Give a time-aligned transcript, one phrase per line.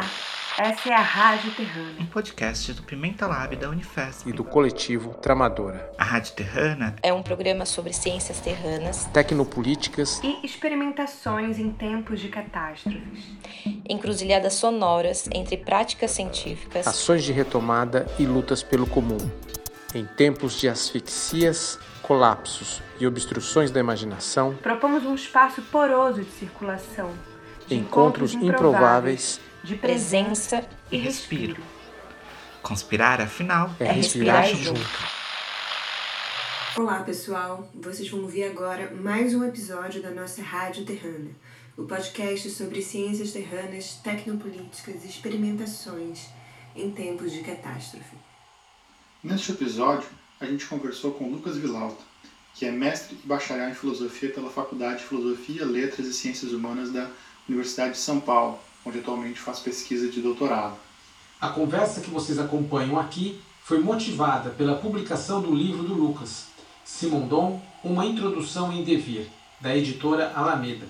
[0.00, 0.08] Olá,
[0.58, 1.94] essa é a Rádio Terrana.
[2.00, 4.26] um podcast do Pimenta Lab da Unifesp.
[4.30, 5.92] e do coletivo Tramadora.
[5.98, 12.28] A Rádio Terrana É um programa sobre ciências terranas, Tecnopolíticas E experimentações em tempos de
[12.28, 13.24] catástrofes.
[13.86, 19.18] encruzilhadas sonoras entre práticas científicas, ações de retomada e lutas pelo comum.
[19.94, 27.10] Em tempos de asfixias, colapsos e obstruções da imaginação, Propomos um espaço poroso de circulação.
[27.66, 31.54] de encontros improváveis de presença e respiro.
[31.54, 31.62] respiro.
[32.62, 34.80] Conspirar, afinal, é, É respirar, respirar junto.
[34.80, 35.20] junto.
[36.76, 41.30] Olá pessoal, vocês vão ouvir agora mais um episódio da nossa Rádio Terrana,
[41.76, 46.26] o podcast sobre ciências terranas, tecnopolíticas e experimentações
[46.74, 48.16] em tempos de catástrofe.
[49.22, 50.08] Neste episódio,
[50.40, 52.02] a gente conversou com Lucas Vilauta,
[52.54, 56.90] que é mestre e bacharel em filosofia pela Faculdade de Filosofia, Letras e Ciências Humanas
[56.92, 57.10] da
[57.48, 60.76] Universidade de São Paulo, onde atualmente faz pesquisa de doutorado.
[61.40, 66.46] A conversa que vocês acompanham aqui foi motivada pela publicação do livro do Lucas,
[66.84, 69.26] Simondon, Uma Introdução em Devir,
[69.60, 70.86] da editora Alameda.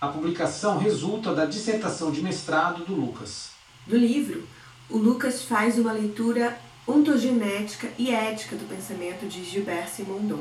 [0.00, 3.50] A publicação resulta da dissertação de mestrado do Lucas.
[3.86, 4.46] No livro,
[4.88, 10.40] o Lucas faz uma leitura ontogenética e ética do pensamento de Gilbert Simondon.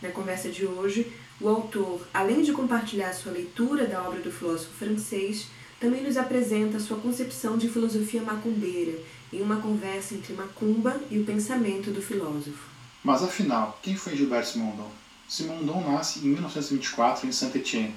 [0.00, 4.72] Na conversa de hoje, o autor, além de compartilhar sua leitura da obra do filósofo
[4.72, 5.48] francês,
[5.80, 8.98] também nos apresenta sua concepção de filosofia macumbeira
[9.32, 12.68] em uma conversa entre macumba e o pensamento do filósofo.
[13.02, 14.90] Mas afinal, quem foi Gilbert Simondon?
[15.28, 17.94] Simondon nasce em 1924 em Saint-Étienne.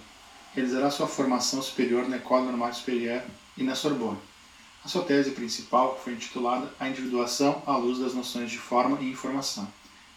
[0.53, 3.23] Realizará sua formação superior na École Normale Supérieure
[3.55, 4.17] e na Sorbonne.
[4.83, 9.11] A sua tese principal foi intitulada A Individuação à Luz das Noções de Forma e
[9.11, 9.67] Informação,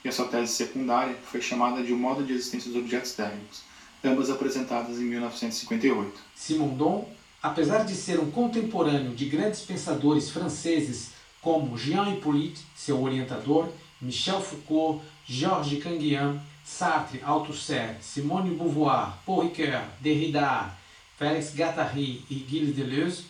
[0.05, 3.63] e a sua tese secundária foi chamada de O Modo de Existência dos Objetos Técnicos,
[4.05, 6.21] ambas apresentadas em 1958.
[6.35, 7.09] Simondon,
[7.43, 11.11] apesar de ser um contemporâneo de grandes pensadores franceses
[11.41, 13.69] como Jean Hippolyte, seu orientador,
[14.01, 20.73] Michel Foucault, Georges Canguian, Sartre, Althusser, Simone de Beauvoir, Paul Ricoeur, Derrida,
[21.19, 23.25] Félix Guattari e Gilles Deleuze,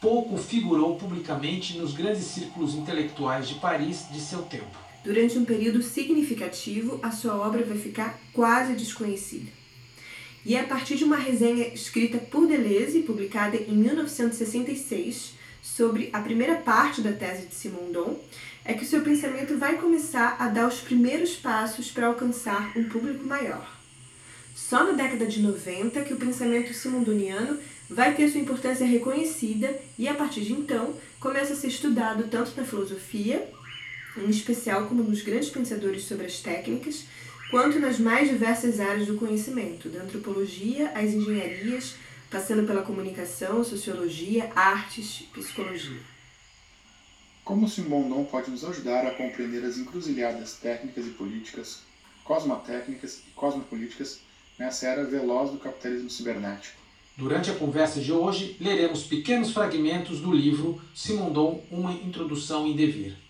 [0.00, 4.84] pouco figurou publicamente nos grandes círculos intelectuais de Paris de seu tempo.
[5.04, 9.50] Durante um período significativo, a sua obra vai ficar quase desconhecida.
[10.44, 15.32] E é a partir de uma resenha escrita por Deleuze, publicada em 1966,
[15.62, 18.20] sobre a primeira parte da tese de Simondon,
[18.62, 22.84] é que o seu pensamento vai começar a dar os primeiros passos para alcançar um
[22.84, 23.74] público maior.
[24.54, 30.06] Só na década de 90 que o pensamento simondoniano vai ter sua importância reconhecida e,
[30.06, 33.48] a partir de então, começa a ser estudado tanto na filosofia,
[34.16, 37.06] em especial como nos grandes pensadores sobre as técnicas,
[37.54, 41.94] quanto nas mais diversas áreas do conhecimento, da antropologia às engenharias,
[42.28, 46.00] passando pela comunicação, sociologia, artes, psicologia.
[47.44, 51.82] Como Simondon pode nos ajudar a compreender as encruzilhadas técnicas e políticas,
[52.24, 54.18] cosmotécnicas e cosmopolíticas
[54.58, 56.76] nessa era veloz do capitalismo cibernético?
[57.16, 63.23] Durante a conversa de hoje, leremos pequenos fragmentos do livro Simondon, Uma Introdução em Devir.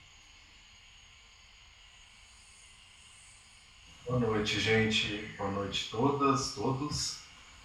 [4.07, 5.35] Boa noite, gente.
[5.39, 7.21] Boa noite todas, todos.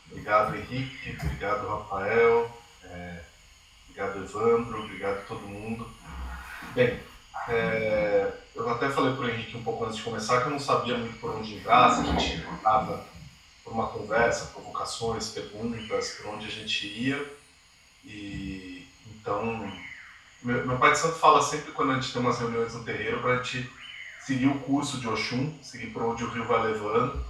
[0.09, 1.17] Obrigado, Henrique.
[1.21, 2.49] Obrigado, Rafael.
[2.81, 3.23] É,
[3.83, 4.85] obrigado, Evandro.
[4.85, 5.85] Obrigado todo mundo.
[6.73, 6.97] Bem,
[7.49, 10.59] é, eu até falei para o Henrique um pouco antes de começar que eu não
[10.59, 13.05] sabia muito por onde entrar, se a gente estava
[13.61, 17.37] por uma conversa, provocações, perguntas, por onde a gente ia.
[18.05, 19.69] E então,
[20.41, 23.19] meu, meu pai de santo fala sempre quando a gente tem umas reuniões no terreiro
[23.19, 23.69] para a gente
[24.29, 27.25] seguir o curso de Oxum, seguir por onde o rio vai levando.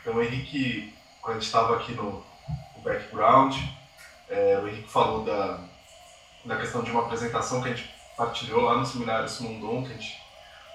[0.00, 2.24] Então, o Henrique, quando a gente estava aqui no,
[2.76, 3.56] no background,
[4.30, 5.58] é, o Henrique falou da,
[6.44, 9.94] da questão de uma apresentação que a gente partilhou lá no seminário Simondon, que a
[9.94, 10.22] gente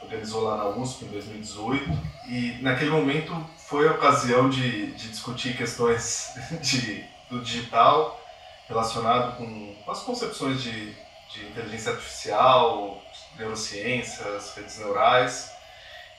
[0.01, 1.89] organizou lá na USP em 2018.
[2.27, 3.33] E naquele momento
[3.69, 8.21] foi a ocasião de, de discutir questões de, do digital
[8.67, 10.93] relacionado com as concepções de,
[11.29, 13.01] de inteligência artificial,
[13.37, 15.60] neurociências, redes neurais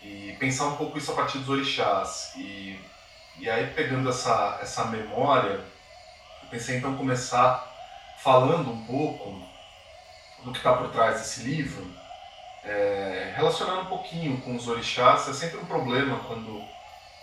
[0.03, 2.33] e pensar um pouco isso a partir dos orixás.
[2.37, 2.79] E,
[3.39, 5.65] e aí, pegando essa, essa memória,
[6.43, 7.71] eu pensei então começar
[8.19, 9.43] falando um pouco
[10.45, 11.87] do que está por trás desse livro,
[12.65, 15.29] é, relacionando um pouquinho com os orixás.
[15.29, 16.63] É sempre um problema quando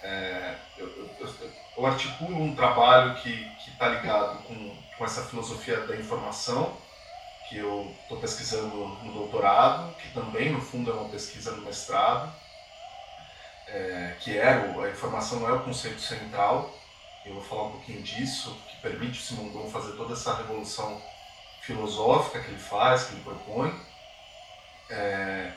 [0.01, 0.87] é, eu,
[1.19, 1.29] eu,
[1.77, 6.77] eu, articulo um trabalho que está ligado com, com essa filosofia da informação
[7.49, 12.31] que eu estou pesquisando no doutorado, que também no fundo é uma pesquisa no mestrado,
[13.71, 16.75] é, que é o, a informação não é o conceito central.
[17.25, 21.01] Eu vou falar um pouquinho disso, que permite o Simondon fazer toda essa revolução
[21.61, 23.73] filosófica que ele faz, que ele propõe.
[24.89, 25.51] É,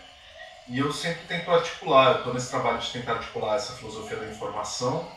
[0.68, 4.26] e eu sempre tento articular, eu estou nesse trabalho de tentar articular essa filosofia da
[4.26, 5.08] informação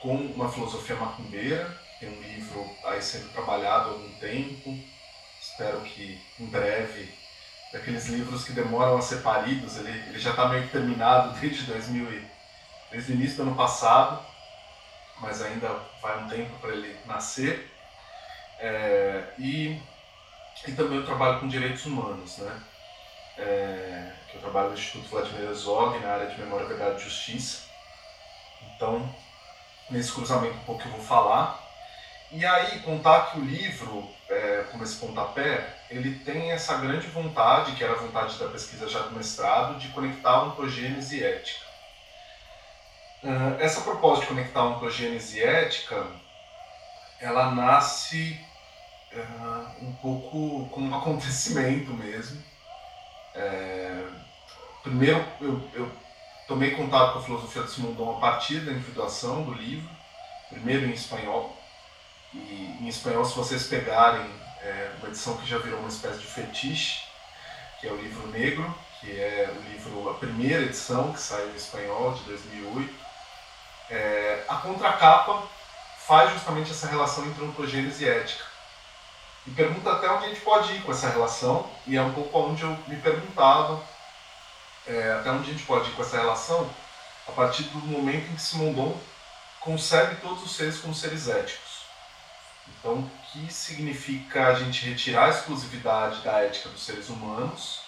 [0.00, 1.76] com uma filosofia macumbeira.
[1.98, 4.78] Tem um livro aí sendo trabalhado há algum tempo,
[5.40, 7.12] espero que em breve,
[7.76, 11.64] daqueles livros que demoram a ser paridos, ele, ele já está meio que terminado desde
[11.64, 12.26] 2000 e,
[12.90, 14.24] desde o início do ano passado,
[15.20, 17.70] mas ainda vai um tempo para ele nascer.
[18.58, 19.80] É, e,
[20.66, 22.62] e também eu trabalho com direitos humanos, né?
[23.38, 27.68] É, que eu trabalho no Instituto Vladimir Herzog, na área de Memória, Verdade e Justiça.
[28.74, 29.14] Então,
[29.90, 31.65] nesse cruzamento um pouco que eu vou falar.
[32.30, 37.72] E aí, contar que o livro, é, como esse pontapé, ele tem essa grande vontade,
[37.72, 41.66] que era a vontade da pesquisa já do mestrado, de conectar ontogênese e ética.
[43.22, 46.06] Uh, essa proposta de conectar ontogênese e ética,
[47.20, 48.38] ela nasce
[49.12, 52.42] uh, um pouco como um acontecimento mesmo.
[53.34, 54.04] É,
[54.82, 55.90] primeiro, eu, eu,
[56.48, 59.88] tomei contato com a filosofia de Simondon a partir da individuação do livro,
[60.48, 61.56] primeiro em espanhol.
[62.36, 64.30] E em espanhol, se vocês pegarem
[64.62, 67.04] é, uma edição que já virou uma espécie de fetiche,
[67.80, 71.56] que é o livro Negro, que é o livro, a primeira edição que saiu em
[71.56, 72.94] espanhol, de 2008,
[73.90, 75.42] é, a contracapa
[76.06, 78.44] faz justamente essa relação entre ontogênese e ética.
[79.46, 82.38] E pergunta até onde a gente pode ir com essa relação, e é um pouco
[82.38, 83.82] onde eu me perguntava
[84.86, 86.68] é, até onde a gente pode ir com essa relação
[87.28, 88.96] a partir do momento em que Simondon
[89.60, 91.65] concebe todos os seres como seres éticos.
[92.86, 97.80] Então, o que significa a gente retirar a exclusividade da ética dos seres humanos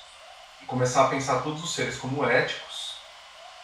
[0.61, 2.95] e começar a pensar todos os seres como éticos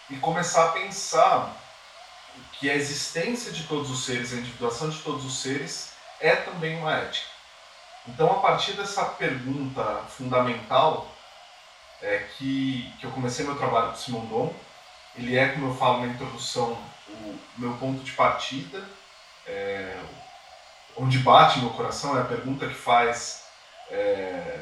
[0.08, 1.52] e começar a pensar
[2.52, 6.78] que a existência de todos os seres, a individuação de todos os seres é também
[6.78, 7.26] uma ética.
[8.06, 11.10] Então, a partir dessa pergunta fundamental,
[12.00, 14.54] é que, que eu comecei meu trabalho com Simon Dom.
[15.16, 18.88] Ele é, como eu falo na introdução, o meu ponto de partida,
[19.46, 19.98] é,
[20.96, 23.44] onde bate meu coração, é a pergunta que faz,
[23.91, 24.61] é,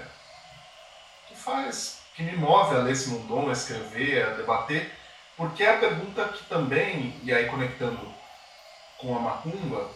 [1.29, 4.93] que faz, que me move a ler Simon Dom, a escrever, a debater,
[5.37, 8.13] porque é a pergunta que também, e aí conectando
[8.99, 9.91] com a macumba,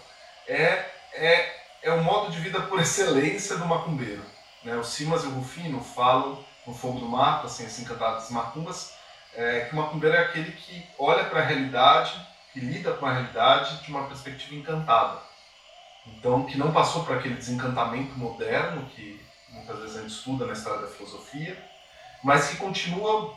[0.46, 4.24] é, é, é o modo de vida por excelência do macumbeiro.
[4.64, 4.74] Né?
[4.76, 8.94] O Simas e o Rufino falam no Fogo do Mato, assim, assim Encantado das Macumbas,
[9.34, 12.18] é, que o macumbeiro é aquele que olha para a realidade,
[12.52, 15.25] que lida com a realidade de uma perspectiva encantada.
[16.06, 19.20] Então, que não passou por aquele desencantamento moderno que
[19.50, 21.56] muitas vezes a gente estuda na história da filosofia,
[22.22, 23.36] mas que continua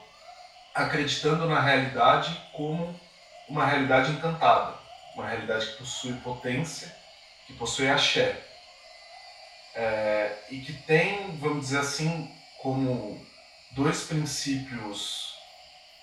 [0.74, 3.00] acreditando na realidade como
[3.48, 4.76] uma realidade encantada,
[5.16, 6.96] uma realidade que possui potência,
[7.48, 8.46] que possui axé.
[9.76, 12.32] É, e que tem, vamos dizer assim,
[12.62, 13.24] como
[13.72, 15.36] dois princípios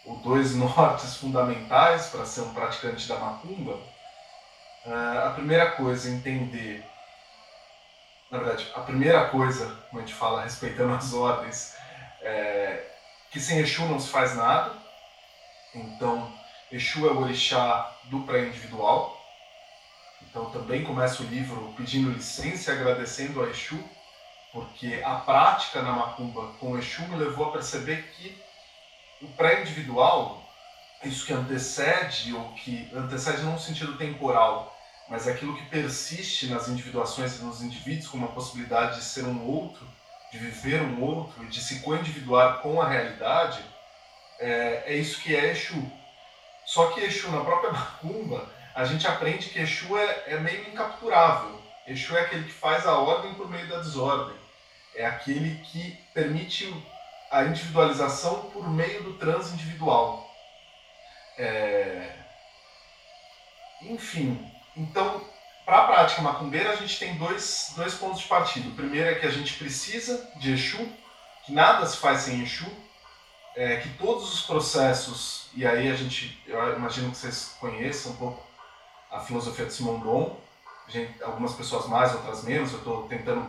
[0.05, 3.79] ou dois nortes fundamentais para ser um praticante da macumba.
[4.87, 6.85] Uh, a primeira coisa, entender.
[8.31, 11.77] Na verdade, a primeira coisa, como a gente fala, respeitando as ordens,
[12.23, 12.93] é
[13.31, 14.73] que sem Exu não se faz nada.
[15.75, 16.33] Então,
[16.71, 19.21] Exu é o orixá do pré-individual.
[20.23, 23.83] Então, também começa o livro pedindo licença e agradecendo a Exu
[24.53, 28.43] porque a prática na macumba com Exu me levou a perceber que
[29.21, 30.43] o pré-individual,
[31.05, 34.76] isso que antecede, ou que antecede no sentido temporal,
[35.09, 39.47] mas aquilo que persiste nas individuações e nos indivíduos como a possibilidade de ser um
[39.47, 39.87] outro,
[40.33, 43.65] de viver um outro e de se co-individuar com a realidade,
[44.39, 45.91] é, é isso que é Exu.
[46.65, 51.63] Só que Exu, na própria macumba, a gente aprende que Exu é, é meio incapturável.
[51.87, 54.37] Exu é aquele que faz a ordem por meio da desordem
[54.97, 56.75] é aquele que permite
[57.31, 60.29] a individualização por meio do transindividual.
[61.39, 62.17] É...
[63.83, 65.25] Enfim, então,
[65.65, 68.69] para a prática macumbeira, a gente tem dois, dois pontos de partida.
[68.69, 70.87] O primeiro é que a gente precisa de Exu,
[71.45, 72.67] que nada se faz sem Exu,
[73.57, 78.17] é, que todos os processos, e aí a gente, eu imagino que vocês conheçam um
[78.17, 78.47] pouco
[79.11, 80.39] a filosofia de Simon Dom,
[80.89, 83.49] gente, algumas pessoas mais, outras menos, eu estou tentando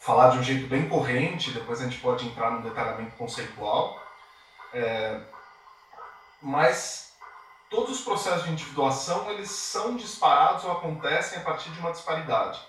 [0.00, 4.02] falar de um jeito bem corrente, depois a gente pode entrar no detalhamento conceitual.
[4.72, 5.20] É,
[6.42, 7.09] mas
[7.70, 12.60] todos os processos de individuação eles são disparados ou acontecem a partir de uma disparidade,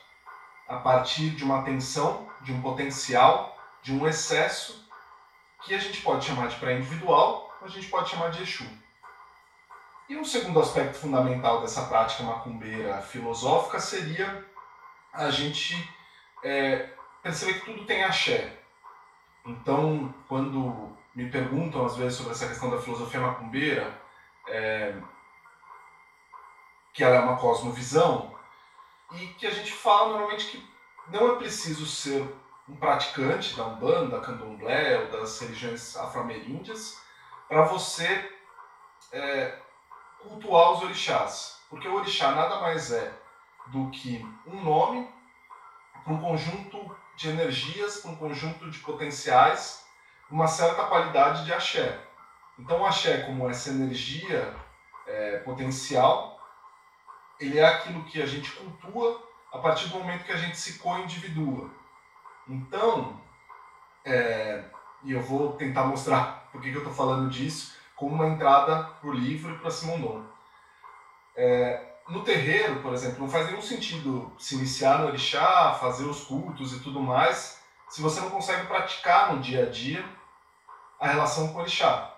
[0.68, 4.88] a partir de uma tensão, de um potencial, de um excesso
[5.64, 8.66] que a gente pode chamar de pré-individual ou a gente pode chamar de Exu.
[10.08, 14.46] E um segundo aspecto fundamental dessa prática macumbeira filosófica seria
[15.14, 15.76] a gente
[16.44, 16.90] é,
[17.24, 18.58] perceber que tudo tem axé.
[19.46, 24.01] Então, quando me perguntam às vezes sobre essa questão da filosofia macumbeira,
[24.48, 24.96] é,
[26.94, 28.32] que ela é uma cosmovisão,
[29.14, 30.72] e que a gente fala normalmente que
[31.08, 32.34] não é preciso ser
[32.68, 37.02] um praticante da Umbanda, Candomblé ou das religiões afro-ameríndias
[37.48, 38.32] para você
[39.12, 39.60] é,
[40.20, 41.60] cultuar os orixás.
[41.70, 43.14] Porque o orixá nada mais é
[43.68, 45.10] do que um nome
[46.04, 49.86] para um conjunto de energias, para um conjunto de potenciais,
[50.30, 52.00] uma certa qualidade de axé.
[52.60, 54.54] Então, o axé, como essa energia
[55.08, 56.40] é, potencial,
[57.40, 60.80] ele é aquilo que a gente cultua a partir do momento que a gente se
[60.80, 61.70] co-individua.
[62.48, 63.20] Então,
[64.06, 64.64] é,
[65.04, 69.10] e eu vou tentar mostrar por que eu estou falando disso, como uma entrada para
[69.10, 70.24] o livro e para Simondon.
[71.36, 76.24] É, no terreiro, por exemplo, não faz nenhum sentido se iniciar no orixá, fazer os
[76.24, 80.04] cultos e tudo mais, se você não consegue praticar no dia a dia
[81.00, 82.11] a relação com o orixá.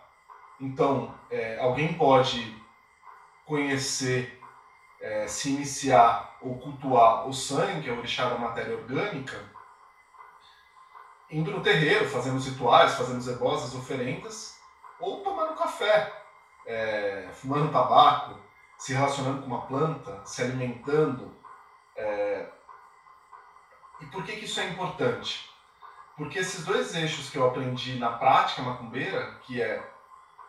[0.63, 2.57] Então, é, alguém pode
[3.45, 4.41] conhecer,
[5.01, 9.37] é, se iniciar ou cultuar o sangue, que é o orixá da matéria orgânica,
[11.29, 14.57] indo no terreiro, fazendo os rituais, fazendo os as oferendas,
[15.01, 16.13] ou tomando café,
[16.65, 18.39] é, fumando tabaco,
[18.77, 21.35] se relacionando com uma planta, se alimentando.
[21.93, 22.47] É...
[23.99, 25.49] E por que, que isso é importante?
[26.15, 29.92] Porque esses dois eixos que eu aprendi na prática macumbeira, que é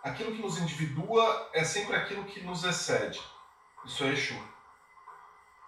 [0.04, 3.20] aquilo que nos individua é sempre aquilo que nos excede.
[3.84, 4.38] Isso é Exu.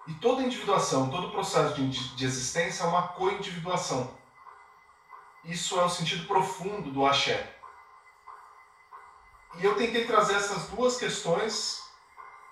[0.06, 4.16] E toda individuação, todo processo de, de existência é uma co-individuação.
[5.44, 7.56] Isso é o sentido profundo do axé.
[9.58, 11.82] E eu tentei trazer essas duas questões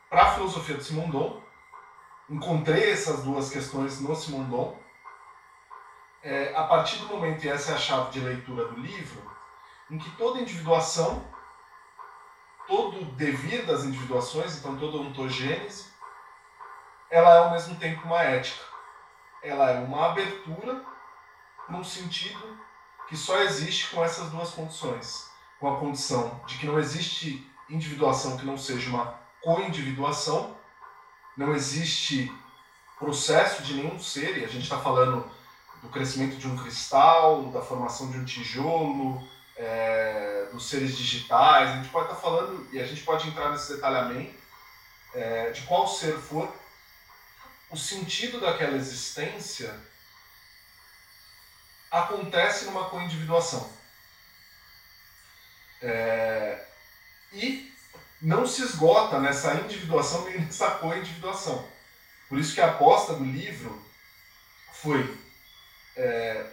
[0.08, 1.42] para a filosofia do Simondon.
[2.30, 4.80] Encontrei essas duas questões no Simondon.
[6.22, 9.30] É, a partir do momento, e essa é a chave de leitura do livro,
[9.90, 11.22] em que toda individuação,
[12.66, 15.86] todo devir das individuações, então toda ontogênese,
[17.10, 18.64] ela é ao mesmo tempo uma ética.
[19.42, 20.84] Ela é uma abertura
[21.68, 22.58] num sentido
[23.08, 25.32] que só existe com essas duas condições
[25.64, 30.54] com a condição de que não existe individuação que não seja uma co-individuação,
[31.36, 32.30] não existe
[32.98, 35.24] processo de nenhum ser, e a gente está falando
[35.82, 41.76] do crescimento de um cristal, da formação de um tijolo, é, dos seres digitais, a
[41.76, 44.34] gente pode estar tá falando, e a gente pode entrar nesse detalhamento,
[45.14, 46.52] é, de qual ser for,
[47.70, 49.74] o sentido daquela existência
[51.90, 53.72] acontece numa co-individuação.
[55.80, 56.64] É,
[57.32, 57.72] e
[58.20, 61.68] não se esgota nessa individuação nem nessa co-individuação.
[62.28, 63.84] Por isso que a aposta do livro
[64.72, 65.18] foi
[65.96, 66.46] é,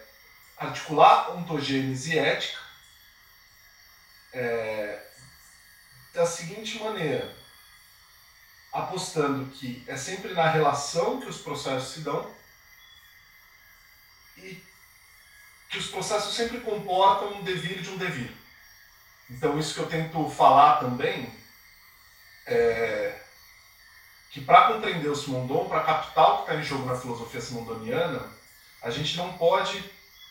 [0.57, 2.60] articular ontogênese ética
[4.33, 5.03] é,
[6.13, 7.35] da seguinte maneira,
[8.71, 12.33] apostando que é sempre na relação que os processos se dão
[14.37, 14.61] e
[15.69, 18.31] que os processos sempre comportam um devir de um devir.
[19.29, 21.33] Então, isso que eu tento falar também
[22.45, 23.17] é
[24.31, 28.31] que para compreender o Simondon, para captar o que está em jogo na filosofia simondoniana,
[28.81, 29.83] a gente não pode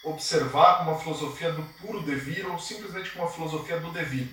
[0.03, 4.29] observar uma filosofia do puro devir ou simplesmente uma filosofia do devir.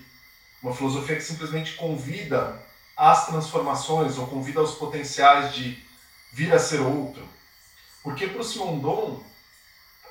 [0.62, 2.62] Uma filosofia que simplesmente convida
[2.96, 5.84] às transformações ou convida aos potenciais de
[6.32, 7.28] vir a ser outro.
[8.02, 9.24] Porque para o Simondon,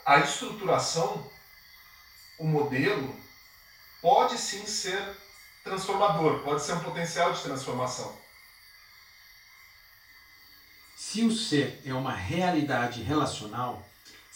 [0.05, 1.29] a estruturação,
[2.39, 3.17] o modelo,
[4.01, 5.03] pode sim ser
[5.65, 8.17] transformador, pode ser um potencial de transformação.
[10.95, 13.87] Se o ser é uma realidade relacional,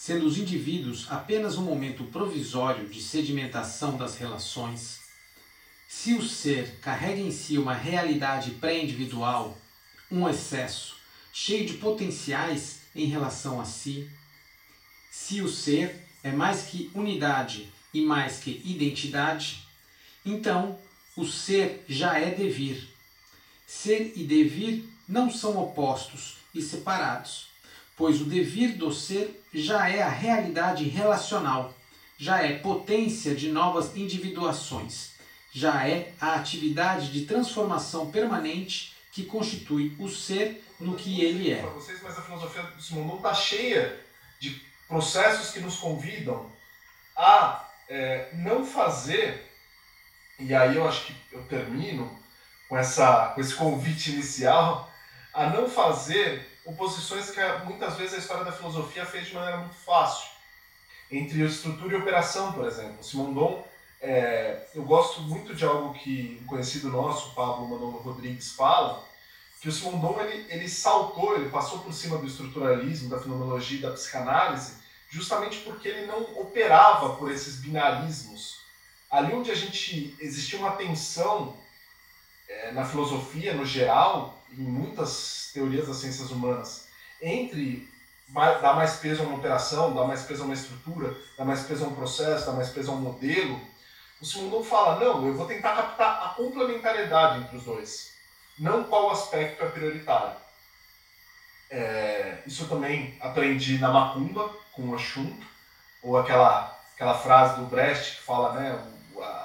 [0.01, 4.99] sendo os indivíduos apenas um momento provisório de sedimentação das relações,
[5.87, 9.55] se o ser carrega em si uma realidade pré-individual,
[10.09, 10.95] um excesso,
[11.31, 14.09] cheio de potenciais em relação a si,
[15.11, 19.67] se o ser é mais que unidade e mais que identidade,
[20.25, 20.79] então
[21.15, 22.89] o ser já é devir.
[23.67, 27.49] Ser e devir não são opostos e separados,
[27.95, 31.73] pois o devir do ser já é a realidade relacional,
[32.17, 35.11] já é potência de novas individuações,
[35.51, 41.61] já é a atividade de transformação permanente que constitui o ser no que ele é.
[41.61, 43.99] Para vocês, mas a filosofia do Simondon está cheia
[44.39, 46.49] de processos que nos convidam
[47.15, 49.51] a é, não fazer,
[50.39, 52.19] e aí eu acho que eu termino
[52.69, 54.89] com, essa, com esse convite inicial,
[55.33, 59.75] a não fazer oposições que muitas vezes a história da filosofia fez de maneira muito
[59.75, 60.29] fácil.
[61.11, 63.03] entre estrutura e operação, por exemplo.
[63.03, 63.65] Simondon,
[63.99, 69.05] é, eu gosto muito de algo que um conhecido nosso, Pablo Manolo Rodrigues, fala,
[69.59, 73.81] que o Simondon ele, ele saltou, ele passou por cima do estruturalismo, da fenomenologia e
[73.81, 74.77] da psicanálise,
[75.09, 78.61] justamente porque ele não operava por esses binarismos.
[79.09, 81.57] Ali onde a gente existia uma tensão
[82.47, 86.87] é, na filosofia, no geral, em muitas teorias das ciências humanas,
[87.21, 87.89] entre
[88.33, 91.85] dar mais peso a uma operação, dar mais peso a uma estrutura, dar mais peso
[91.85, 93.59] a um processo, dar mais peso a um modelo,
[94.21, 98.13] o Simondon fala, não, eu vou tentar captar a complementariedade entre os dois,
[98.57, 100.35] não qual aspecto é prioritário.
[101.69, 105.33] É, isso eu também aprendi na Macumba, com o Oxum,
[106.03, 108.87] ou aquela, aquela frase do Brecht que fala, né,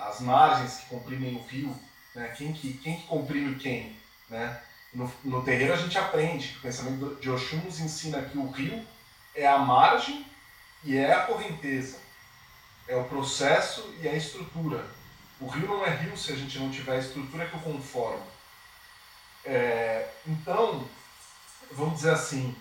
[0.09, 1.77] as margens que comprimem o rio,
[2.15, 3.97] né, quem, que, quem que comprime quem,
[4.29, 4.61] né?
[4.97, 8.51] No, no terreiro a gente aprende que o pensamento de Oxum nos ensina que o
[8.51, 8.83] rio
[9.35, 10.25] é a margem
[10.83, 11.99] e é a correnteza.
[12.89, 14.83] É o processo e a estrutura.
[15.39, 18.25] O rio não é rio se a gente não tiver a estrutura que o conforma.
[19.45, 20.89] É, então,
[21.73, 22.57] vamos dizer assim,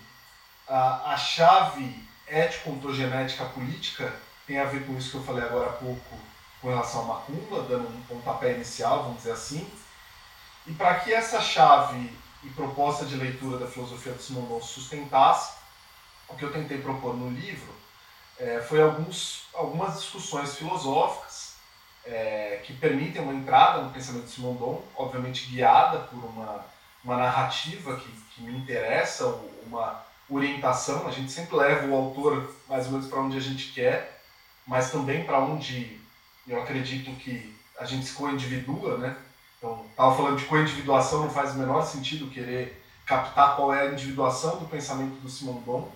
[0.68, 4.14] a, a chave ético-ontogenética política
[4.46, 6.18] tem a ver com isso que eu falei agora há pouco
[6.60, 9.66] com relação a Macumba, dando um pontapé inicial, vamos dizer assim.
[10.66, 12.10] E para que essa chave
[12.46, 15.56] e proposta de leitura da filosofia do Simondon sustentasse,
[16.28, 17.74] o que eu tentei propor no livro
[18.38, 21.54] é, foi alguns, algumas discussões filosóficas
[22.04, 26.64] é, que permitem uma entrada no pensamento de Simondon, obviamente guiada por uma,
[27.02, 29.26] uma narrativa que, que me interessa,
[29.64, 31.06] uma orientação.
[31.06, 34.22] A gente sempre leva o autor mais ou menos para onde a gente quer,
[34.66, 36.00] mas também para onde
[36.46, 39.16] eu acredito que a gente se co-individua, né?
[39.66, 43.92] Então, estava falando de co-individuação, não faz o menor sentido querer captar qual é a
[43.92, 45.92] individuação do pensamento do Simon Bon,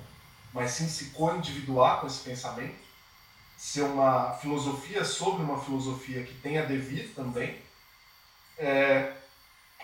[0.53, 2.75] mas sim se co-individuar com esse pensamento,
[3.57, 7.61] ser uma filosofia sobre uma filosofia que tenha devir também.
[8.59, 9.13] É,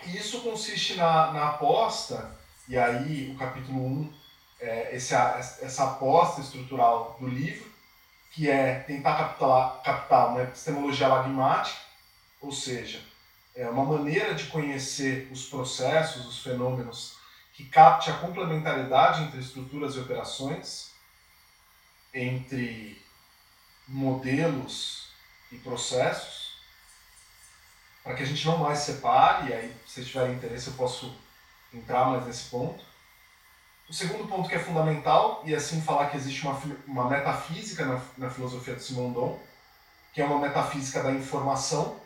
[0.07, 4.13] isso consiste na, na aposta, e aí o capítulo 1,
[4.59, 7.71] é, essa aposta estrutural do livro,
[8.31, 11.79] que é tentar captar, captar uma epistemologia lagmática,
[12.41, 13.01] ou seja,
[13.57, 17.17] é uma maneira de conhecer os processos, os fenômenos,
[17.53, 20.91] que capte a complementariedade entre estruturas e operações,
[22.13, 23.01] entre
[23.87, 25.09] modelos
[25.51, 26.55] e processos,
[28.03, 31.17] para que a gente não mais separe, e aí, se tiverem interesse, eu posso
[31.73, 32.85] entrar mais nesse ponto.
[33.89, 38.01] O segundo ponto que é fundamental, e assim falar que existe uma, uma metafísica na,
[38.19, 39.41] na filosofia de Simondon,
[40.13, 41.99] que é uma metafísica da informação,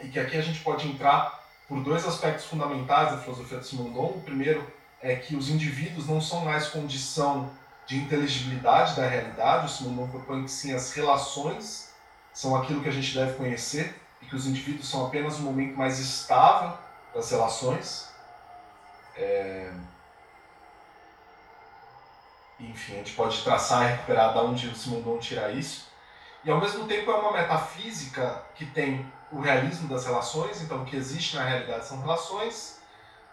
[0.00, 4.06] e que aqui a gente pode entrar por dois aspectos fundamentais da filosofia de Simondon.
[4.16, 4.66] O primeiro
[5.00, 7.50] é que os indivíduos não são mais condição
[7.86, 9.66] de inteligibilidade da realidade.
[9.66, 11.92] O Simondon propõe que sim, as relações
[12.32, 15.76] são aquilo que a gente deve conhecer e que os indivíduos são apenas um momento
[15.76, 16.76] mais estável
[17.14, 18.12] das relações.
[19.16, 19.72] É...
[22.58, 25.88] Enfim, a gente pode traçar e recuperar da onde o Simondon tira isso.
[26.44, 30.84] E ao mesmo tempo é uma metafísica que tem o realismo das relações, então o
[30.84, 32.80] que existe na realidade são relações,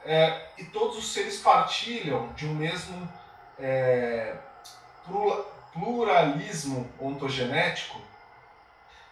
[0.04, 3.08] é, e todos os seres partilham de um mesmo
[3.60, 4.36] é,
[5.74, 8.00] pluralismo ontogenético,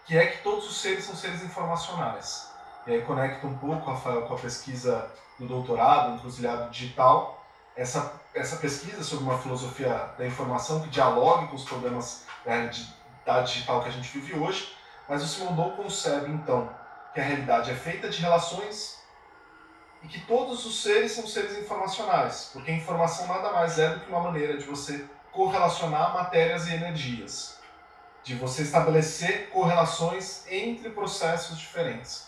[0.05, 2.49] que é que todos os seres são seres informacionais.
[2.87, 9.03] E aí conecta um pouco, com a pesquisa do doutorado, encruzilhado digital, essa, essa pesquisa
[9.03, 12.25] sobre uma filosofia da informação que dialogue com os problemas
[13.25, 14.75] da digital que a gente vive hoje,
[15.09, 16.69] mas o Simondon concebe, então,
[17.13, 18.99] que a realidade é feita de relações
[20.03, 23.99] e que todos os seres são seres informacionais, porque a informação nada mais é do
[24.01, 27.59] que uma maneira de você correlacionar matérias e energias,
[28.23, 32.27] de você estabelecer correlações entre processos diferentes,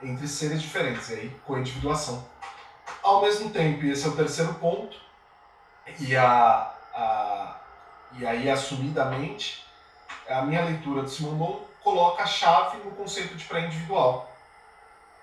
[0.00, 2.24] entre seres diferentes, e aí co-individuação.
[3.02, 4.96] Ao mesmo tempo, e esse é o terceiro ponto,
[5.98, 7.60] e, a, a,
[8.12, 9.66] e aí assumidamente,
[10.28, 14.30] a minha leitura de Simondon coloca a chave no conceito de pré-individual.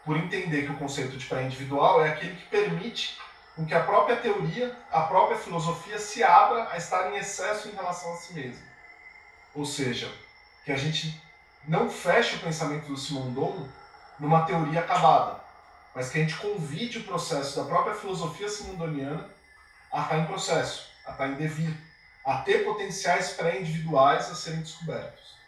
[0.06, 3.17] Por entender que o conceito de pré-individual é aquele que permite
[3.56, 7.76] com que a própria teoria, a própria filosofia se abra a estar em excesso em
[7.76, 8.63] relação a si mesma.
[9.54, 10.10] Ou seja,
[10.63, 11.22] que a gente
[11.67, 13.67] não feche o pensamento do Simondon
[14.19, 15.39] numa teoria acabada,
[15.93, 19.30] mas que a gente convide o processo da própria filosofia simondoniana
[19.91, 21.76] a estar em processo, a estar em devir,
[22.26, 25.38] a ter potenciais pré-individuais a serem descobertos.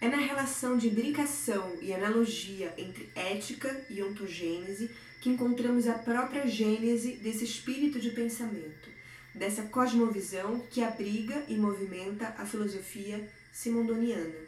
[0.00, 6.46] É na relação de brincação e analogia entre ética e ontogênese que encontramos a própria
[6.46, 8.88] gênese desse espírito de pensamento,
[9.34, 14.46] dessa cosmovisão que abriga e movimenta a filosofia simondoniana.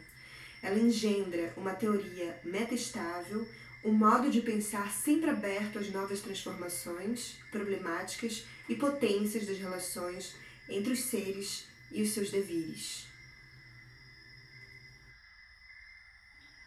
[0.63, 3.45] Ela engendra uma teoria metaestável,
[3.83, 10.33] um modo de pensar sempre aberto às novas transformações, problemáticas e potências das relações
[10.69, 13.10] entre os seres e os seus devires.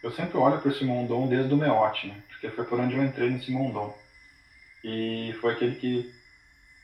[0.04, 2.16] Eu sempre olho para o Simondon desde o Meote, né?
[2.28, 3.96] porque foi por onde eu entrei no Simondon.
[4.84, 6.14] E foi aquele que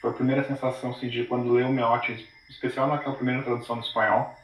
[0.00, 3.84] foi a primeira sensação assim, de quando leu o Meote, especial naquela primeira tradução do
[3.84, 4.34] espanhol,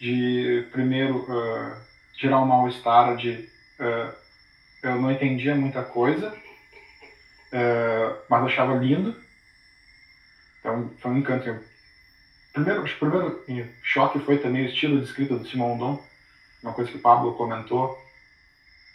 [0.00, 1.76] de primeiro uh,
[2.18, 4.12] gerar um mal-estar, de uh,
[4.82, 9.14] eu não entendia muita coisa, uh, mas achava lindo.
[10.58, 11.60] Então foi um encanto.
[12.52, 16.02] Primeiro, acho que o primeiro choque foi também o estilo de escrita do Simondon,
[16.60, 17.99] uma coisa que o Pablo comentou,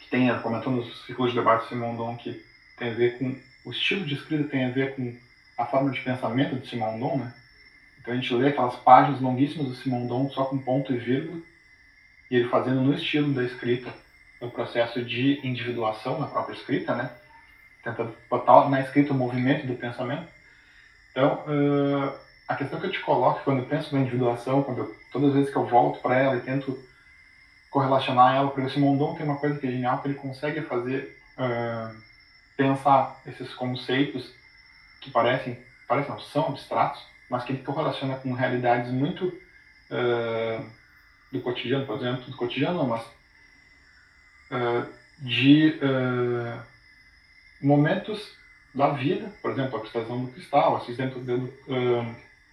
[0.10, 2.44] tem, comentou nos ciclos de debate do Simondon, que
[2.78, 5.16] tem a ver com o estilo de escrita tem a ver com
[5.58, 7.34] a forma de pensamento de Simondon, né?
[8.00, 11.42] Então a gente lê aquelas páginas longuíssimas do Simondon só com ponto e vírgula,
[12.30, 13.92] e ele fazendo no estilo da escrita
[14.40, 17.12] o processo de individuação na própria escrita, né?
[17.84, 20.28] Tentando botar na escrita o movimento do pensamento.
[21.12, 22.14] Então, uh,
[22.48, 25.36] a questão que eu te coloco quando eu penso na individuação, quando eu, todas as
[25.36, 26.78] vezes que eu volto para ela e tento
[27.76, 31.20] correlacionar ela, porque o Simondon tem uma coisa que é genial, que ele consegue fazer
[31.38, 31.94] uh,
[32.56, 34.34] pensar esses conceitos
[35.02, 40.66] que parecem, parecem não, são abstratos, mas que ele correlaciona com realidades muito uh,
[41.30, 43.06] do cotidiano, por exemplo, do cotidiano não, mas
[44.52, 45.78] uh, de
[47.62, 48.38] momentos
[48.74, 51.54] da vida, por exemplo, a prestação do cristal, a exemplo do,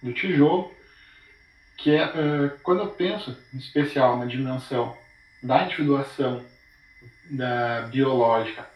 [0.01, 0.73] do tijolo,
[1.77, 4.97] que é quando eu penso, em especial, na dimensão
[5.43, 6.43] da individuação
[7.29, 8.67] da biológica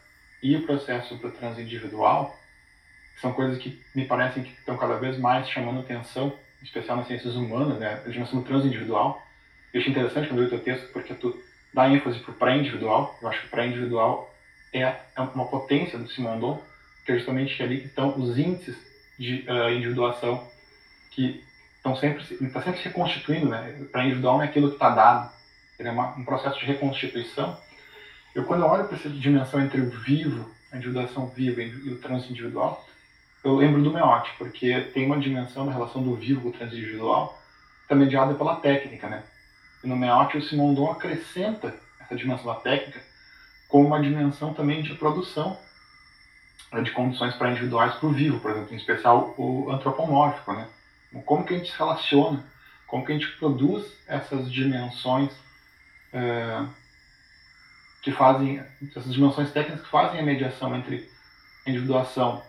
[0.44, 2.38] e o processo do transindividual,
[3.22, 7.08] são coisas que me parecem que estão cada vez mais chamando atenção, em especial nas
[7.08, 8.02] ciências humanas, né?
[8.06, 9.26] a dimensão transindividual.
[9.74, 11.42] Eu achei interessante quando eu li o teu texto, porque tu
[11.74, 13.18] dá ênfase para o pré-individual.
[13.22, 14.36] Eu acho que o pré-individual
[14.74, 16.62] é, é uma potência do Simondon,
[17.06, 18.76] que é justamente ali que estão os índices
[19.18, 20.48] de uh, individuação
[21.10, 21.44] que
[21.78, 23.78] estão sempre está sempre se reconstituindo, né?
[23.82, 25.32] O pré-individual não é aquilo que está dado,
[25.80, 27.58] ele é uma, um processo de reconstituição.
[28.34, 32.00] Eu quando eu olho para essa dimensão entre o vivo, a individuação viva e o
[32.00, 32.86] trânsito individual,
[33.44, 37.40] eu lembro do Meote, porque tem uma dimensão da relação do vivo com o transindividual,
[37.88, 39.24] que é mediada pela técnica, né?
[39.84, 43.02] E no Meote, o Simondon acrescenta essa dimensão da técnica
[43.68, 45.58] como uma dimensão também de produção
[46.72, 50.68] né, de condições para individuais para o vivo, por exemplo, em especial o antropomórfico, né?
[51.26, 52.44] Como que a gente se relaciona,
[52.86, 55.32] como que a gente produz essas dimensões
[56.14, 56.66] é,
[58.02, 58.64] que fazem,
[58.96, 61.10] essas dimensões técnicas que fazem a mediação entre
[61.66, 62.42] individuação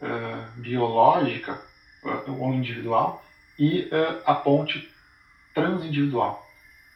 [0.00, 1.60] uh, biológica
[2.02, 3.24] uh, ou individual
[3.56, 4.92] e uh, a ponte
[5.54, 6.44] transindividual.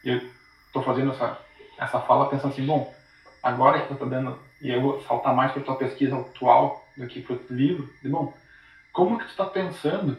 [0.03, 0.17] E eu
[0.65, 1.39] estou fazendo essa,
[1.77, 2.93] essa fala pensando assim, bom,
[3.41, 6.85] agora que eu estou dando, e eu vou saltar mais para a tua pesquisa atual
[6.97, 8.33] do que para o livro, e, bom,
[8.91, 10.17] como que tu está pensando,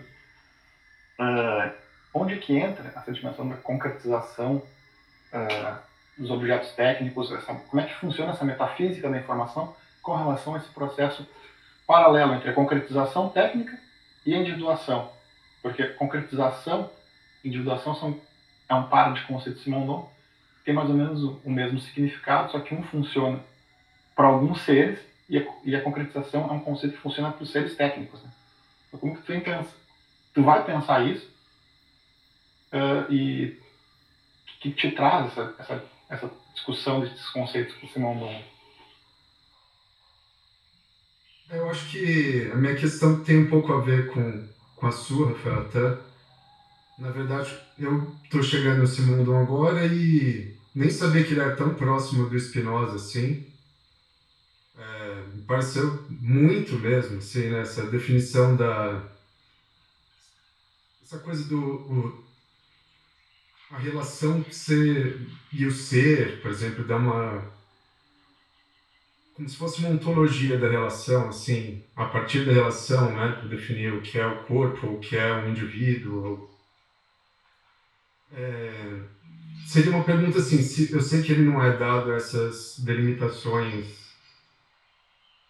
[2.14, 4.62] onde que entra essa dimensão da concretização
[6.16, 10.58] dos objetos técnicos, essa, como é que funciona essa metafísica da informação com relação a
[10.58, 11.26] esse processo
[11.86, 13.78] paralelo entre a concretização técnica
[14.26, 15.10] e a individuação.
[15.62, 16.90] Porque concretização
[17.44, 18.20] e individuação são,
[18.68, 20.10] é um par de conceitos Simondon,
[20.64, 23.40] tem mais ou menos o, o mesmo significado, só que um funciona
[24.14, 27.50] para alguns seres e a, e a, concretização é um conceito que funciona para os
[27.50, 28.22] seres técnicos.
[28.22, 28.30] Né?
[28.88, 29.70] Então, como que tu, pensa,
[30.34, 31.26] tu vai pensar isso
[32.72, 33.58] uh, e
[34.60, 38.42] que te traz essa, essa, essa discussão desses conceitos para o Simondon?
[41.50, 45.30] Eu acho que a minha questão tem um pouco a ver com, com a sua,
[45.30, 45.98] Rafael, até.
[46.98, 51.74] Na verdade, eu estou chegando nesse mundo agora e nem sabia que ele era tão
[51.74, 53.46] próximo do Spinoza assim.
[54.76, 59.02] É, me pareceu muito mesmo, assim, né, definição da.
[61.02, 62.27] Essa coisa do.
[63.70, 65.20] O, a relação ser
[65.52, 67.58] e o ser, por exemplo, dá uma
[69.38, 73.92] como se fosse uma ontologia da relação, assim, a partir da relação, né, para definir
[73.92, 76.50] o que é o corpo, o que é um indivíduo.
[78.32, 78.98] É,
[79.64, 83.86] seria uma pergunta assim, se, eu sei que ele não é dado essas delimitações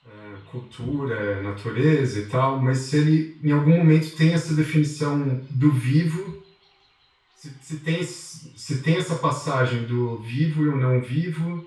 [0.07, 5.72] é, cultura, natureza e tal, mas se ele em algum momento tem essa definição do
[5.72, 6.42] vivo,
[7.38, 11.64] se, se tem, se tem essa passagem do vivo e o não vivo,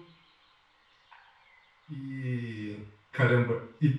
[1.90, 2.76] e.
[3.10, 3.98] Caramba, e.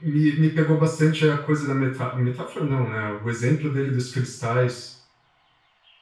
[0.00, 3.20] me, me pegou bastante a coisa da metáfora, metáfora não, né?
[3.22, 5.02] O exemplo dele dos cristais.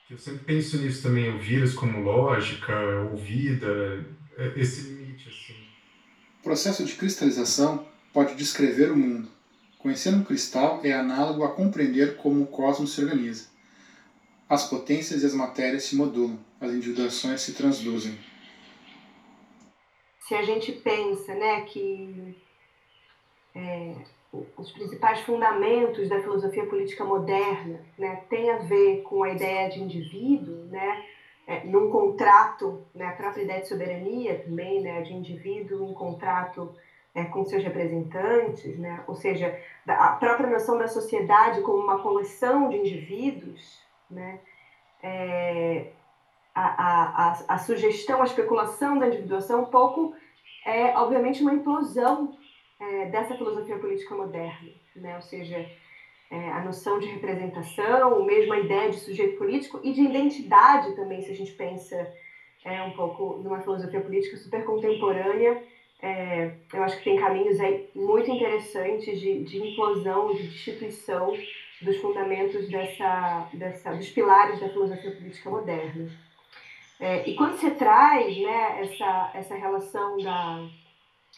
[0.08, 2.72] Eu sempre penso nisso também, o vírus como lógica,
[3.10, 4.04] ou vida,
[4.36, 5.60] é, esse limite, assim.
[6.38, 9.28] O processo de cristalização pode descrever o mundo.
[9.78, 13.49] Conhecer um cristal é análogo a compreender como o cosmos se organiza.
[14.50, 18.18] As potências e as matérias se modulam, as individuações se transduzem.
[20.26, 22.36] Se a gente pensa né, que
[23.54, 23.94] é,
[24.56, 29.80] os principais fundamentos da filosofia política moderna né, têm a ver com a ideia de
[29.80, 31.04] indivíduo, né,
[31.46, 36.74] é, num contrato, né, a própria ideia de soberania também, né, de indivíduo em contrato
[37.14, 42.68] é, com seus representantes, né, ou seja, a própria noção da sociedade como uma coleção
[42.68, 44.40] de indivíduos, né,
[45.02, 45.92] é,
[46.54, 50.14] a, a, a, sugestão, a especulação da individuação um pouco
[50.64, 52.36] é, obviamente, uma implosão
[52.78, 55.16] é, dessa filosofia política moderna, né?
[55.16, 55.66] ou seja,
[56.30, 61.22] é, a noção de representação, mesmo a ideia de sujeito político e de identidade também,
[61.22, 62.12] se a gente pensa
[62.64, 65.62] é, um pouco numa filosofia política super contemporânea,
[66.02, 71.36] é, eu acho que tem caminhos aí muito interessantes de, de implosão, de destituição
[71.82, 76.10] dos fundamentos dessa, dessa, dos pilares da filosofia política moderna.
[76.98, 80.68] É, e quando você traz né, essa, essa relação da,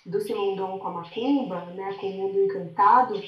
[0.04, 3.22] do Simondon com a Macumba, né, com o mundo encantado,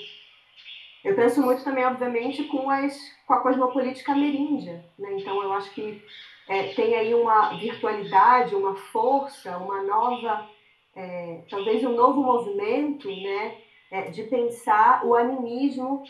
[1.04, 4.84] eu penso muito também, obviamente, com, as, com a cosmopolítica ameríndia.
[4.98, 5.16] Né?
[5.18, 6.02] Então, eu acho que
[6.48, 10.48] é, tem aí uma virtualidade, uma força, uma nova,
[10.96, 13.58] é, talvez um novo movimento né,
[13.90, 16.02] é, de pensar o animismo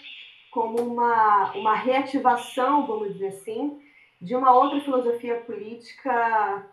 [0.54, 3.82] como uma, uma reativação, vamos dizer assim,
[4.22, 6.64] de uma outra filosofia política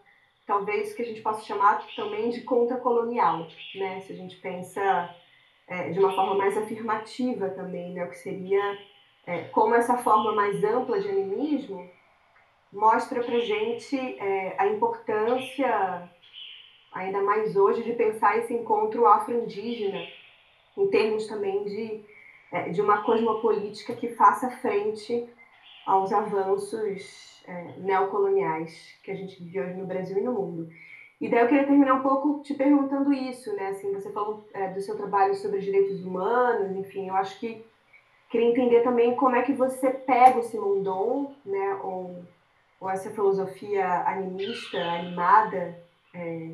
[0.46, 4.02] talvez que a gente possa chamar também de contra-colonial, né?
[4.02, 5.16] Se a gente pensa
[5.68, 8.06] é, de uma forma mais afirmativa também, né?
[8.06, 8.80] O que seria
[9.26, 11.90] é, como essa forma mais ampla de animismo
[12.72, 16.10] mostra para gente é, a importância,
[16.94, 20.06] ainda mais hoje, de pensar esse encontro afro-indígena
[20.78, 22.04] em termos também de,
[22.52, 25.28] é, de uma cosmopolítica que faça frente
[25.86, 30.70] aos avanços é, neocoloniais que a gente vive hoje no Brasil e no mundo.
[31.20, 33.68] E daí eu queria terminar um pouco te perguntando isso, né?
[33.68, 37.64] Assim, você falou é, do seu trabalho sobre direitos humanos, enfim, eu acho que
[38.30, 41.80] queria entender também como é que você pega esse mundon, né?
[41.84, 42.24] Ou,
[42.80, 45.78] ou essa filosofia animista, animada,
[46.14, 46.50] é,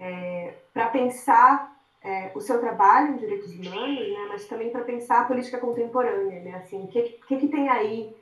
[0.00, 1.75] é, para pensar
[2.06, 4.26] é, o seu trabalho em direitos humanos, né?
[4.28, 6.54] Mas também para pensar a política contemporânea, né?
[6.56, 8.14] Assim, o que, que, que tem aí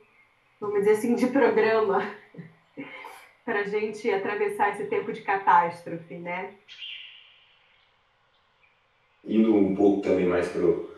[0.59, 2.15] vamos dizer assim, de programa
[3.45, 6.53] para a gente atravessar esse tempo de catástrofe, né?
[9.23, 10.89] Indo um pouco também mais para o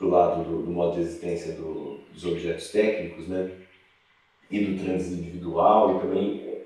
[0.00, 3.50] lado do, do, modo de existência do, dos objetos técnicos, né?
[4.50, 6.64] E do trânsito individual e também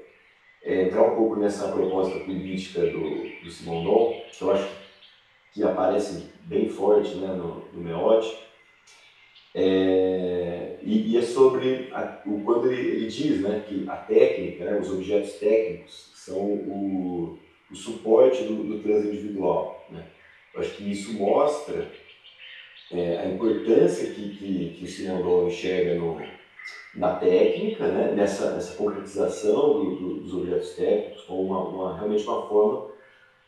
[0.62, 4.87] é, entrar um pouco nessa proposta política do, do Simondon, que eu acho
[5.52, 8.36] que aparece bem forte né, no, no Meote,
[9.54, 14.64] é, e, e, é sobre a, o, quando ele, ele, diz né, que a técnica,
[14.64, 17.38] né, os objetos técnicos, são o,
[17.70, 19.86] o suporte do, do trânsito individual.
[19.90, 20.06] Né?
[20.54, 21.90] Eu acho que isso mostra
[22.92, 26.20] é, a importância que, que, que o Simondon enxerga no,
[26.94, 32.24] na técnica, né, nessa, nessa concretização do, do, dos objetos técnicos, como uma, uma, realmente
[32.24, 32.90] uma forma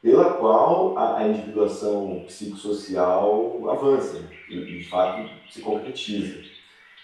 [0.02, 6.40] pela qual a, a individuação psicossocial avança e, de fato, se concretiza.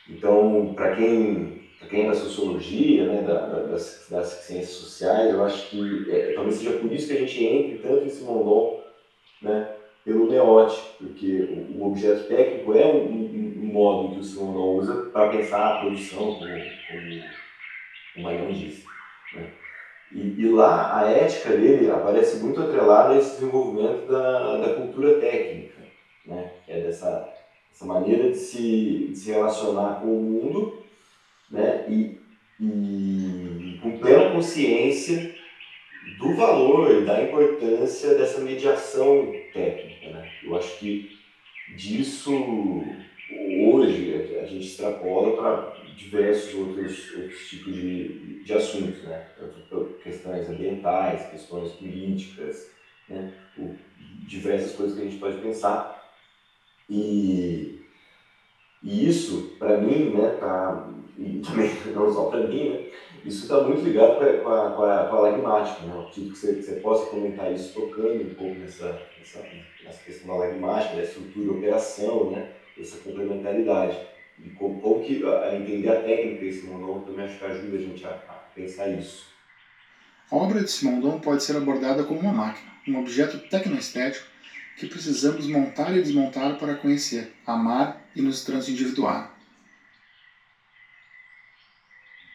[0.08, 5.44] Então, para quem, quem é da sociologia, né, da, da, das, das ciências sociais, eu
[5.44, 8.80] acho que é, talvez seja por isso que a gente entre tanto em Simondon
[9.42, 9.68] né,
[10.04, 14.76] pelo neote, porque o, o, objeto técnico é um, um, um modo que o Simondon
[14.76, 17.24] usa para pensar a produção, como, como
[18.16, 18.86] o Maion disse.
[19.34, 19.50] Né.
[20.12, 25.18] E, e, lá a ética dele aparece muito atrelada a esse desenvolvimento da, da cultura
[25.18, 25.82] técnica,
[26.24, 26.52] né?
[26.64, 27.28] que é dessa,
[27.72, 30.82] essa maneira de se, de se relacionar com o mundo
[31.50, 31.86] né?
[31.88, 32.20] e,
[32.60, 35.34] e com plena consciência
[36.18, 40.08] do valor e da importância dessa mediação técnica.
[40.10, 40.30] Né?
[40.44, 41.18] Eu acho que
[41.76, 42.32] disso
[43.74, 49.26] hoje a gente extrapola para diversos outros, outros tipos de, de assuntos, né?
[50.02, 52.70] questões ambientais, questões políticas,
[53.08, 53.32] né?
[54.28, 56.12] Diversas coisas que a gente pode pensar.
[56.88, 57.80] E,
[58.82, 62.90] e isso, para mim, né, tá, e também não só para mim, né,
[63.24, 65.94] Isso está muito ligado com a, com a, com a lagmática, né?
[65.96, 69.44] Eu que você, que você possa comentar isso tocando um pouco nessa, nessa,
[69.84, 72.52] nessa questão da lagmática, da estrutura de operação, né?
[72.78, 73.98] essa complementaridade.
[74.44, 77.80] E como, como que a, entender a técnica desse Simondon também acho que ajuda a
[77.80, 79.26] gente a, a pensar isso.
[80.30, 84.26] A obra de Simondon pode ser abordada como uma máquina, um objeto tecnoestético
[84.76, 89.36] que precisamos montar e desmontar para conhecer, amar e nos transindividuar.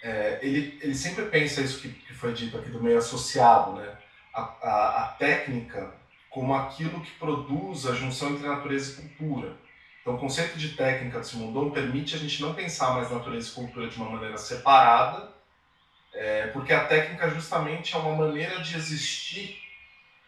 [0.02, 3.98] é, ele, ele sempre pensa isso que, que foi dito aqui do meio associado, né?
[4.34, 5.94] A, a, a, técnica
[6.30, 9.58] como aquilo que produz a junção entre natureza e cultura.
[10.02, 13.54] Então, o conceito de técnica de Simondon permite a gente não pensar mais natureza e
[13.54, 15.32] cultura de uma maneira separada,
[16.14, 19.62] é, porque a técnica justamente é uma maneira de existir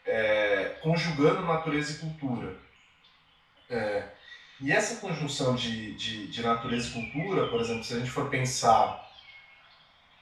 [0.06, 2.56] é, conjugando natureza e cultura.
[3.70, 4.04] É,
[4.62, 8.30] e essa conjunção de, de, de natureza e cultura, por exemplo, se a gente for
[8.30, 9.12] pensar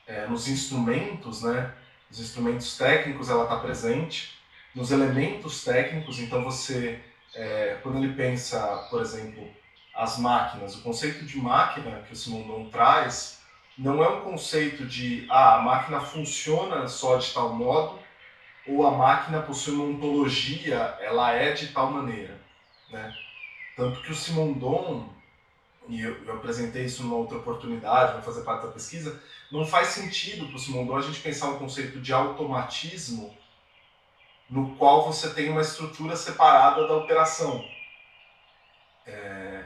[0.08, 1.74] é, nos instrumentos, né?
[2.10, 4.34] Os instrumentos técnicos ela está presente,
[4.76, 7.00] nos elementos técnicos, então você,
[7.36, 9.48] é, quando ele pensa, por exemplo,
[9.96, 13.42] as máquinas, o conceito de máquina que o Simondon traz
[13.78, 18.00] não é um conceito de ah, a máquina funciona só de tal modo
[18.68, 22.40] ou a máquina possui uma ontologia, ela é de tal maneira,
[22.90, 23.14] né?
[23.76, 25.10] Tanto que o Simondon
[25.90, 29.90] e eu, eu, apresentei isso numa outra oportunidade, vai fazer parte da pesquisa, não faz
[29.90, 33.36] sentido para o Simondon a gente pensar um conceito de automatismo
[34.52, 37.66] no qual você tem uma estrutura separada da operação.
[39.08, 39.64] É...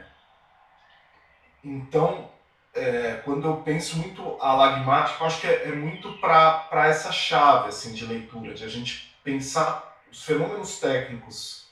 [1.62, 2.30] Então,
[2.72, 7.10] é, quando eu penso muito a lagmática, eu acho que é, é muito para essa
[7.10, 11.66] chave assim, de leitura, de a gente pensar os fenômenos técnicos.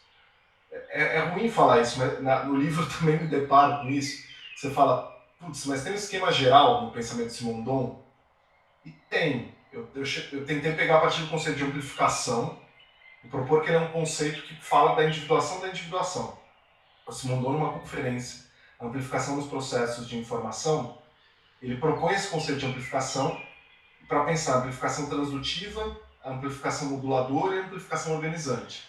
[0.90, 4.24] É, é ruim falar isso, mas na, no livro também me deparo com isso
[4.54, 8.02] você fala, putz, mas tem um esquema geral no pensamento de Simondon?
[8.84, 9.54] E tem.
[9.72, 12.58] Eu, eu, eu, tentei pegar a partir do conceito de amplificação
[13.24, 16.38] e propor que ele é um conceito que fala da individuação da individuação.
[17.06, 18.44] O Simondon, numa conferência,
[18.80, 20.98] amplificação dos processos de informação,
[21.60, 23.40] ele propõe esse conceito de amplificação
[24.06, 28.84] para pensar a amplificação transdutiva, a amplificação moduladora e a amplificação organizante.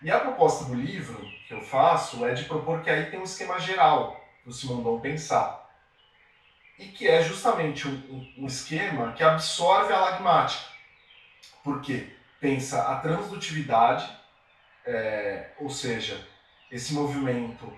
[0.00, 3.24] E a proposta do livro que eu faço é de propor que aí tem um
[3.24, 5.66] esquema geral, do Simondon pensar.
[6.78, 10.64] E que é justamente um, um, esquema que absorve a lagmática.
[11.64, 12.08] Porque
[12.40, 14.08] pensa a transdutividade,
[14.86, 16.26] é, ou seja,
[16.70, 17.70] esse movimento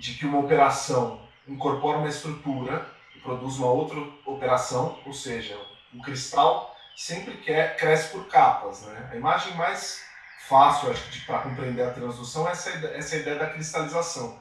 [0.00, 5.58] de que uma operação incorpora uma estrutura e produz uma outra operação, ou seja,
[5.94, 8.82] o cristal sempre quer, cresce por capas.
[8.82, 9.10] Né?
[9.12, 10.04] A imagem mais
[10.48, 14.40] fácil, acho para compreender a transdução é essa, essa ideia da cristalização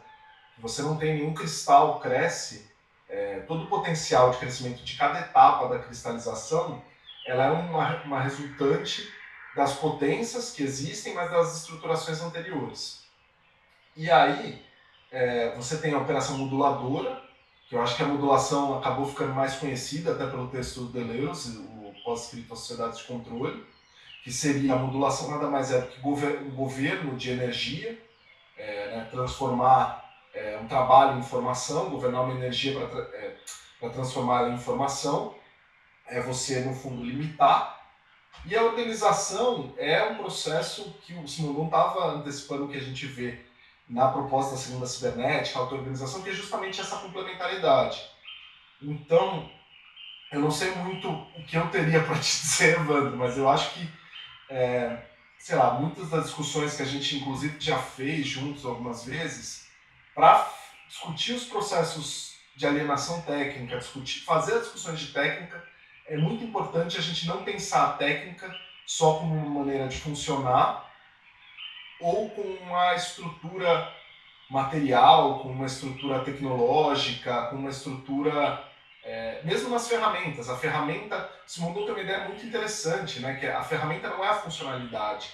[0.58, 2.72] você não tem nenhum cristal cresce,
[3.10, 6.82] é, todo o potencial de crescimento de cada etapa da cristalização,
[7.26, 9.12] ela é uma, uma resultante
[9.56, 13.06] das potências que existem, mas das estruturações anteriores.
[13.96, 14.62] E aí,
[15.12, 17.24] é, você tem a operação moduladora,
[17.70, 21.58] que eu acho que a modulação acabou ficando mais conhecida até pelo texto do Deleuze,
[21.58, 23.66] o pós-escrito a Sociedades de Controle,
[24.24, 27.98] que seria a modulação nada mais é do que um governo de energia,
[28.58, 34.56] é, né, transformar é, um trabalho em informação, governar uma energia para é, transformá-la em
[34.56, 35.36] informação,
[36.08, 37.75] é você, no fundo, limitar.
[38.46, 43.06] E a organização é um processo que o Simondon estava antecipando o que a gente
[43.06, 43.40] vê
[43.88, 48.04] na proposta da segunda cibernética, a auto-organização, que é justamente essa complementaridade.
[48.82, 49.50] Então,
[50.32, 53.74] eu não sei muito o que eu teria para te dizer, Evandro, mas eu acho
[53.74, 53.90] que,
[54.50, 54.98] é,
[55.38, 59.68] sei lá, muitas das discussões que a gente, inclusive, já fez juntos algumas vezes,
[60.14, 60.52] para
[60.88, 65.64] discutir os processos de alienação técnica, discutir, fazer as discussões de técnica,
[66.08, 68.54] é muito importante a gente não pensar a técnica
[68.86, 70.92] só como uma maneira de funcionar
[72.00, 73.92] ou com uma estrutura
[74.50, 78.64] material, com uma estrutura tecnológica, com uma estrutura
[79.04, 80.50] é, mesmo nas ferramentas.
[80.50, 84.36] A ferramenta, Simondon tem uma ideia muito interessante, né, que a ferramenta não é a
[84.36, 85.32] funcionalidade.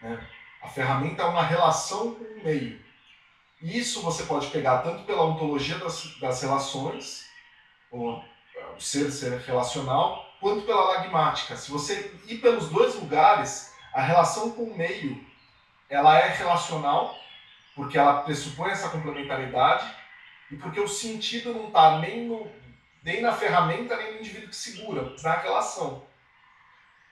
[0.00, 0.26] Né?
[0.62, 2.80] A ferramenta é uma relação com o meio.
[3.60, 7.26] Isso você pode pegar tanto pela ontologia das, das relações,
[7.90, 8.35] ou é,
[8.78, 11.56] ser, ser relacional, quanto pela lagmática.
[11.56, 15.24] Se você ir pelos dois lugares, a relação com o meio
[15.88, 17.16] ela é relacional,
[17.74, 19.94] porque ela pressupõe essa complementaridade,
[20.50, 22.50] e porque o sentido não está nem,
[23.02, 26.04] nem na ferramenta, nem no indivíduo que segura, na relação.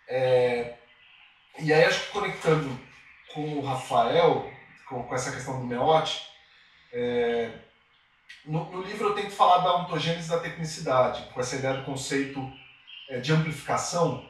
[0.09, 0.75] É,
[1.59, 2.79] e aí, acho que conectando
[3.33, 4.51] com o Rafael,
[4.89, 6.29] com, com essa questão do meote,
[6.93, 7.51] é,
[8.45, 12.53] no, no, livro eu tento falar da ontogênese da tecnicidade, com essa ideia do conceito
[13.09, 14.29] é, de amplificação,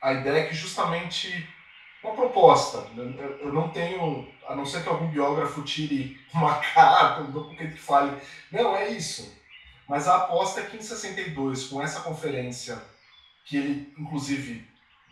[0.00, 1.48] a ideia é que justamente
[2.02, 2.86] uma proposta.
[3.40, 7.80] Eu não tenho, a não ser que algum biógrafo tire uma carta, um documento que
[7.80, 8.16] fale,
[8.50, 9.34] não, é isso.
[9.88, 12.80] Mas a aposta é que em 62, com essa conferência,
[13.44, 14.68] que ele inclusive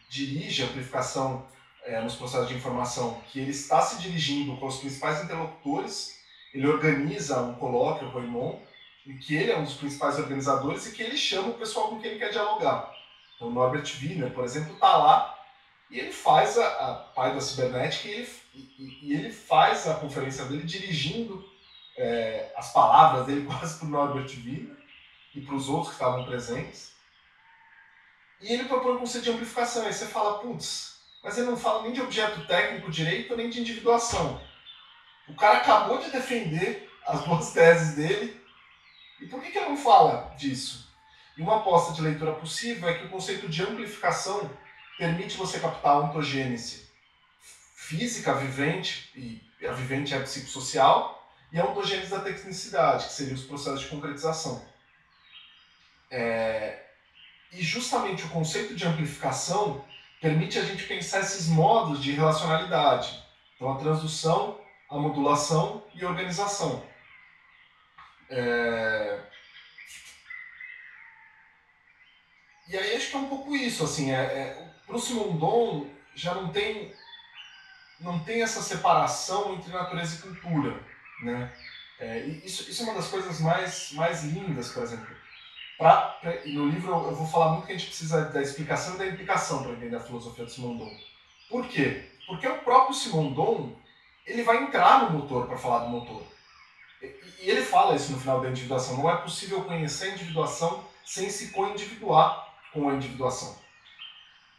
[0.09, 1.47] dirige a amplificação
[1.85, 6.14] é, nos processos de informação, que ele está se dirigindo com os principais interlocutores,
[6.55, 8.61] ele organiza um colóquio, o Roimon,
[9.05, 12.00] em que ele é um dos principais organizadores e que ele chama o pessoal com
[12.00, 12.94] quem ele quer dialogar.
[13.34, 15.38] Então, Norbert Wiener, por exemplo, está lá
[15.90, 19.94] e ele faz a, a pai da cibernética e ele, e, e ele faz a
[19.94, 21.44] conferência dele dirigindo
[21.96, 24.76] é, as palavras dele quase para o Norbert Wiener
[25.34, 26.94] e para os outros que estavam presentes.
[28.40, 29.84] E ele propõe um conceito de amplificação.
[29.84, 33.61] Aí você fala, putz, mas ele não fala nem de objeto técnico direito nem de
[33.61, 34.40] individuação.
[35.29, 38.41] O cara acabou de defender as duas teses dele.
[39.20, 40.93] E por que, que ele não fala disso?
[41.37, 44.51] E uma aposta de leitura possível é que o conceito de amplificação
[44.99, 46.85] permite você captar a ontogênese
[47.75, 53.45] física, vivente, e a vivente é psicossocial, e a ontogênese da tecnicidade, que seriam os
[53.45, 54.64] processos de concretização.
[56.11, 56.83] É...
[57.53, 59.85] E justamente o conceito de amplificação
[60.20, 63.22] permite a gente pensar esses modos de relacionalidade.
[63.55, 64.59] Então, a transdução,
[64.95, 66.84] a modulação e organização.
[68.30, 69.20] É...
[72.68, 76.34] E aí acho que é um pouco isso, assim, é, é, para o Simondon já
[76.34, 76.95] não tem,
[78.01, 80.80] não tem essa separação entre natureza e cultura,
[81.22, 81.53] né?
[81.99, 85.14] É, isso, isso é uma das coisas mais, mais lindas, por exemplo.
[85.76, 88.99] Pra, pra, no livro eu vou falar muito que a gente precisa da explicação e
[88.99, 90.90] da implicação para entender a filosofia do Simondon.
[91.49, 92.09] Por quê?
[92.26, 93.76] Porque o próprio Simondon
[94.27, 96.22] ele vai entrar no motor para falar do motor.
[97.03, 98.97] E, ele fala isso no final da individuação.
[98.97, 103.59] Não é possível conhecer a individuação sem se co-individuar com a individuação.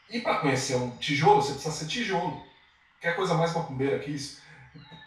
[0.10, 2.46] E para conhecer um tijolo, você precisa ser tijolo.
[3.02, 4.42] Quer coisa mais macumbeira que isso?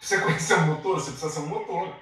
[0.01, 1.95] Você conhecer um motor, você precisa ser um motor.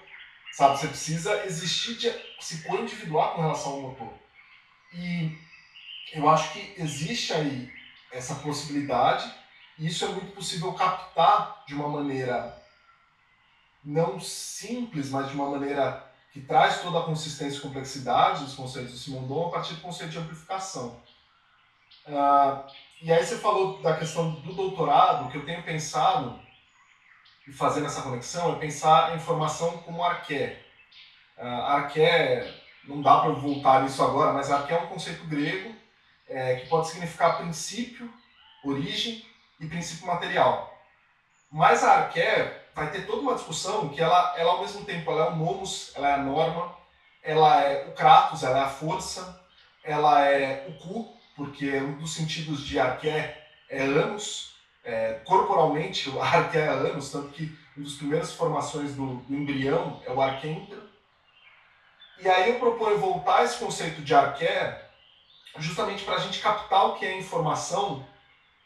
[0.51, 0.79] Sabe?
[0.79, 4.13] Você precisa existir, de, se co-individuar com relação ao motor.
[4.93, 5.37] E
[6.13, 7.71] eu acho que existe aí
[8.11, 9.31] essa possibilidade,
[9.77, 12.57] e isso é muito possível captar de uma maneira
[13.83, 18.91] não simples, mas de uma maneira que traz toda a consistência e complexidade dos conceitos
[18.91, 21.01] do Simondon a partir do conceito de amplificação.
[22.05, 22.63] Uh,
[23.01, 26.39] e aí você falou da questão do doutorado, que eu tenho pensado
[27.47, 30.65] e fazer essa conexão é pensar a informação como arqué.
[31.37, 32.53] Uh, arqué,
[32.83, 35.73] não dá para voltar nisso agora, mas arqué é um conceito grego
[36.27, 38.11] é, que pode significar princípio,
[38.63, 39.26] origem
[39.59, 40.73] e princípio material.
[41.51, 45.25] Mas a arqué vai ter toda uma discussão que ela, ela ao mesmo tempo ela
[45.25, 46.75] é o nomos, ela é a norma,
[47.23, 49.41] ela é o kratos, ela é a força,
[49.83, 56.19] ela é o cu, porque um dos sentidos de arqué é anos, é, corporalmente o
[56.21, 60.87] arqué é anos, tanto que uma das primeiras formações do, do embrião é o arquêntero.
[62.19, 64.89] E aí eu proponho voltar esse conceito de arqué
[65.59, 68.05] justamente para a gente captar o que é informação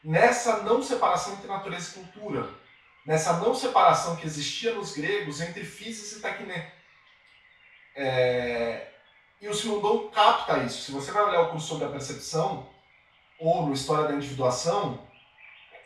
[0.03, 2.61] nessa não separação entre natureza e cultura
[3.05, 6.71] nessa não separação que existia nos gregos entre physis e tecné.
[7.95, 8.87] É...
[9.41, 10.83] E o Simondon capta isso.
[10.83, 12.69] Se você vai olhar o curso sobre a percepção,
[13.39, 15.01] ou no História da Individuação,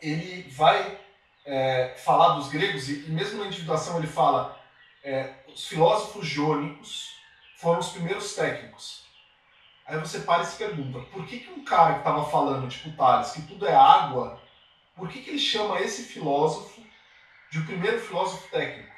[0.02, 1.00] ele vai
[1.46, 4.60] é, falar dos gregos, e, e, mesmo na individuação ele fala
[5.02, 7.16] é, os filósofos jônicos
[7.56, 9.05] foram os primeiros técnicos.
[9.86, 12.96] Aí você para e se pergunta, por que, que um cara que estava falando, tipo
[12.96, 14.42] Tales, que tudo é água,
[14.96, 16.84] por que, que ele chama esse filósofo
[17.50, 18.92] de o primeiro filósofo técnico.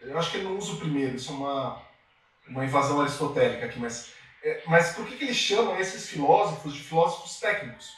[0.00, 1.82] Eu acho que ele não usa o primeiro, isso é uma,
[2.48, 4.12] uma invasão aristotélica aqui, mas,
[4.42, 7.92] é, mas por que, que ele chama esses filósofos de filósofos técnicos?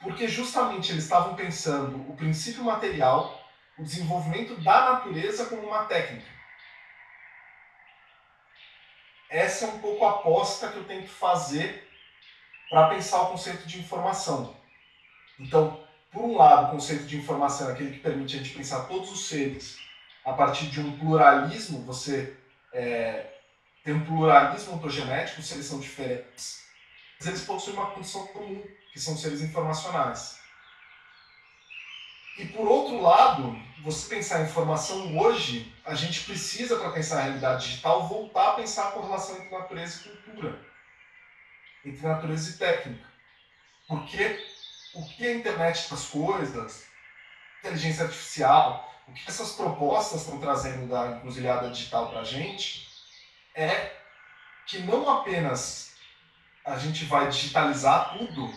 [0.00, 3.40] Porque justamente eles estavam pensando o princípio material,
[3.78, 6.41] o desenvolvimento da natureza como uma técnica.
[9.32, 11.88] Essa é um pouco a aposta que eu tenho que fazer
[12.68, 14.54] para pensar o conceito de informação.
[15.40, 18.82] Então, por um lado, o conceito de informação é aquele que permite a gente pensar
[18.82, 19.78] todos os seres
[20.22, 22.36] a partir de um pluralismo, você
[22.74, 23.32] é,
[23.82, 26.62] tem um pluralismo ontogenético, os seres são diferentes,
[27.18, 28.62] mas eles possuem uma condição comum,
[28.92, 30.38] que são seres informacionais.
[32.38, 37.22] E por outro lado, você pensar em informação hoje, a gente precisa, para pensar a
[37.22, 40.60] realidade digital, voltar a pensar a correlação entre natureza e cultura,
[41.84, 43.06] entre natureza e técnica.
[43.88, 44.44] Porque
[44.94, 46.86] o que a internet das coisas,
[47.58, 52.88] inteligência artificial, o que essas propostas estão trazendo da encruzilhada digital para a gente
[53.54, 53.92] é
[54.66, 55.92] que não apenas
[56.64, 58.54] a gente vai digitalizar tudo,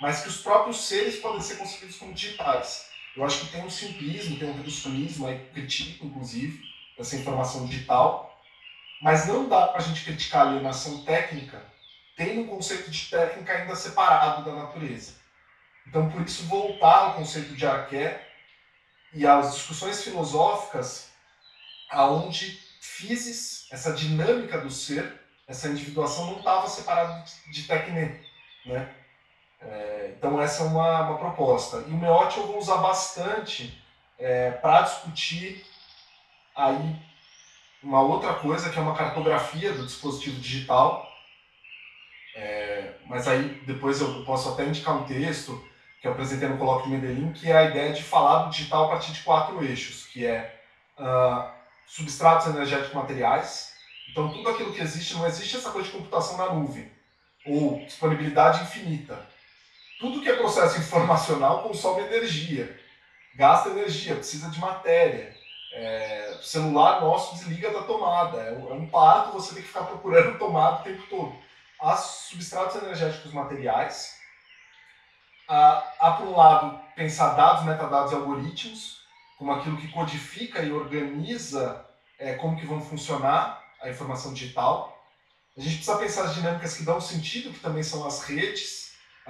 [0.00, 2.89] mas que os próprios seres podem ser concebidos como digitais.
[3.16, 6.62] Eu acho que tem um simplismo, tem um reducionismo, aí critico, inclusive,
[6.98, 8.42] essa informação digital,
[9.02, 11.70] mas não dá para a gente criticar a alienação técnica
[12.20, 15.14] tendo um conceito de técnica ainda separado da natureza.
[15.86, 18.28] Então, por isso, voltar ao conceito de arqué
[19.14, 21.10] e às discussões filosóficas
[21.88, 28.20] aonde physis, essa dinâmica do ser, essa individuação não estava separada de tecne,
[28.66, 28.94] né?
[29.62, 31.84] É, então essa é uma, uma proposta.
[31.86, 33.82] E o Meote eu vou usar bastante
[34.18, 35.64] é, para discutir
[36.56, 36.96] aí
[37.82, 41.06] uma outra coisa que é uma cartografia do dispositivo digital.
[42.34, 45.62] É, mas aí depois eu posso até indicar um texto
[46.00, 48.86] que eu apresentei no colóquio de Medellín, que é a ideia de falar do digital
[48.86, 50.58] a partir de quatro eixos, que é
[50.98, 51.50] uh,
[51.86, 53.74] substratos energéticos materiais.
[54.10, 56.90] Então tudo aquilo que existe, não existe essa coisa de computação na nuvem,
[57.44, 59.28] ou disponibilidade infinita
[60.00, 62.80] tudo que é processo informacional consome energia,
[63.34, 65.38] gasta energia, precisa de matéria.
[65.72, 69.68] É, o celular nosso desliga da tomada, é um, é um parto, você tem que
[69.68, 71.36] ficar procurando tomada o tempo todo.
[71.78, 74.18] Há substratos energéticos materiais,
[75.46, 79.00] há, há por um lado pensar dados, metadados e algoritmos,
[79.38, 81.86] como aquilo que codifica e organiza
[82.18, 84.98] é, como que vão funcionar a informação digital.
[85.56, 88.79] A gente precisa pensar as dinâmicas que dão sentido, que também são as redes,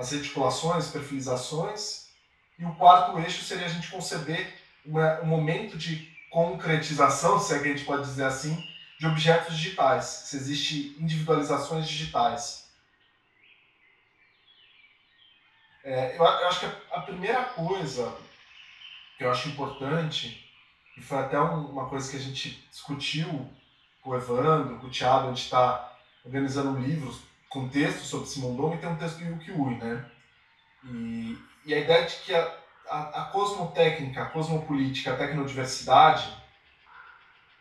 [0.00, 2.08] as reticulações, perfilizações.
[2.58, 4.52] E o quarto eixo seria a gente conceber
[4.84, 8.66] uma, um momento de concretização, se é que a gente pode dizer assim,
[8.98, 12.70] de objetos digitais, se existe individualizações digitais.
[15.84, 18.14] É, eu, eu, acho que a, a, primeira coisa
[19.16, 20.50] que eu acho importante,
[20.96, 23.50] e foi até um, uma coisa que a gente discutiu
[24.02, 28.28] com o Evandro, com o Thiago, a gente está organizando um livro com texto sobre
[28.28, 30.06] Simondon e tem um texto do Yuki Ui, né?
[30.84, 31.36] E,
[31.66, 32.56] e, a ideia de que a,
[32.88, 36.32] a, a cosmotécnica, a cosmopolítica, a tecnodiversidade,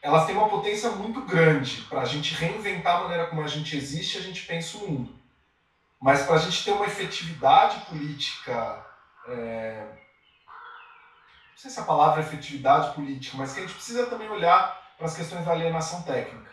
[0.02, 3.76] elas têm uma potência muito grande para a gente reinventar a maneira como a gente
[3.76, 5.20] existe e a gente pensa o mundo.
[6.00, 8.86] Mas para a gente ter uma efetividade política,
[9.28, 9.86] é...
[10.48, 14.96] não sei se a palavra é efetividade política, mas que a gente precisa também olhar
[14.98, 16.50] para as questões da alienação técnica.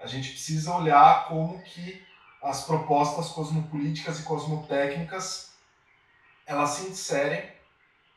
[0.00, 2.04] A gente precisa olhar como que
[2.44, 5.54] as propostas cosmopolíticas e cosmotécnicas
[6.46, 7.50] elas se inserem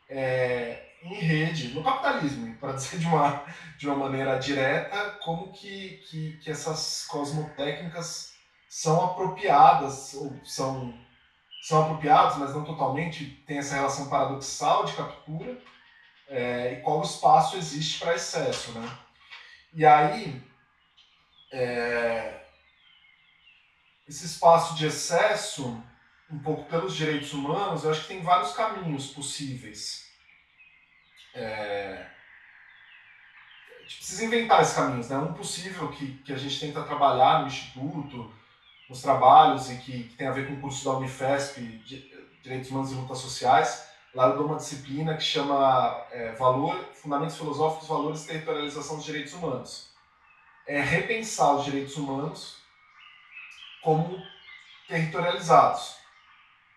[0.09, 3.43] é, em rede, no capitalismo, para dizer de uma,
[3.77, 8.33] de uma maneira direta, como que, que, que essas cosmotécnicas
[8.67, 10.93] são apropriadas, ou são,
[11.61, 15.57] são apropriadas, mas não totalmente, tem essa relação paradoxal de captura,
[16.27, 18.77] é, e qual espaço existe para excesso.
[18.77, 18.97] Né?
[19.73, 20.43] E aí,
[21.53, 22.46] é,
[24.07, 25.83] esse espaço de excesso,
[26.31, 30.07] um pouco pelos direitos humanos, eu acho que tem vários caminhos possíveis.
[31.33, 32.07] É...
[33.79, 35.09] A gente precisa inventar esses caminhos.
[35.09, 35.17] Né?
[35.17, 38.33] Um possível que, que a gente tenta trabalhar no Instituto,
[38.89, 41.61] nos trabalhos, e que, que tem a ver com o curso da Unifesp,
[42.41, 47.37] Direitos Humanos e Lutas Sociais, lá eu dou uma disciplina que chama é, Valor, Fundamentos
[47.37, 49.89] Filosóficos, Valores e Territorialização dos Direitos Humanos.
[50.65, 52.56] É repensar os direitos humanos
[53.87, 54.21] como
[54.85, 55.95] territorializados.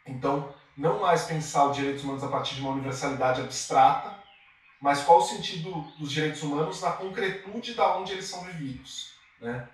[0.07, 4.15] Então, não mais pensar os direitos humanos a partir de uma universalidade abstrata,
[4.81, 9.11] mas qual o sentido dos direitos humanos na concretude da onde eles são vividos.
[9.41, 9.69] Né?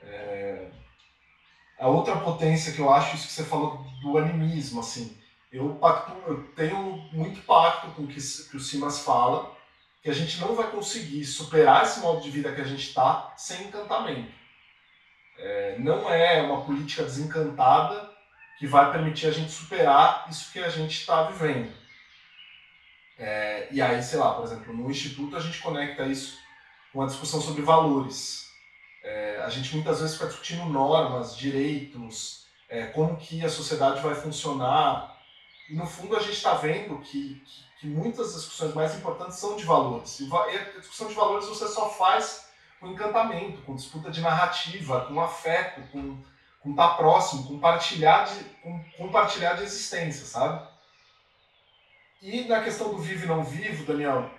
[0.00, 0.70] É...
[1.78, 5.14] A outra potência que eu acho, isso que você falou do animismo, assim,
[5.52, 9.54] eu, pacto, eu tenho muito pacto com o que, que o Simas fala,
[10.02, 13.34] que a gente não vai conseguir superar esse modo de vida que a gente está
[13.36, 14.37] sem encantamento.
[15.38, 18.10] É, não é uma política desencantada
[18.58, 21.72] que vai permitir a gente superar isso que a gente está vivendo.
[23.16, 26.36] É, e aí, sei lá, por exemplo, no Instituto a gente conecta isso
[26.92, 28.48] com a discussão sobre valores.
[29.02, 34.14] É, a gente muitas vezes fica discutindo normas, direitos, é, como que a sociedade vai
[34.14, 35.16] funcionar.
[35.70, 39.56] E no fundo a gente está vendo que, que, que, muitas discussões mais importantes são
[39.56, 40.20] de valores.
[40.20, 42.47] E a discussão de valores você só faz
[42.80, 46.22] com encantamento, com disputa de narrativa, com afeto, com
[46.60, 50.66] com estar tá próximo, com compartilhar de, com compartilhar de existência, sabe?
[52.20, 54.30] E na questão do vivo e não vivo, Daniel,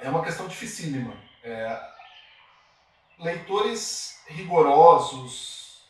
[0.00, 1.14] é uma questão dificílima.
[1.44, 1.80] É,
[3.18, 5.84] leitores rigorosos,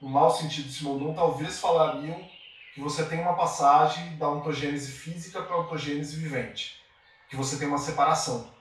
[0.00, 2.28] no mau sentido de Simondon, talvez falariam
[2.74, 6.82] que você tem uma passagem da ontogênese física para a ontogênese vivente,
[7.30, 8.52] que você tem uma separação.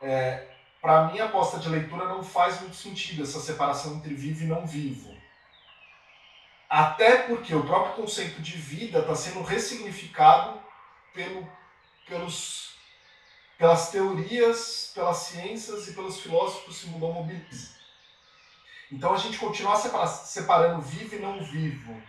[0.00, 0.46] É,
[0.80, 4.46] para mim, a aposta de leitura não faz muito sentido essa separação entre vivo e
[4.46, 5.14] não vivo.
[6.68, 10.62] Até porque o próprio conceito de vida está sendo ressignificado
[11.12, 11.46] pelo,
[12.06, 12.76] pelos,
[13.58, 17.74] pelas teorias, pelas ciências e pelos filósofos que se mudou mobilismo.
[18.90, 22.02] Então a gente continua separando vivo e não vivo.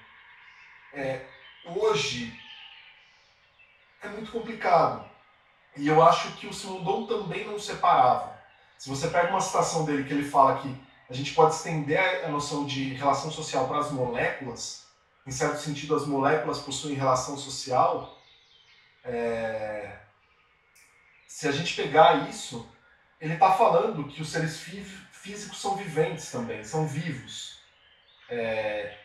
[0.93, 1.25] É,
[1.65, 2.39] hoje
[4.01, 5.09] é muito complicado.
[5.75, 8.40] E eu acho que o Simondon também não separava.
[8.81, 10.75] Se você pega uma citação dele que ele fala que
[11.07, 14.87] a gente pode estender a noção de relação social para as moléculas,
[15.23, 18.19] em certo sentido as moléculas possuem relação social,
[19.03, 19.99] é...
[21.27, 22.67] se a gente pegar isso,
[23.19, 24.59] ele está falando que os seres
[25.11, 27.59] físicos são viventes também, são vivos.
[28.27, 28.97] É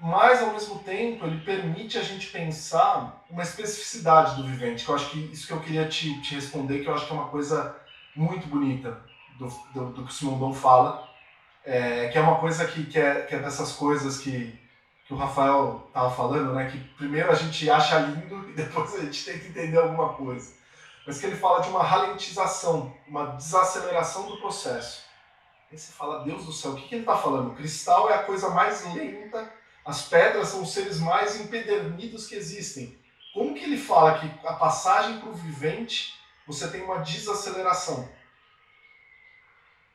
[0.00, 4.94] mas ao mesmo tempo ele permite a gente pensar uma especificidade do vivente, que eu
[4.94, 7.28] acho que isso que eu queria te, te responder, que eu acho que é uma
[7.30, 7.74] coisa
[8.18, 9.00] muito bonita
[9.38, 11.08] do, do, do que o Simondon fala,
[11.64, 14.58] é, que é uma coisa que, que, é, que é dessas coisas que,
[15.06, 19.00] que o Rafael estava falando, né, que primeiro a gente acha lindo e depois a
[19.00, 20.52] gente tem que entender alguma coisa.
[21.06, 25.04] Mas que ele fala de uma ralentização, uma desaceleração do processo.
[25.70, 27.52] Aí você fala, Deus do céu, o que, que ele está falando?
[27.52, 29.50] O cristal é a coisa mais lenta
[29.88, 32.94] as pedras são os seres mais empedernidos que existem.
[33.32, 36.12] Como que ele fala que a passagem para o vivente
[36.48, 38.10] você tem uma desaceleração?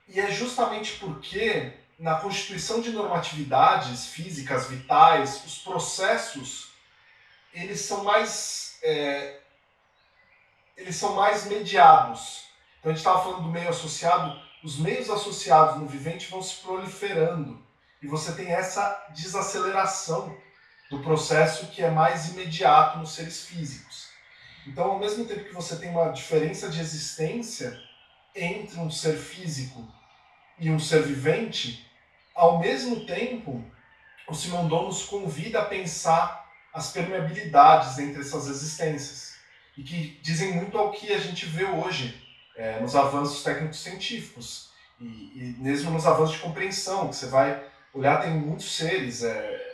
[0.07, 6.71] E é justamente porque na constituição de normatividades físicas vitais, os processos
[7.53, 9.39] eles são mais é,
[10.77, 12.45] eles são mais mediados.
[12.79, 16.55] Então a gente estava falando do meio associado, os meios associados no vivente vão se
[16.57, 17.61] proliferando
[18.01, 20.37] e você tem essa desaceleração
[20.91, 24.12] do processo que é mais imediato nos seres físicos.
[24.65, 27.77] Então, ao mesmo tempo que você tem uma diferença de existência
[28.35, 29.87] entre um ser físico
[30.57, 31.85] e um ser vivente,
[32.33, 33.63] ao mesmo tempo,
[34.27, 39.35] o Simondon nos convida a pensar as permeabilidades entre essas existências
[39.77, 42.21] e que dizem muito ao que a gente vê hoje
[42.55, 47.63] é, nos avanços técnicos científicos e, e mesmo nos avanços de compreensão, que você vai
[47.93, 49.23] olhar tem muitos seres.
[49.23, 49.73] É...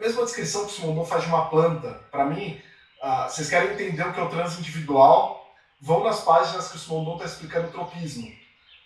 [0.00, 2.60] Mesmo a descrição que o Simondon faz de uma planta, para mim,
[3.04, 7.16] ah, vocês querem entender o que é o transindividual, vão nas páginas que o Simondon
[7.16, 8.34] está explicando o tropismo.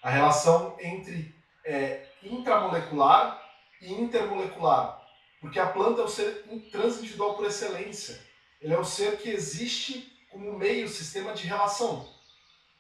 [0.03, 1.33] A relação entre
[1.65, 3.41] é, intramolecular
[3.81, 5.01] e intermolecular.
[5.41, 8.21] Porque a planta é o ser transindividual por excelência.
[8.61, 12.09] Ele é o ser que existe como meio sistema de relação.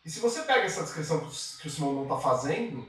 [0.04, 2.84] E se você pega essa descrição que o Simondon está fazendo,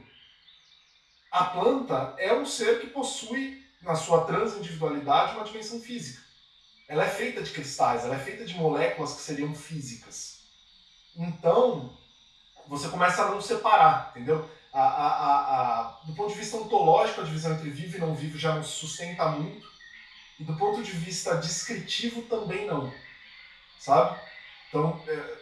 [1.30, 6.29] a planta é um ser que possui, na sua transindividualidade, uma dimensão física.
[6.90, 10.40] Ela é feita de cristais, ela é feita de moléculas que seriam físicas.
[11.16, 11.96] Então,
[12.66, 14.50] você começa a não separar, entendeu?
[14.72, 15.10] A, a,
[15.60, 18.64] a, do ponto de vista ontológico, a divisão entre vivo e não vivo já não
[18.64, 19.70] se sustenta muito.
[20.40, 22.92] E do ponto de vista descritivo também não.
[23.78, 24.18] Sabe?
[24.68, 25.38] Então, é,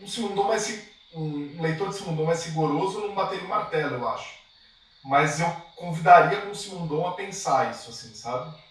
[0.00, 4.38] um, Simundon mais, um leitor de Simundon mais rigoroso não bateria o martelo, eu acho.
[5.04, 8.63] Mas eu convidaria o Simondon a pensar isso, assim, sabe?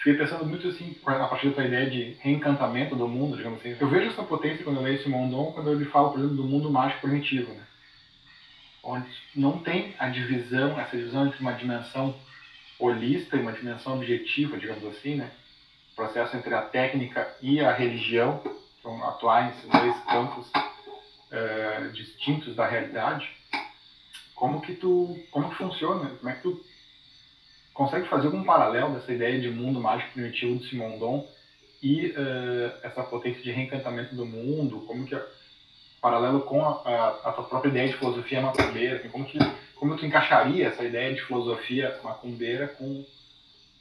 [0.00, 3.76] Fiquei pensando muito assim, a partir da tua ideia de reencantamento do mundo, digamos assim.
[3.78, 6.70] Eu vejo essa potência quando eu leio Simondon, quando ele fala, por exemplo, do mundo
[6.70, 7.62] mágico primitivo, né?
[8.82, 12.16] Onde não tem a divisão, essa divisão entre uma dimensão
[12.78, 15.30] holista e uma dimensão objetiva, digamos assim, né?
[15.92, 18.40] O processo entre a técnica e a religião,
[18.82, 23.28] vão atuar nesses dois campos uh, distintos da realidade
[24.40, 26.64] como que tu, como que funciona, como é que tu
[27.80, 31.26] consegue fazer algum paralelo dessa ideia de mundo mágico primitivo do Simondon
[31.82, 35.18] e uh, essa potência de reencantamento do mundo, como que
[35.98, 39.38] paralelo com a, a, a, tua própria ideia de filosofia macumbeira, assim, como que
[39.76, 43.02] como tu encaixaria essa ideia de filosofia macumbeira com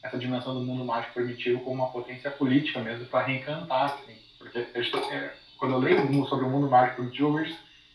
[0.02, 4.60] essa dimensão do mundo mágico primitivo como uma potência política mesmo para reencantar, assim, porque
[4.60, 7.46] eu, é, quando eu leio sobre o mundo mágico primitivo eu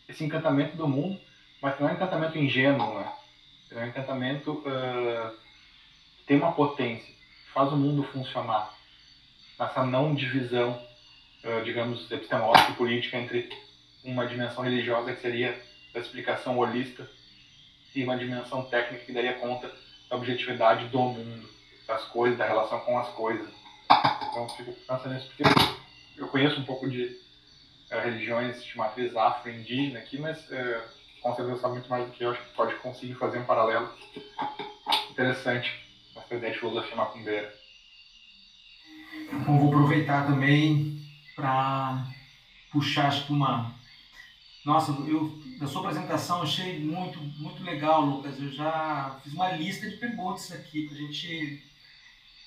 [0.07, 1.19] esse encantamento do mundo
[1.59, 3.11] mas não é um encantamento ingênuo, né?
[3.71, 5.44] É um encantamento uh,
[6.25, 7.13] tem uma potência,
[7.53, 8.73] faz o mundo funcionar.
[9.59, 10.81] Essa não divisão,
[11.43, 13.49] uh, digamos, epistemológica e política entre
[14.03, 15.59] uma dimensão religiosa que seria
[15.93, 17.09] a explicação holista
[17.93, 19.71] e uma dimensão técnica que daria conta
[20.09, 21.49] da objetividade do mundo,
[21.87, 23.49] das coisas, da relação com as coisas.
[24.29, 25.43] Então, fico pensando nisso porque
[26.17, 27.05] eu conheço um pouco de
[27.91, 30.81] uh, religiões de matriz afro-indígena aqui, mas uh,
[31.21, 33.89] com certeza sabe muito mais do que eu, acho que pode conseguir fazer um paralelo
[35.11, 35.84] interessante
[36.37, 37.53] ideia de filosofia macumbeira.
[39.31, 41.01] Então, vou aproveitar também
[41.35, 42.05] para
[42.71, 43.73] puxar acho que uma,
[44.63, 48.39] Nossa, eu na sua apresentação achei muito muito legal, Lucas.
[48.39, 51.63] Eu já fiz uma lista de perguntas aqui para a gente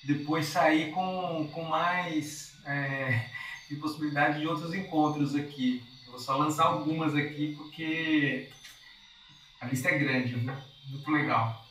[0.03, 3.29] depois sair com, com mais é,
[3.69, 5.83] de possibilidade de outros encontros aqui.
[6.05, 8.49] Eu vou só lançar algumas aqui porque
[9.59, 11.65] a lista é grande, muito legal.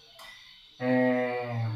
[0.79, 1.69] É...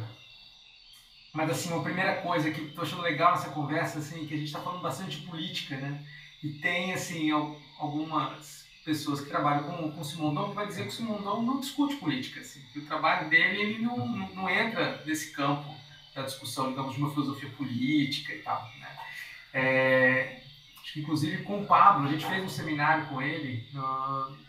[1.33, 4.49] Mas assim, uma primeira coisa que estou achando legal nessa conversa, assim, que a gente
[4.49, 6.05] está falando bastante de política, né?
[6.43, 7.31] E tem assim
[7.79, 11.61] algumas pessoas que trabalham com, com o Simondon que vai dizer que o Simondon não
[11.61, 15.75] discute política, assim, que o trabalho dele ele não, não, entra nesse campo
[16.15, 18.99] da discussão, digamos, de uma filosofia política e tal, né?
[19.55, 20.41] É,
[20.95, 23.67] inclusive com o Pablo, a gente fez um seminário com ele,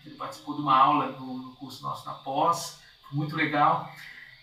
[0.05, 3.89] ele participou de uma aula no, no curso nosso na pós, foi muito legal,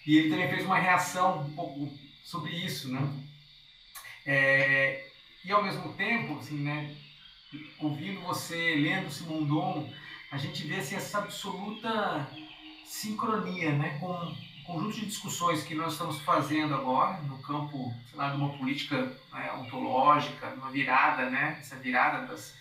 [0.07, 1.93] e ele também fez uma reação um pouco
[2.31, 3.01] sobre isso, né?
[4.25, 5.09] É,
[5.45, 6.95] e ao mesmo tempo, assim, né,
[7.81, 9.93] ouvindo você, lendo Simondon,
[10.31, 12.31] a gente vê assim, essa absoluta
[12.85, 14.33] sincronia, né, com
[14.65, 19.53] conjunto de discussões que nós estamos fazendo agora no campo lá, de uma política né,
[19.55, 22.55] ontológica, uma virada, né, essa virada das,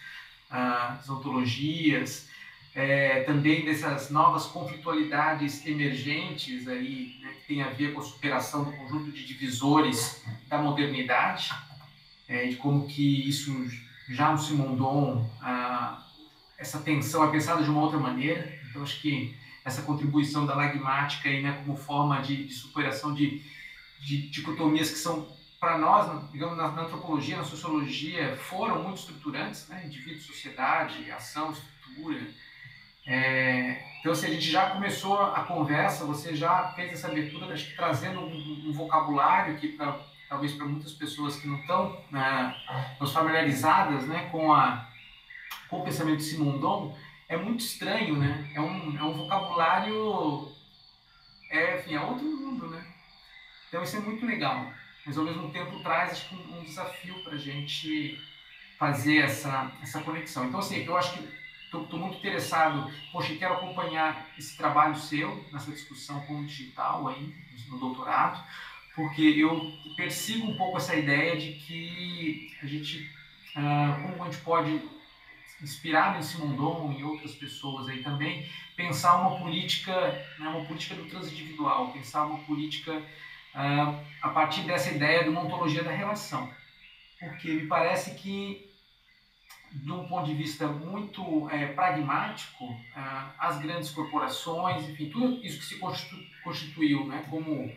[0.50, 2.29] uh, das ontologias,
[2.80, 8.64] é, também dessas novas conflitualidades emergentes aí, né, que tem a ver com a superação
[8.64, 11.52] do conjunto de divisores da modernidade,
[12.26, 13.54] é, de como que isso
[14.08, 16.08] já no Simondon, ah,
[16.58, 18.58] essa tensão é pensada de uma outra maneira.
[18.70, 23.44] Então acho que essa contribuição da lagmática aí, né, como forma de, de superação de,
[24.00, 25.28] de dicotomias que são,
[25.60, 31.52] para nós, digamos, na, na, antropologia, na sociologia, foram muito estruturantes, né, indivíduo, sociedade, ação,
[31.52, 32.22] estrutura.
[33.10, 37.72] É, então, se a gente já começou a conversa, você já fez essa abertura, acho
[37.72, 40.00] que trazendo um, um vocabulário que, pra,
[40.30, 42.56] talvez para muitas pessoas que não estão né,
[43.12, 44.88] familiarizadas né, com, a,
[45.68, 46.96] com o pensamento de Simondon,
[47.28, 48.52] é muito estranho, né?
[48.54, 50.48] É um, é um vocabulário,
[51.50, 52.86] é, enfim, é outro mundo, né?
[53.68, 54.72] Então isso é muito legal,
[55.06, 58.20] mas ao mesmo tempo traz acho, um, um desafio para a gente
[58.78, 60.46] fazer essa, essa conexão.
[60.46, 61.39] Então, assim, eu acho que
[61.72, 67.34] estou muito interessado, poxa, quero acompanhar esse trabalho seu nessa discussão com o digital aí,
[67.70, 68.44] no doutorado,
[68.96, 73.10] porque eu persigo um pouco essa ideia de que a gente,
[73.56, 74.82] uh, como a gente pode
[75.62, 79.94] inspirado em Simondon e outras pessoas aí também, pensar uma política,
[80.40, 85.42] né, uma política do transindividual, pensar uma política uh, a partir dessa ideia de uma
[85.42, 86.50] ontologia da relação.
[87.20, 88.69] Porque me parece que,
[89.72, 95.60] de um ponto de vista muito é, pragmático, uh, as grandes corporações, enfim, tudo isso
[95.60, 97.72] que se constitu constituiu né, como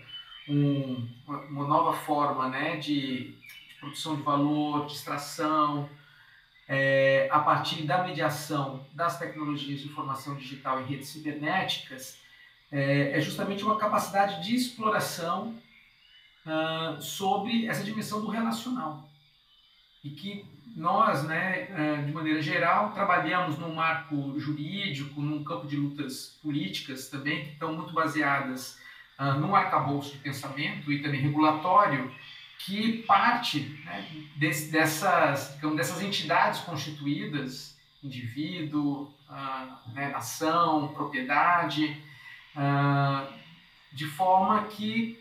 [0.48, 5.88] um, uma nova forma né, de, de produção de valor, de extração,
[6.68, 12.18] é, a partir da mediação das tecnologias de informação digital e redes cibernéticas,
[12.70, 15.54] é, é justamente uma capacidade de exploração
[16.46, 19.08] uh, sobre essa dimensão do relacional.
[20.02, 25.76] E que nós, né, uh, de maneira geral, trabalhamos num marco jurídico, num campo de
[25.76, 28.78] lutas políticas também, que estão muito baseadas
[29.18, 32.12] uh, num arcabouço de pensamento e também regulatório,
[32.58, 34.06] que parte né,
[34.36, 41.96] desse, dessas, digamos, dessas entidades constituídas, indivíduo, ah, né, nação, propriedade,
[42.56, 43.28] ah,
[43.92, 45.18] de forma que,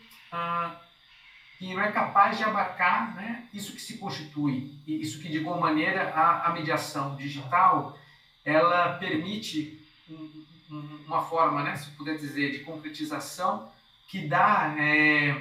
[1.62, 5.58] que não é capaz de abarcar né, isso que se constitui, isso que, de alguma
[5.58, 7.96] maneira, a, a mediação digital,
[8.44, 13.72] ela permite um, um, uma forma, né, se puder dizer, de concretização
[14.08, 14.74] que dá...
[14.76, 15.40] É,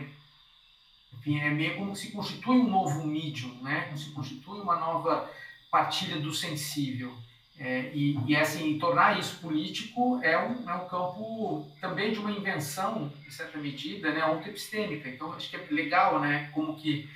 [1.14, 3.82] enfim, é meio como se constitui um novo medium, né?
[3.86, 5.30] Como se constitui uma nova
[5.70, 7.14] partilha do sensível.
[7.62, 12.30] É, e, e, assim, tornar isso político é um, é um campo também de uma
[12.30, 15.10] invenção, em certa medida, né, ontepistêmica.
[15.10, 17.06] Então, acho que é legal, né, como que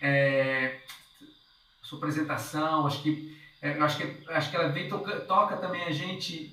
[0.00, 0.80] é,
[1.82, 5.90] sua apresentação, acho que, é, acho que, acho que ela vem toca, toca também a
[5.90, 6.50] gente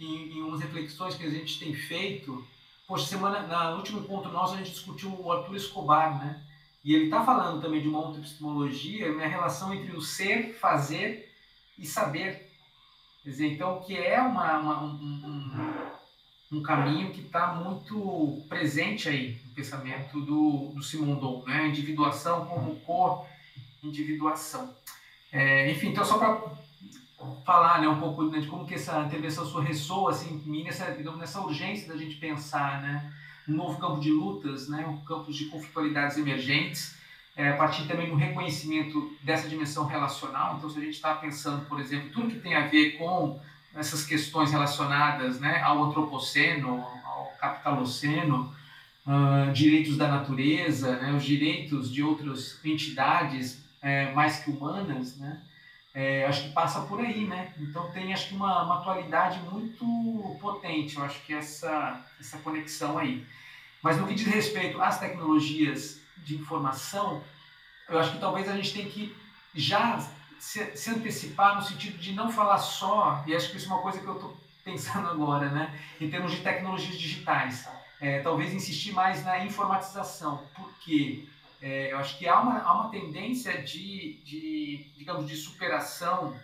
[0.00, 2.44] em, em umas reflexões que a gente tem feito
[2.92, 6.42] Poxa, semana, no último encontro nosso a gente discutiu o Arthur Escobar, né?
[6.84, 11.32] E ele está falando também de uma outra epistemologia, a relação entre o ser, fazer
[11.78, 12.51] e saber.
[13.22, 14.94] Quer dizer, então, que é uma, uma um,
[16.50, 21.68] um, um, caminho que está muito presente aí no pensamento do, do Simondon, né?
[21.68, 24.74] Individuação como co-individuação.
[25.30, 26.42] É, enfim, então, só para
[27.44, 30.64] falar né, um pouco né, de como que essa intervenção sua ressoa assim, em mim
[30.64, 33.12] nessa, nessa urgência da gente pensar né,
[33.48, 36.96] um novo campo de lutas, né, um campo de conflitualidades emergentes,
[37.36, 40.56] é, a partir também do reconhecimento dessa dimensão relacional.
[40.56, 43.40] Então, se a gente está pensando, por exemplo, tudo que tem a ver com
[43.74, 48.54] essas questões relacionadas né, ao antropoceno, ao capitaloceno,
[49.06, 55.40] uh, direitos da natureza, né, os direitos de outras entidades é, mais que humanas, né,
[55.94, 57.52] é, acho que passa por aí, né?
[57.58, 59.84] Então tem acho que uma, uma atualidade muito
[60.40, 63.26] potente, eu acho que essa, essa conexão aí.
[63.82, 67.22] Mas no que diz respeito às tecnologias de informação,
[67.88, 69.14] eu acho que talvez a gente tem que
[69.54, 69.98] já
[70.38, 73.82] se, se antecipar no sentido de não falar só, e acho que isso é uma
[73.82, 75.78] coisa que eu estou pensando agora, né?
[76.00, 77.68] Em termos de tecnologias digitais.
[78.00, 81.28] É, talvez insistir mais na informatização, porque
[81.60, 86.36] é, eu acho que há uma, há uma tendência de, de digamos, de superação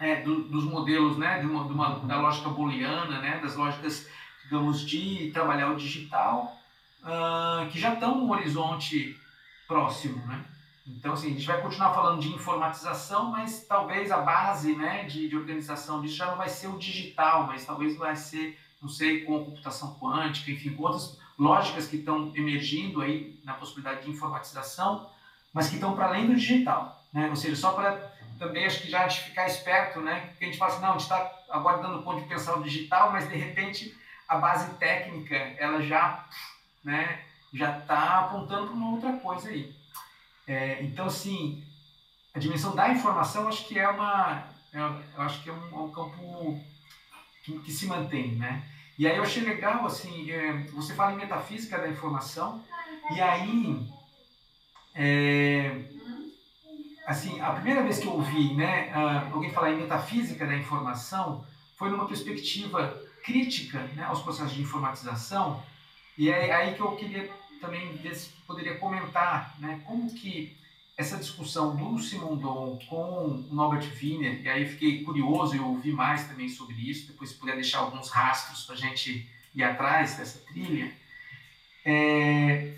[0.00, 4.08] é, do, dos modelos, né, de uma, de uma, da lógica booleana, né, das lógicas,
[4.42, 6.60] digamos, de trabalhar o digital,
[7.02, 9.18] uh, que já estão no horizonte
[9.66, 10.44] próximo, né?
[10.86, 15.28] Então, assim, a gente vai continuar falando de informatização, mas talvez a base né, de,
[15.28, 19.24] de organização disso já não vai ser o digital, mas talvez vai ser, não sei,
[19.24, 24.10] com a computação quântica, enfim, com outras lógicas que estão emergindo aí na possibilidade de
[24.10, 25.08] informatização,
[25.52, 27.28] mas que estão para além do digital, né?
[27.28, 30.30] Ou seja, só para também acho que já de ficar esperto, né?
[30.36, 32.62] Que a gente fala assim, não, a gente está agora dando ponto de pensar o
[32.62, 33.96] digital, mas de repente
[34.28, 36.24] a base técnica ela já,
[36.84, 37.22] né?
[37.52, 39.74] Já está apontando para uma outra coisa aí.
[40.46, 41.62] É, então, assim,
[42.34, 45.82] a dimensão da informação acho que é uma, é, eu acho que é um, é
[45.82, 46.58] um campo
[47.44, 48.62] que, que se mantém, né?
[48.98, 52.62] E aí eu achei legal, assim, é, você fala em metafísica da informação,
[53.14, 53.86] e aí,
[54.94, 55.82] é,
[57.06, 58.92] assim, a primeira vez que eu ouvi né,
[59.32, 61.44] alguém falar em metafísica da informação
[61.76, 65.62] foi numa perspectiva crítica né, aos processos de informatização,
[66.16, 70.56] e é aí que eu queria também ver se poderia comentar né, como que
[70.96, 76.28] essa discussão do Simondon com o Norbert Wiener, e aí fiquei curioso, eu ouvi mais
[76.28, 80.38] também sobre isso, depois se puder deixar alguns rastros para a gente ir atrás dessa
[80.40, 80.92] trilha,
[81.84, 82.74] é,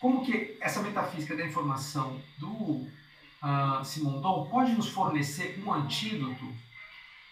[0.00, 6.52] como que essa metafísica da informação do uh, Simondon pode nos fornecer um antídoto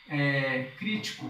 [0.08, 1.28] é, crítico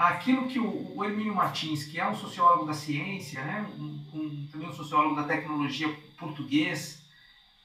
[0.00, 4.48] àquilo que o, o Hermínio Martins, que é um sociólogo da ciência, né, um, um,
[4.50, 7.02] também um sociólogo da tecnologia português,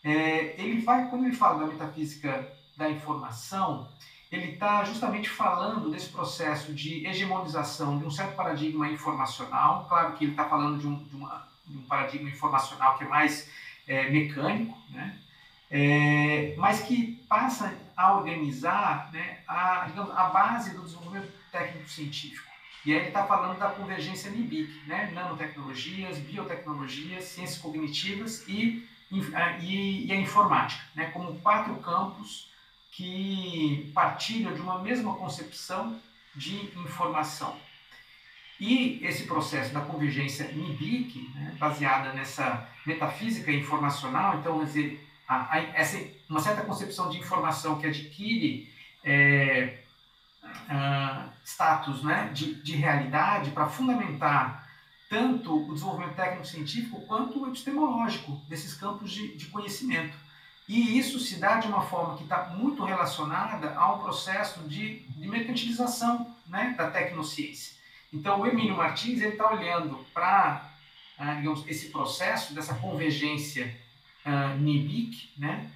[0.04, 3.88] é, ele vai, quando ele fala da metafísica da informação,
[4.30, 9.86] ele está justamente falando desse processo de hegemonização de um certo paradigma informacional.
[9.88, 13.08] Claro que ele está falando de um, de, uma, de um, paradigma informacional que é
[13.08, 13.50] mais
[13.88, 15.18] é, mecânico, né?
[15.72, 22.49] É, mas que passa a organizar né, a, digamos, a base do desenvolvimento técnico-científico.
[22.86, 25.10] E aí ele está falando da convergência NIBIC, né?
[25.14, 32.49] nanotecnologias, biotecnologias, ciências cognitivas e e, e a informática, né, como quatro campos
[32.91, 35.99] que partilham de uma mesma concepção
[36.36, 37.58] de informação.
[38.60, 44.62] E esse processo da convergência NIBIC, né, baseada nessa metafísica informacional, então,
[45.74, 45.99] essa,
[46.30, 48.72] uma certa concepção de informação que adquire
[49.03, 49.80] é,
[50.70, 54.68] uh, status né, de, de realidade para fundamentar
[55.10, 60.18] tanto o desenvolvimento técnico-científico quanto o epistemológico desses campos de, de conhecimento.
[60.68, 65.28] E isso se dá de uma forma que está muito relacionada ao processo de, de
[65.28, 67.76] mercantilização né, da tecnociência.
[68.12, 70.72] Então, o Emílio Martins está olhando para
[71.20, 73.78] ah, esse processo dessa convergência
[74.26, 75.70] uh, NIBIC, né,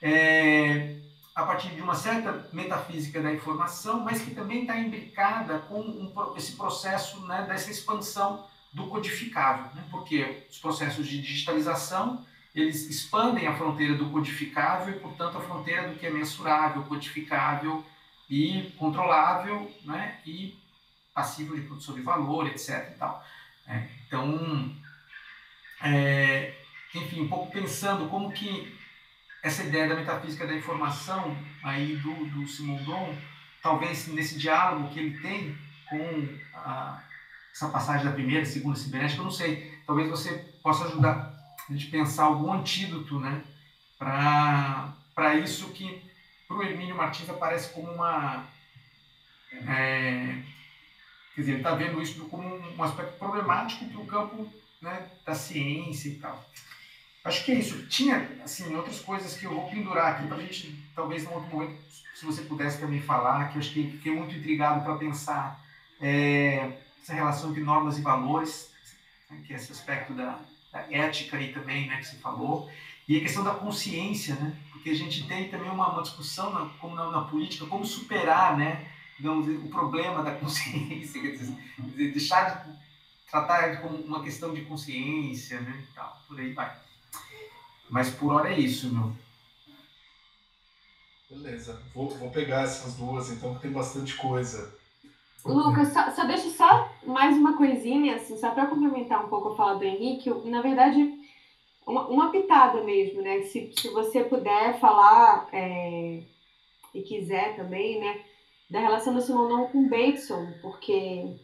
[0.00, 0.96] é,
[1.34, 6.12] a partir de uma certa metafísica da informação, mas que também está imbricada com um,
[6.36, 9.84] esse processo né, dessa expansão do codificável, né?
[9.90, 12.24] porque os processos de digitalização
[12.54, 17.82] eles expandem a fronteira do codificável e, portanto, a fronteira do que é mensurável, codificável
[18.28, 20.18] e controlável, né?
[20.26, 20.54] e
[21.14, 22.94] passível de produção de valor, etc.
[23.66, 24.74] É, então,
[25.82, 26.54] é,
[26.94, 28.76] enfim, um pouco pensando como que
[29.42, 33.16] essa ideia da metafísica da informação aí do, do Simondon,
[33.62, 37.02] talvez nesse diálogo que ele tem com a
[37.52, 39.78] essa passagem da primeira, segunda cibernética, eu não sei.
[39.86, 40.32] Talvez você
[40.62, 41.34] possa ajudar
[41.68, 43.42] a gente pensar algum antídoto, né?
[43.98, 46.10] Para isso que
[46.48, 48.46] para o Hermínio Martins aparece como uma.
[49.68, 50.42] É,
[51.34, 55.34] quer dizer, ele está vendo isso como um aspecto problemático para o campo né, da
[55.34, 56.42] ciência e tal.
[57.24, 57.86] Acho que é isso.
[57.86, 61.50] Tinha, assim, outras coisas que eu vou pendurar aqui para a gente, talvez, num outro
[61.50, 61.80] momento,
[62.14, 65.62] se você pudesse também falar, que eu acho que fiquei muito intrigado para pensar.
[66.00, 68.70] É, essa relação entre normas e valores,
[69.46, 70.38] que é esse aspecto da,
[70.72, 72.70] da, ética aí também, né, que você falou,
[73.08, 76.66] e a questão da consciência, né, porque a gente tem também uma, uma discussão, na,
[76.78, 81.56] como na, na, política, como superar, né, digamos, o problema da consciência, quer dizer,
[82.12, 82.72] deixar de
[83.28, 86.72] tratar como uma questão de consciência, né, e tal, por aí vai.
[87.90, 89.12] Mas por hora é isso, meu.
[91.30, 94.74] Beleza, vou, vou pegar essas duas, então, que tem bastante coisa.
[95.44, 99.56] Lucas, só, só deixa só mais uma coisinha, assim, só para complementar um pouco a
[99.56, 101.12] fala do Henrique, na verdade,
[101.86, 103.42] uma, uma pitada mesmo, né?
[103.42, 106.22] Se, se você puder falar é,
[106.94, 108.20] e quiser também, né,
[108.70, 111.36] da relação do Simondon com Bateson, porque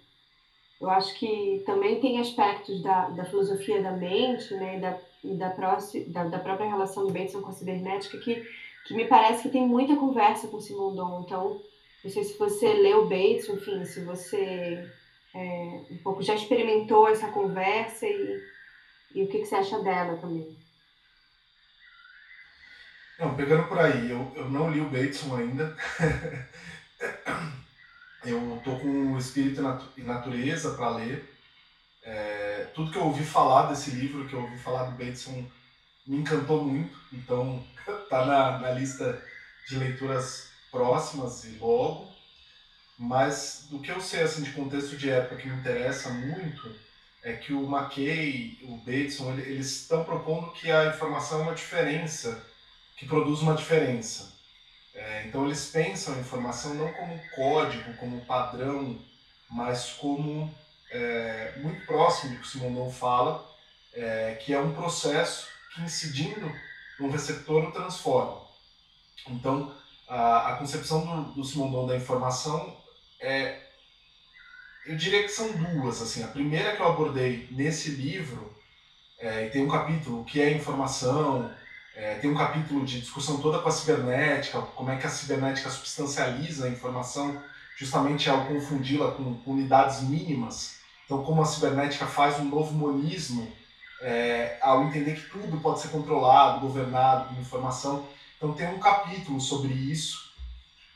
[0.81, 5.49] eu acho que também tem aspectos da, da filosofia da mente, né, da, e da,
[5.49, 8.47] da, da própria relação do Bateson com a cibernética que,
[8.87, 11.23] que me parece que tem muita conversa com o Simondon.
[11.25, 11.61] Então,
[12.05, 14.89] não sei se você leu Bateson, enfim, se você
[15.35, 18.43] é, um pouco já experimentou essa conversa e,
[19.15, 20.57] e o que, que você acha dela também.
[23.19, 25.77] Não, pegando por aí, eu, eu não li o Bateson ainda.
[28.25, 29.61] eu tô com o Espírito
[29.97, 31.38] e Natureza para ler.
[32.11, 35.45] É, tudo que eu ouvi falar desse livro, que eu ouvi falar do Bateson,
[36.07, 36.99] me encantou muito.
[37.13, 37.63] Então,
[38.09, 39.23] tá na, na lista
[39.69, 42.11] de leituras próximas e logo.
[42.99, 46.75] Mas do que eu sei assim, de contexto de época que me interessa muito
[47.23, 52.43] é que o McKay, o Bateson, eles estão propondo que a informação é uma diferença,
[52.97, 54.33] que produz uma diferença.
[54.95, 58.99] É, então eles pensam a informação não como código, como padrão,
[59.51, 60.53] mas como
[60.91, 63.49] é, muito próximo do que o Simondon fala,
[63.95, 66.51] é, que é um processo que incidindo
[66.99, 68.43] no receptor o transforma.
[69.29, 69.75] Então
[70.09, 72.77] a, a concepção do, do Simondon da informação
[73.21, 73.69] é,
[74.89, 76.01] eu diria que são duas.
[76.01, 78.51] Assim, a primeira que eu abordei nesse livro,
[79.19, 81.51] é, e tem um capítulo que é informação,
[81.95, 85.69] é, tem um capítulo de discussão toda com a cibernética, como é que a cibernética
[85.69, 87.43] substancializa a informação,
[87.77, 90.78] justamente ao confundi-la com, com, unidades mínimas.
[91.09, 93.51] Então, como a cibernética faz um novo monismo
[94.03, 98.07] é, ao entender que tudo pode ser controlado, governado com informação.
[98.37, 100.31] Então, tem um capítulo sobre isso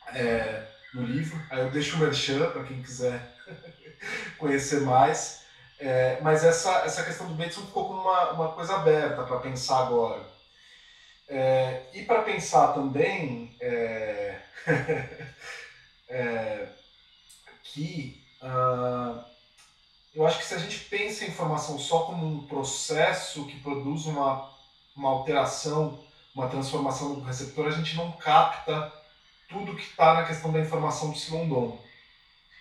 [0.08, 1.40] é, no livro.
[1.48, 3.34] Aí eu deixo o merchan para quem quiser
[4.36, 5.44] conhecer mais.
[5.80, 9.86] É, mas essa, essa questão do Bateson ficou como uma, uma coisa aberta para pensar
[9.86, 10.22] agora.
[11.26, 14.36] É, e para pensar também é,
[16.06, 16.68] é,
[17.62, 19.31] que uh,
[20.14, 24.04] eu acho que se a gente pensa em informação só como um processo que produz
[24.06, 24.50] uma,
[24.94, 25.98] uma alteração,
[26.34, 28.92] uma transformação do receptor, a gente não capta
[29.48, 31.78] tudo que está na questão da informação do Simondon.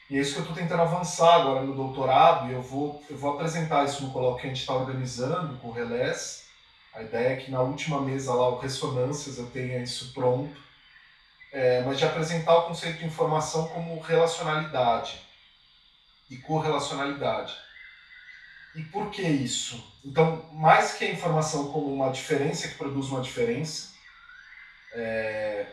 [0.10, 3.18] E é isso que eu estou tentando avançar agora no doutorado, e eu vou, eu
[3.18, 6.46] vou apresentar isso no colóquio que a gente está organizando com o Relés,
[6.94, 10.54] a ideia é que na última mesa lá, o Ressonâncias, eu tenha isso pronto,
[11.54, 15.31] é, mas de apresentar o conceito de informação como relacionalidade
[16.32, 17.54] e correlacionalidade.
[18.74, 19.84] E por que isso?
[20.04, 23.90] Então, mais que a informação como uma diferença que produz uma diferença,
[24.94, 25.66] é,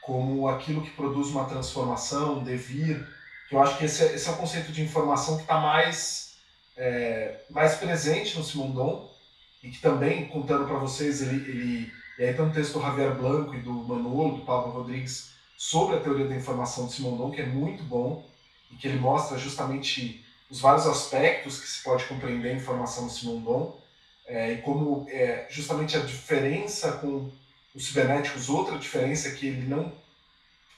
[0.00, 3.04] como aquilo que produz uma transformação, um devir,
[3.48, 6.36] que eu acho que esse é, esse é o conceito de informação que está mais,
[6.76, 9.12] é, mais presente no Simondon,
[9.60, 13.12] e que também, contando para vocês, ele, ele, e aí tem um texto do Javier
[13.16, 17.40] Blanco e do Manolo, do Pablo Rodrigues, sobre a teoria da informação de Simondon, que
[17.40, 18.24] é muito bom,
[18.70, 23.14] e que ele mostra justamente os vários aspectos que se pode compreender a informação de
[23.14, 23.78] Simondon,
[24.26, 27.30] é, e como é, justamente a diferença com
[27.74, 29.92] os cibernéticos, outra diferença é que ele não...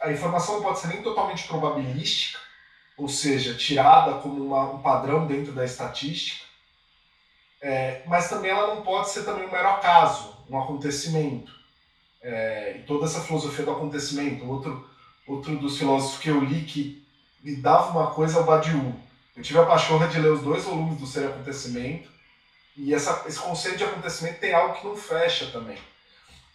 [0.01, 2.39] A informação não pode ser nem totalmente probabilística,
[2.97, 6.45] ou seja, tirada como uma, um padrão dentro da estatística,
[7.61, 11.53] é, mas também ela não pode ser também um mero acaso, um acontecimento.
[12.21, 14.89] É, e toda essa filosofia do acontecimento, outro,
[15.27, 17.07] outro dos filósofos que eu li que
[17.43, 18.95] me dava uma coisa é o Badiou.
[19.37, 22.11] Eu tive a pachorra de ler os dois volumes do Ser Acontecimento,
[22.77, 25.79] e essa, esse conceito de acontecimento tem algo que não fecha também.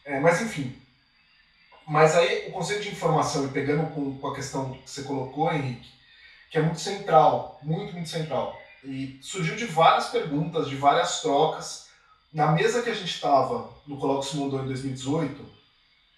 [0.06, 0.76] É, mas enfim.
[1.88, 5.52] Mas aí o conceito de informação, e pegando com, com a questão que você colocou,
[5.52, 5.90] Henrique,
[6.50, 11.88] que é muito central, muito, muito central e surgiu de várias perguntas, de várias trocas.
[12.34, 15.46] Na mesa que a gente estava no Colóquio Simondon em 2018,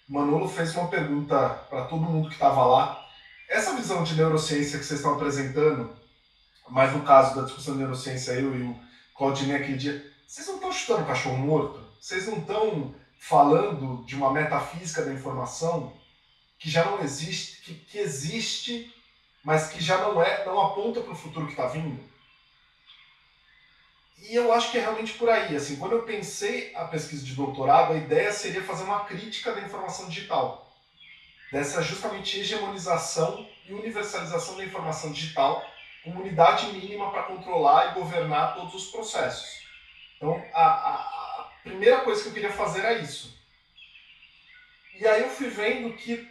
[0.08, 2.95] Manolo fez uma pergunta para todo mundo que estava lá.
[3.48, 5.96] Essa visão de neurociência que vocês estão apresentando,
[6.68, 8.80] mas no caso da discussão de neurociência, eu e o
[9.16, 11.80] Claudinei aquele dia, vocês não estão chutando cachorro morto?
[12.00, 15.92] Vocês não estão falando de uma metafísica da informação
[16.58, 18.92] que já não existe, que, que existe,
[19.44, 22.02] mas que já não é, não aponta para o futuro que está vindo?
[24.18, 25.54] E eu acho que é realmente por aí.
[25.54, 29.60] Assim, quando eu pensei a pesquisa de doutorado, a ideia seria fazer uma crítica da
[29.60, 30.65] informação digital.
[31.52, 35.64] Dessa justamente hegemonização e universalização da informação digital
[36.02, 39.66] como unidade mínima para controlar e governar todos os processos.
[40.16, 40.92] Então, a, a,
[41.40, 43.36] a primeira coisa que eu queria fazer era isso.
[44.98, 46.26] E aí eu fui vendo que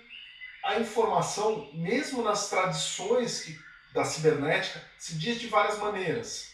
[0.63, 3.59] a informação, mesmo nas tradições que,
[3.93, 6.53] da cibernética, se diz de várias maneiras.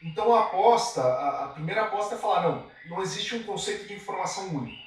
[0.00, 3.94] Então a aposta, a, a primeira aposta é falar, não, não existe um conceito de
[3.94, 4.85] informação único.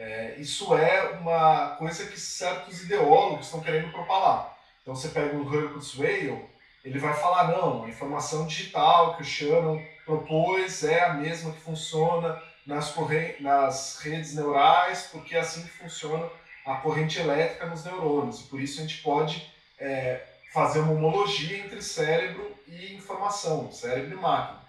[0.00, 4.56] É, isso é uma coisa que certos ideólogos estão querendo propalar.
[4.80, 6.48] Então você pega um Herbert Kurzweil,
[6.82, 11.60] ele vai falar, não, a informação digital que o Shannon propôs é a mesma que
[11.60, 12.96] funciona nas,
[13.40, 16.26] nas redes neurais, porque é assim que funciona
[16.64, 18.40] a corrente elétrica nos neurônios.
[18.40, 20.24] E por isso a gente pode é,
[20.54, 24.60] fazer uma homologia entre cérebro e informação, cérebro e máquina.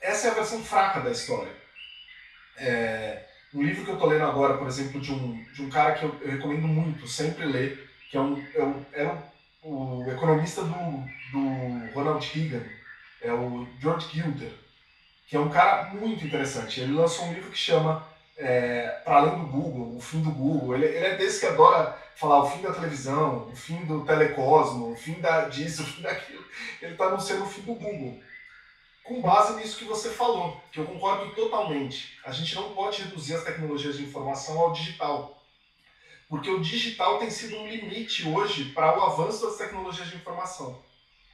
[0.00, 1.52] Essa é a versão fraca da história.
[2.56, 5.92] É, um livro que eu estou lendo agora, por exemplo, de um, de um cara
[5.92, 9.16] que eu, eu recomendo muito, sempre ler, que é um, é um, é
[9.62, 10.72] o economista do,
[11.32, 12.64] do Ronald Reagan,
[13.20, 14.52] é o George Gilder,
[15.26, 16.80] que é um cara muito interessante.
[16.80, 20.74] Ele lançou um livro que chama é, Para Além do Google, O Fim do Google.
[20.74, 24.92] Ele, ele, é desse que adora falar o fim da televisão, o fim do telecosmo,
[24.92, 26.44] o fim da, disso, o fim daquilo.
[26.80, 28.20] Ele está anunciando o fim do Google.
[29.04, 32.18] Com base nisso que você falou, que eu concordo totalmente.
[32.24, 35.42] A gente não pode reduzir as tecnologias de informação ao digital.
[36.28, 40.80] Porque o digital tem sido um limite hoje para o avanço das tecnologias de informação.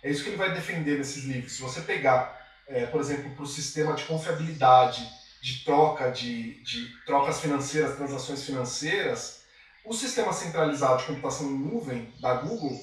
[0.02, 1.52] É isso que ele vai defender nesses livros.
[1.52, 5.08] Se você pegar, é, por exemplo, para o sistema de confiabilidade,
[5.42, 9.42] de troca de, de trocas financeiras, transações financeiras,
[9.84, 12.78] o sistema centralizado de computação em nuvem da Google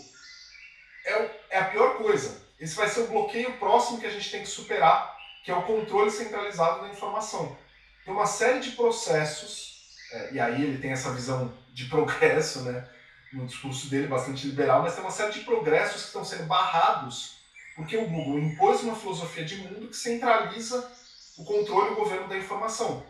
[1.06, 2.45] é, é a pior coisa.
[2.60, 5.64] Esse vai ser o bloqueio próximo que a gente tem que superar, que é o
[5.64, 7.58] controle centralizado da informação.
[8.04, 12.88] Tem uma série de processos, é, e aí ele tem essa visão de progresso, né,
[13.34, 17.36] no discurso dele, bastante liberal, mas tem uma série de progressos que estão sendo barrados
[17.76, 20.90] porque o Google impôs uma filosofia de mundo que centraliza
[21.38, 23.06] o controle e o governo da informação,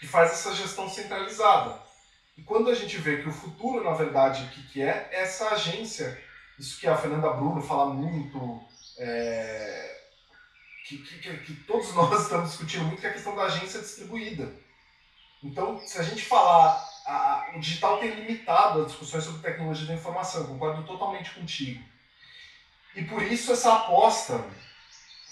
[0.00, 1.78] que faz essa gestão centralizada.
[2.36, 5.10] E quando a gente vê que o futuro, na verdade, o que, que é?
[5.12, 6.18] essa agência,
[6.58, 8.62] isso que a Fernanda Bruno fala muito,
[8.98, 10.00] é,
[10.86, 14.52] que, que, que, todos nós estamos discutindo muito, que é a questão da agência distribuída.
[15.42, 19.94] Então, se a gente falar, a, o digital tem limitado as discussões sobre tecnologia da
[19.94, 21.82] informação, concordo totalmente contigo.
[22.94, 24.44] E por isso essa aposta,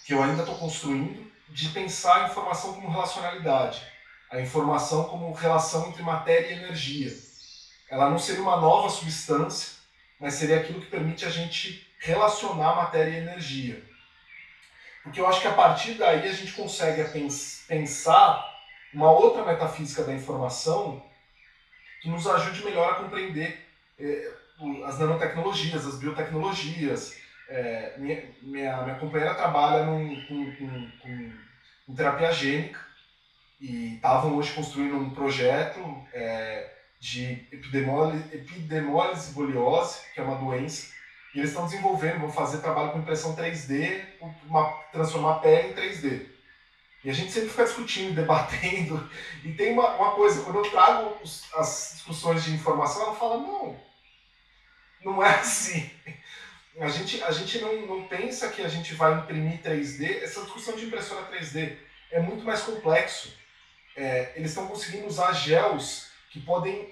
[0.05, 3.83] que eu ainda estou construindo, de pensar a informação como relacionalidade,
[4.31, 7.13] a informação como relação entre matéria e energia.
[7.91, 9.80] Ela não seria uma nova substância,
[10.21, 13.83] mas seria aquilo que permite a gente relacionar matéria e energia.
[15.03, 17.03] Porque eu acho que a partir daí a gente consegue
[17.67, 18.47] pensar
[18.93, 21.03] uma outra metafísica da informação
[22.03, 23.67] que nos ajude melhor a compreender
[23.99, 24.33] eh,
[24.85, 27.19] as nanotecnologias, as biotecnologias,
[27.49, 31.33] é, minha, minha, minha, companheira trabalha num, com, com, com,
[31.87, 32.79] com terapia gênica
[33.61, 35.81] e estavam hoje construindo um projeto
[36.13, 40.93] é, de epidemólise, epidemólise boliose, que é uma doença,
[41.35, 44.05] e eles estão desenvolvendo, vão fazer trabalho com impressão 3D,
[44.47, 46.27] uma, transformar a pele em 3D.
[47.03, 49.11] E a gente sempre fica discutindo, debatendo,
[49.43, 53.39] e tem uma, uma coisa, quando eu trago os, as discussões de informação, ela fala,
[53.39, 53.81] não,
[55.03, 55.91] não é assim
[56.81, 60.23] a gente, a gente não, não pensa que a gente vai imprimir 3D.
[60.23, 61.77] Essa discussão de impressora 3D
[62.11, 63.37] é muito mais complexo.
[63.97, 66.89] É, eles estão conseguindo usar gels que podem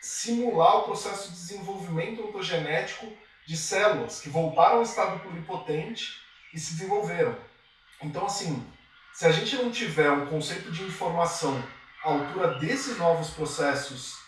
[0.00, 3.06] simular o processo de desenvolvimento ontogenético
[3.46, 6.20] de células que voltaram ao estado pluripotente
[6.52, 7.36] e se desenvolveram.
[8.02, 8.66] Então, assim,
[9.12, 11.62] se a gente não tiver um conceito de informação
[12.04, 14.18] à altura desses novos processos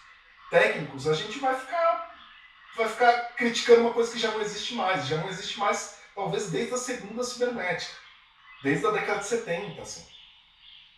[0.51, 2.15] técnicos, a gente vai ficar
[2.77, 5.07] vai ficar criticando uma coisa que já não existe mais.
[5.07, 7.95] Já não existe mais, talvez, desde a segunda cibernética.
[8.63, 10.14] Desde a década de 70, assim.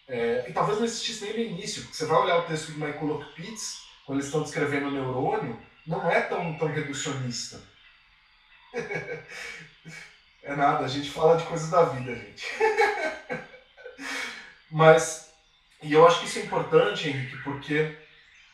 [0.09, 2.79] É, e talvez não existisse nem no início, porque você vai olhar o texto do
[2.79, 7.61] Michael Lockpitz, quando eles estão descrevendo o neurônio, não é tão, tão reducionista.
[10.43, 12.47] é nada, a gente fala de coisas da vida, gente.
[14.71, 15.33] Mas,
[15.83, 17.97] e eu acho que isso é importante, Henrique, porque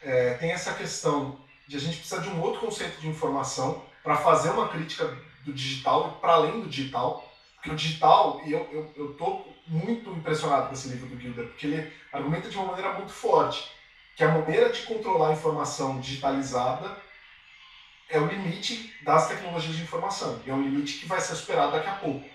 [0.03, 4.17] é, tem essa questão de a gente precisar de um outro conceito de informação para
[4.17, 7.32] fazer uma crítica do digital para além do digital.
[7.63, 11.47] Porque o digital, e eu eu, eu tô muito impressionado com esse livro do Gilder,
[11.47, 13.71] porque ele argumenta de uma maneira muito forte
[14.17, 16.99] que a maneira de controlar a informação digitalizada
[18.09, 20.43] é o limite das tecnologias de informação.
[20.45, 22.27] E é um limite que vai ser superado daqui a pouco.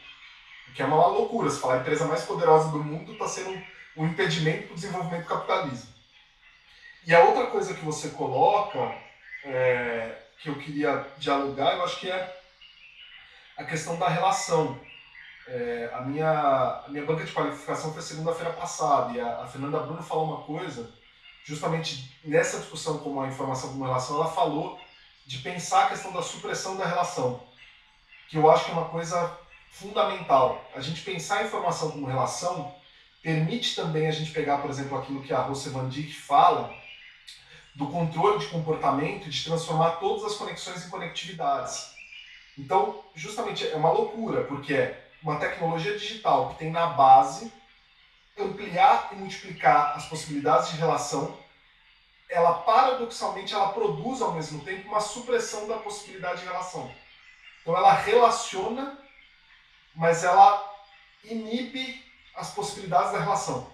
[0.70, 1.50] O que é uma loucura.
[1.50, 3.64] Se falar a empresa mais poderosa do mundo está sendo um,
[3.98, 5.90] um impedimento para o desenvolvimento do capitalismo.
[7.06, 8.96] E a outra coisa que você coloca
[9.44, 12.38] é, que eu queria dialogar, eu acho que é
[13.58, 14.80] a questão da relação.
[15.48, 20.04] É, a, minha, minha banca de qualificação foi segunda-feira passada e a, a, Fernanda Bruno
[20.04, 20.92] falou uma coisa,
[21.46, 24.78] justamente nessa discussão como a informação como relação, ela falou
[25.26, 27.42] de pensar a questão da supressão da relação,
[28.28, 29.38] que eu acho que é uma coisa
[29.72, 30.70] fundamental.
[30.76, 32.76] A gente pensar a informação como relação
[33.22, 36.74] permite também a gente pegar, por exemplo, aquilo que a Rose Van Dijk fala,
[37.74, 41.96] do controle de comportamento de transformar todas as conexões em conectividades.
[42.58, 47.52] Então, justamente, é uma loucura, porque é uma tecnologia digital que tem na base
[48.38, 51.38] ampliar e multiplicar as possibilidades de relação,
[52.30, 56.92] ela paradoxalmente ela produz ao mesmo tempo uma supressão da possibilidade de relação.
[57.62, 58.98] Então ela relaciona,
[59.96, 60.64] mas ela
[61.24, 62.04] inibe
[62.36, 63.74] as possibilidades da relação.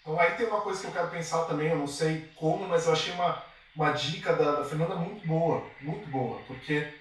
[0.00, 2.86] Então aí tem uma coisa que eu quero pensar também, eu não sei como, mas
[2.86, 3.44] eu achei uma,
[3.76, 6.92] uma dica da, da Fernanda muito boa, muito boa, porque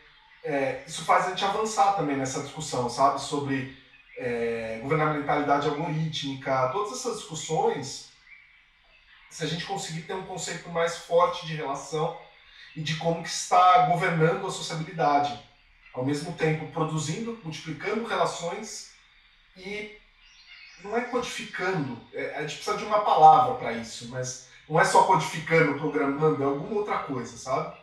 [0.43, 3.21] é, isso faz a gente avançar também nessa discussão, sabe?
[3.21, 3.77] Sobre
[4.17, 8.11] é, governamentalidade algorítmica, todas essas discussões,
[9.29, 12.17] se a gente conseguir ter um conceito mais forte de relação
[12.75, 15.39] e de como que está governando a sociabilidade,
[15.93, 18.91] ao mesmo tempo produzindo, multiplicando relações
[19.57, 19.97] e
[20.83, 24.85] não é codificando, é, a gente precisa de uma palavra para isso, mas não é
[24.85, 27.77] só codificando, programando, é alguma outra coisa, sabe?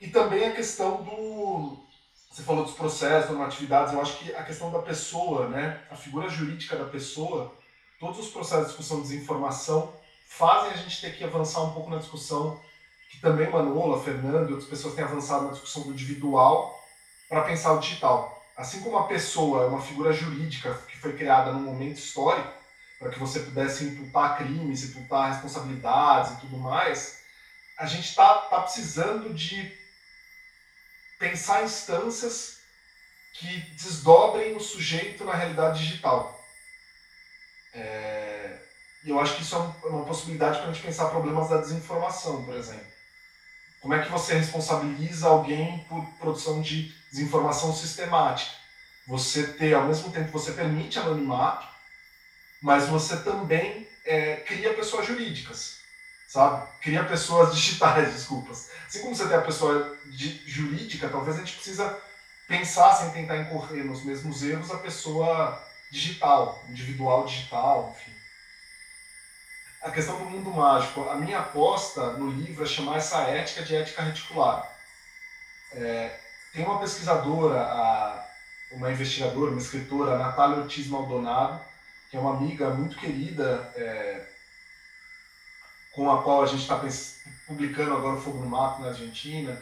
[0.00, 1.78] E também a questão do.
[2.30, 6.28] Você falou dos processos, normatividades, eu acho que a questão da pessoa, né, a figura
[6.28, 7.52] jurídica da pessoa,
[7.98, 9.92] todos os processos de discussão de desinformação
[10.26, 12.58] fazem a gente ter que avançar um pouco na discussão
[13.10, 16.80] que também Manola, Fernando e outras pessoas têm avançado na discussão do individual
[17.28, 18.40] para pensar o digital.
[18.56, 22.52] Assim como a pessoa é uma figura jurídica que foi criada num momento histórico,
[22.98, 27.22] para que você pudesse imputar crimes, imputar responsabilidades e tudo mais,
[27.76, 29.79] a gente está tá precisando de
[31.20, 32.60] pensar instâncias
[33.34, 36.42] que desdobrem o sujeito na realidade digital.
[37.74, 38.58] É,
[39.04, 41.58] e eu acho que isso é, é uma possibilidade para a gente pensar problemas da
[41.58, 42.90] desinformação, por exemplo.
[43.80, 48.52] Como é que você responsabiliza alguém por produção de desinformação sistemática?
[49.06, 51.68] Você ter, ao mesmo tempo, você permite anonimato,
[52.62, 55.79] mas você também é, cria pessoas jurídicas
[56.30, 56.64] sabe?
[56.80, 58.70] Cria pessoas digitais, desculpas.
[58.86, 59.98] Assim como você tem a pessoa
[60.46, 61.98] jurídica, talvez a gente precisa
[62.46, 68.16] pensar, sem tentar incorrer nos mesmos erros, a pessoa digital, individual digital, enfim.
[69.82, 71.08] A questão do mundo mágico.
[71.08, 74.70] A minha aposta no livro é chamar essa ética de ética reticular.
[75.72, 76.16] É,
[76.52, 78.26] tem uma pesquisadora, a,
[78.72, 81.60] uma investigadora, uma escritora, a Natália Ortiz Maldonado,
[82.08, 84.29] que é uma amiga muito querida, é,
[85.92, 86.80] com a qual a gente está
[87.46, 89.60] publicando agora o Fogo no Mato na Argentina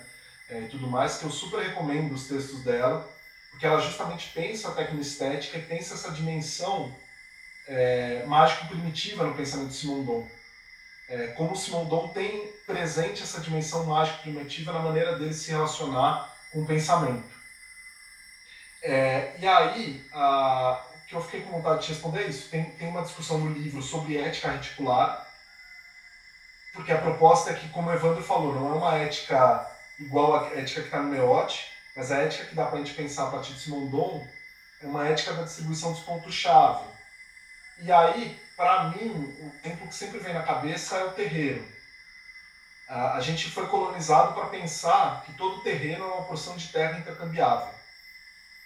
[0.49, 3.09] é, e tudo mais, que eu super recomendo os textos dela,
[3.51, 6.95] porque ela justamente pensa a tecnoestética e pensa essa dimensão
[7.67, 10.27] é, mágico-primitiva no pensamento de Simondon.
[11.09, 16.67] É, como Simondon tem presente essa dimensão mágico-primitiva na maneira dele se relacionar com o
[16.67, 17.39] pensamento.
[18.83, 22.49] É, e aí, a, que eu fiquei com vontade de responder é isso.
[22.49, 25.28] Tem, tem uma discussão no livro sobre ética reticular,
[26.79, 29.69] porque a proposta é que, como o Evandro falou, não é uma ética
[29.99, 32.95] igual à ética que está no Meote, mas a ética que dá para a gente
[32.95, 34.25] pensar a partir de Simondon
[34.81, 36.85] é uma ética da distribuição dos pontos-chave.
[37.81, 39.09] E aí, para mim,
[39.41, 41.67] o tempo que sempre vem na cabeça é o terreiro.
[42.89, 47.75] A gente foi colonizado para pensar que todo terreno é uma porção de terra intercambiável.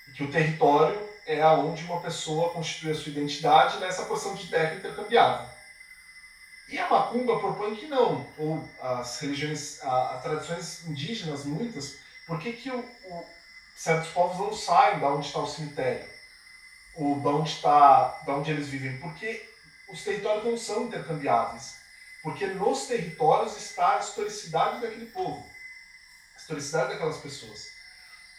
[0.09, 4.48] E que o território é aonde uma pessoa constitui a sua identidade nessa porção de
[4.48, 5.52] terra intercambiável.
[6.73, 12.55] E a macumba propõe que não, ou as religiões, as tradições indígenas, muitas, por que,
[12.55, 13.27] que o, o,
[13.77, 16.09] certos povos não saem da onde está o cemitério?
[16.94, 18.99] Ou da onde, está, da onde eles vivem?
[19.01, 19.47] Porque
[19.90, 21.77] os territórios não são intercambiáveis.
[22.23, 25.47] Porque nos territórios está a historicidade daquele povo,
[26.35, 27.69] a historicidade daquelas pessoas.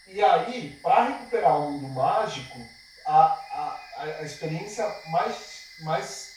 [0.07, 2.67] E aí, para recuperar o mundo mágico,
[3.05, 6.32] a, a, a experiência mais, mais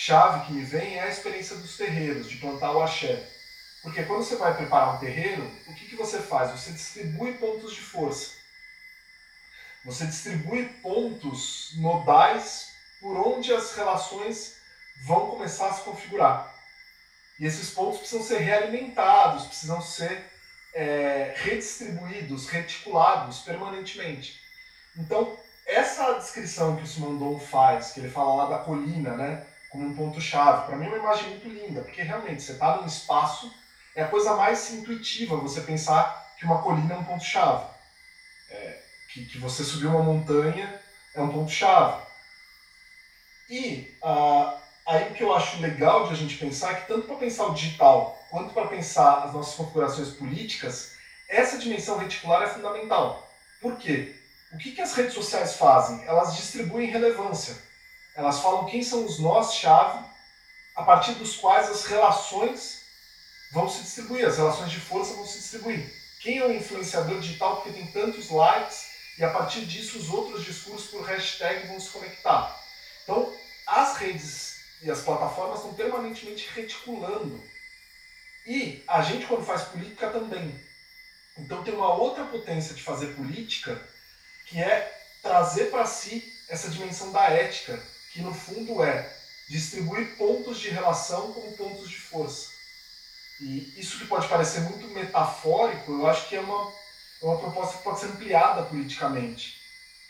[0.00, 3.20] chave que me vem é a experiência dos terreiros, de plantar o axé.
[3.82, 6.52] Porque quando você vai preparar um terreiro, o que, que você faz?
[6.52, 8.34] Você distribui pontos de força.
[9.84, 14.58] Você distribui pontos nodais por onde as relações
[15.04, 16.54] vão começar a se configurar.
[17.40, 20.30] E esses pontos precisam ser realimentados, precisam ser
[20.74, 24.40] é, redistribuídos, reticulados permanentemente.
[24.96, 29.44] Então, essa descrição que o Simondon faz, que ele fala lá da colina, né?
[29.68, 30.66] Como um ponto-chave.
[30.66, 33.52] Para mim é uma imagem muito linda, porque realmente você está num espaço,
[33.94, 37.66] é a coisa mais intuitiva você pensar que uma colina é um ponto-chave.
[38.50, 38.80] É,
[39.12, 40.80] que, que você subir uma montanha
[41.14, 42.02] é um ponto-chave.
[43.50, 47.06] E ah, aí o que eu acho legal de a gente pensar é que tanto
[47.06, 50.92] para pensar o digital quanto para pensar as nossas configurações políticas,
[51.28, 53.30] essa dimensão reticular é fundamental.
[53.60, 54.14] Por quê?
[54.52, 56.04] O que, que as redes sociais fazem?
[56.06, 57.56] Elas distribuem relevância.
[58.18, 60.04] Elas falam quem são os nós-chave
[60.74, 62.82] a partir dos quais as relações
[63.52, 65.88] vão se distribuir, as relações de força vão se distribuir.
[66.20, 70.44] Quem é o influenciador digital porque tem tantos likes e a partir disso os outros
[70.44, 72.60] discursos por hashtag vão se conectar.
[73.04, 73.32] Então,
[73.64, 77.40] as redes e as plataformas estão permanentemente reticulando.
[78.44, 80.60] E a gente, quando faz política, também.
[81.36, 83.80] Então, tem uma outra potência de fazer política
[84.46, 84.92] que é
[85.22, 87.80] trazer para si essa dimensão da ética,
[88.18, 89.16] que no fundo é
[89.48, 92.50] distribuir pontos de relação como pontos de força.
[93.40, 96.72] E isso que pode parecer muito metafórico, eu acho que é uma,
[97.22, 99.60] é uma proposta que pode ser ampliada politicamente.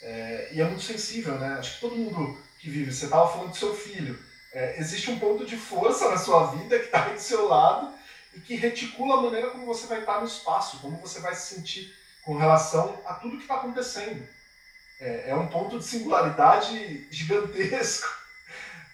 [0.01, 1.57] É, e é muito sensível, né?
[1.59, 4.19] Acho que todo mundo que vive, você estava falando do seu filho,
[4.55, 7.93] é, existe um ponto de força na sua vida que está do seu lado
[8.35, 11.55] e que reticula a maneira como você vai estar no espaço, como você vai se
[11.55, 11.95] sentir
[12.25, 14.27] com relação a tudo que está acontecendo.
[15.01, 18.19] É, é um ponto de singularidade gigantesco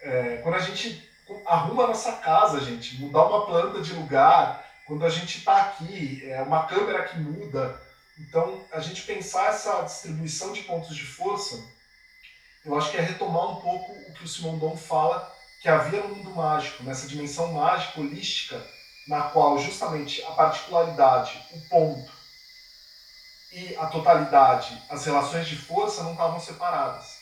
[0.05, 1.09] é, quando a gente
[1.47, 6.23] arruma a nossa casa, gente, mudar uma planta de lugar, quando a gente está aqui,
[6.27, 7.81] é uma câmera que muda.
[8.19, 11.65] Então, a gente pensar essa distribuição de pontos de força,
[12.65, 16.15] eu acho que é retomar um pouco o que o Simondon fala que havia no
[16.15, 18.63] mundo mágico, nessa dimensão mágica, holística,
[19.09, 22.13] na qual justamente a particularidade, o ponto
[23.55, 27.21] e a totalidade, as relações de força não estavam separadas.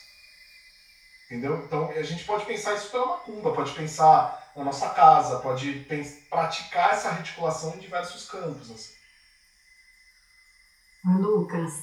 [1.25, 1.63] Entendeu?
[1.65, 5.85] Então a gente pode pensar isso pela macumba, pode pensar na nossa casa, pode
[6.29, 8.71] praticar essa reticulação em diversos campos.
[8.71, 8.93] Assim.
[11.05, 11.73] Lucas,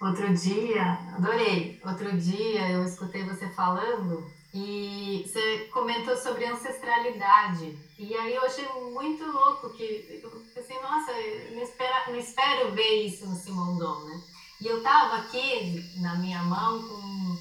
[0.00, 7.78] outro dia, adorei, outro dia eu escutei você falando e você comentou sobre ancestralidade.
[7.98, 11.12] E aí eu achei muito louco que eu pensei, nossa,
[11.52, 14.22] não, espera, não espero ver isso no Simondon, né?
[14.60, 17.38] E eu tava aqui na minha mão com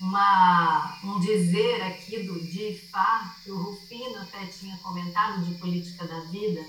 [0.00, 6.20] uma, um dizer aqui do DIFA, que o Rufino até tinha comentado de política da
[6.20, 6.64] vida,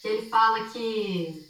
[0.00, 1.45] que ele fala que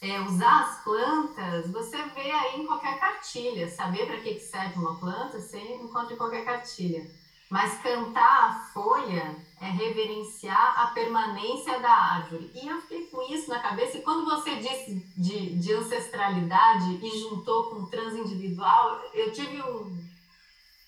[0.00, 4.98] é, usar as plantas, você vê aí em qualquer cartilha, saber para que serve uma
[4.98, 7.10] planta, você encontra em qualquer cartilha.
[7.48, 12.50] Mas cantar a folha é reverenciar a permanência da árvore.
[12.54, 17.20] E eu fiquei com isso na cabeça, e quando você disse de, de ancestralidade e
[17.20, 20.06] juntou com transindividual, eu tive um,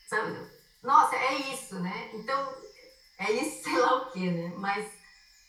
[0.09, 0.39] Sabe?
[0.83, 2.11] Nossa, é isso, né?
[2.15, 2.55] Então,
[3.19, 4.53] é isso, sei lá o quê, né?
[4.57, 4.91] Mas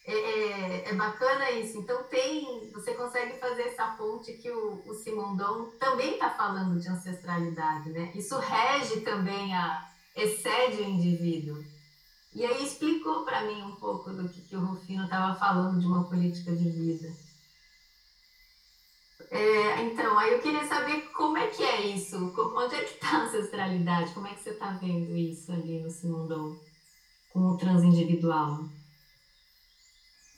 [0.10, 1.78] é, é, é, bacana isso.
[1.78, 6.90] Então, tem, você consegue fazer essa ponte que o, o Simondon também está falando de
[6.90, 8.12] ancestralidade, né?
[8.16, 11.64] Isso rege também a, excede o indivíduo.
[12.34, 15.86] E aí explicou para mim um pouco do que, que o Rufino estava falando de
[15.86, 17.14] uma política de vida.
[19.30, 23.10] É, então, aí eu queria saber como é que é isso, onde é que está
[23.10, 26.58] a ancestralidade, como é que você está vendo isso ali no Simondon,
[27.32, 28.64] com o transindividual?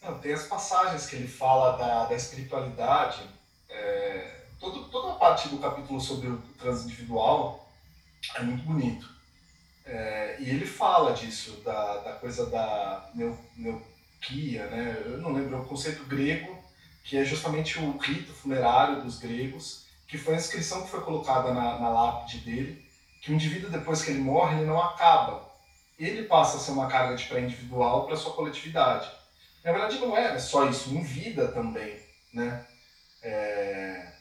[0.02, 3.22] Não, tem as passagens que ele fala da, da espiritualidade,
[3.70, 7.70] é, todo, toda a parte do capítulo sobre o transindividual
[8.36, 9.10] é muito bonito.
[9.86, 15.02] É, e ele fala disso, da, da coisa da neu, neuquia, né?
[15.06, 16.62] eu não lembro, é o conceito grego
[17.04, 21.54] que é justamente o rito funerário dos gregos, que foi a inscrição que foi colocada
[21.54, 22.86] na, na lápide dele,
[23.22, 25.50] que o indivíduo, depois que ele morre, ele não acaba.
[25.98, 29.10] Ele passa a ser uma carga de pré-individual para sua coletividade.
[29.64, 32.00] Na verdade, não é só isso, em vida também.
[32.34, 32.66] Né?
[33.22, 34.12] É...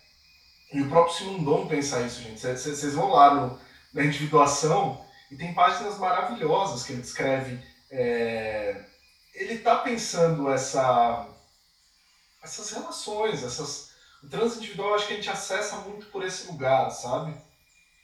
[0.73, 2.41] E o próprio Simondon pensa isso, gente.
[2.41, 3.61] Vocês vão lá no,
[3.93, 7.59] na individuação e tem páginas maravilhosas que ele descreve.
[7.91, 8.85] É...
[9.35, 11.27] Ele está pensando essa
[12.43, 13.91] essas relações, essas
[14.23, 17.35] o trânsito individual acho que a gente acessa muito por esse lugar, sabe?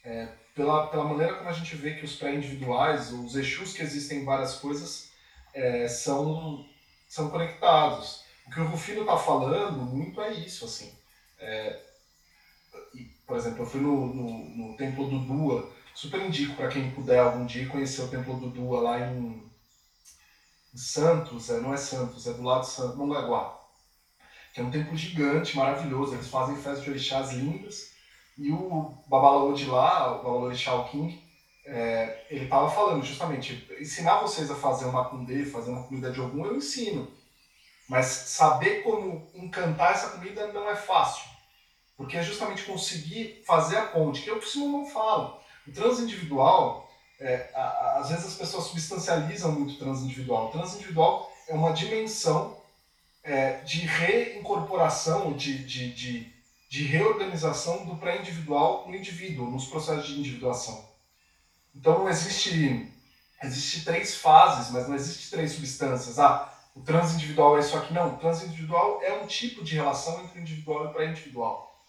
[0.03, 4.19] É, pela, pela maneira como a gente vê que os pré-individuais, os eixos que existem
[4.19, 5.11] em várias coisas,
[5.53, 6.65] é, são,
[7.07, 8.23] são conectados.
[8.45, 10.91] O que o Rufino está falando muito é isso, assim.
[11.39, 11.79] É,
[13.25, 17.19] por exemplo, eu fui no, no, no Templo do Dua, super indico para quem puder
[17.19, 19.51] algum dia conhecer o Templo do Dua lá em,
[20.73, 23.57] em Santos, é, não é Santos, é do lado de Santos, Mongaguá
[24.57, 26.15] que é um templo gigante, maravilhoso.
[26.15, 27.91] Eles fazem festas de orixás lindas.
[28.35, 31.23] E o Babalaô de lá, o Babalaô de King,
[31.67, 36.19] é, ele estava falando justamente, ensinar vocês a fazer uma cundê, fazer uma comida de
[36.19, 37.11] algum, eu ensino.
[37.89, 41.29] Mas saber como encantar essa comida não é fácil.
[41.97, 45.41] Porque é justamente conseguir fazer a ponte, que que o Simon não fala.
[45.67, 46.89] O transindividual,
[47.19, 50.47] é, a, a, às vezes as pessoas substancializam muito o transindividual.
[50.47, 52.57] O transindividual é uma dimensão
[53.23, 56.33] é, de reincorporação, de, de, de,
[56.69, 60.87] de reorganização do pré-individual no indivíduo, nos processos de individuação.
[61.77, 62.91] Então não existe,
[63.43, 66.17] existe três fases, mas não existe três substâncias.
[66.17, 67.93] Ah, o transindividual é isso aqui.
[67.93, 71.79] Não, o transindividual é um tipo de relação entre individual e pré-individual.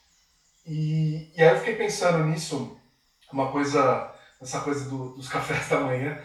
[0.67, 2.79] E, e aí eu fiquei pensando nisso,
[3.33, 6.23] uma coisa, essa coisa do, dos cafés da manhã.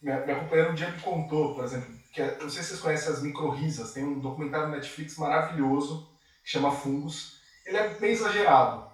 [0.00, 2.70] Minha, minha companheira um dia me contou, por exemplo, que é, eu não sei se
[2.70, 6.08] vocês conhecem as micro-risas, tem um documentário no Netflix maravilhoso
[6.42, 7.40] que chama Fungos.
[7.66, 8.90] Ele é bem exagerado,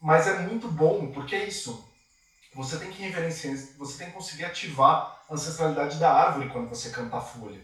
[0.00, 1.91] mas é muito bom, porque é isso.
[2.54, 6.90] Você tem que reverenciar, você tem que conseguir ativar a ancestralidade da árvore quando você
[6.90, 7.60] canta a folha.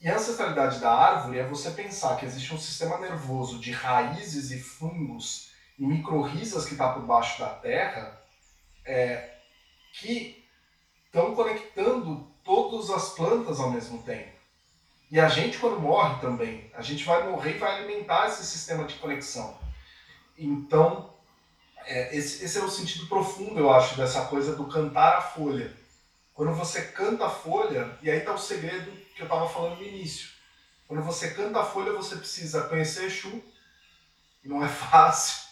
[0.00, 4.50] E a ancestralidade da árvore é você pensar que existe um sistema nervoso de raízes
[4.50, 8.18] e fungos e micro-risas que está por baixo da terra
[8.86, 9.34] é,
[9.92, 10.42] que
[11.04, 14.40] estão conectando todas as plantas ao mesmo tempo.
[15.10, 18.84] E a gente, quando morre também, a gente vai morrer e vai alimentar esse sistema
[18.84, 19.58] de conexão.
[20.38, 21.09] Então,
[21.90, 25.76] é, esse, esse é o sentido profundo, eu acho, dessa coisa do cantar a folha.
[26.32, 29.82] Quando você canta a folha, e aí está o segredo que eu estava falando no
[29.82, 30.30] início.
[30.86, 33.42] Quando você canta a folha, você precisa conhecer Exu,
[34.44, 35.50] e não é fácil.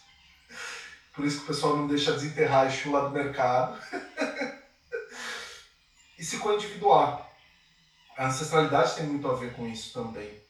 [1.13, 3.77] Por isso que o pessoal não deixa desenterrar Exu lá do mercado.
[6.17, 7.29] e se coindividuar.
[8.17, 10.41] A ancestralidade tem muito a ver com isso também.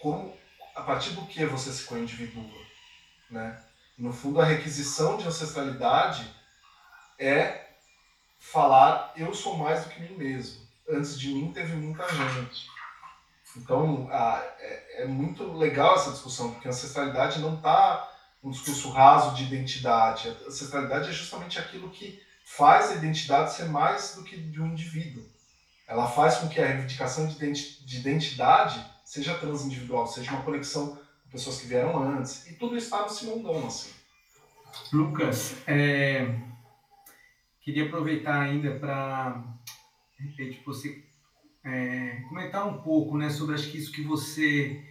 [0.00, 0.36] Como,
[0.74, 2.60] a partir do que você se coindividua,
[3.30, 3.62] né?
[3.96, 6.26] No fundo, a requisição de ancestralidade
[7.18, 7.68] é
[8.38, 10.60] falar eu sou mais do que mim mesmo.
[10.88, 12.66] Antes de mim teve muita gente.
[13.56, 18.10] Então, é, é, muito legal essa discussão, porque a ancestralidade não está
[18.42, 20.28] um discurso raso de identidade.
[20.28, 24.66] A ancestralidade é justamente aquilo que faz a identidade ser mais do que de um
[24.68, 25.24] indivíduo.
[25.86, 30.98] Ela faz com que a reivindicação de identidade seja transindividual, seja uma conexão
[31.32, 32.46] pessoas que vieram antes.
[32.46, 33.90] E tudo está no Simondon, assim.
[34.92, 36.38] Lucas, é...
[37.62, 39.42] queria aproveitar ainda para,
[40.20, 41.02] de repente, você
[41.64, 44.82] é, comentar um pouco né, sobre acho que isso que você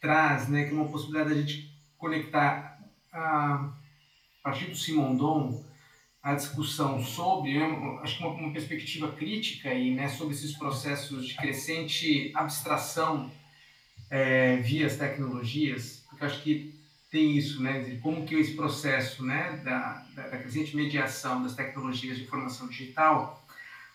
[0.00, 2.78] traz, né, que é uma possibilidade da gente conectar
[3.12, 5.64] a, a partir do Simondon
[6.22, 11.26] a discussão sobre, né, acho que uma, uma, perspectiva crítica aí, né, sobre esses processos
[11.26, 13.30] de crescente abstração
[14.10, 16.78] é, via as tecnologias, porque acho que
[17.10, 22.18] tem isso, né, como que esse processo, né, da, da, da crescente mediação das tecnologias
[22.18, 23.46] de informação digital,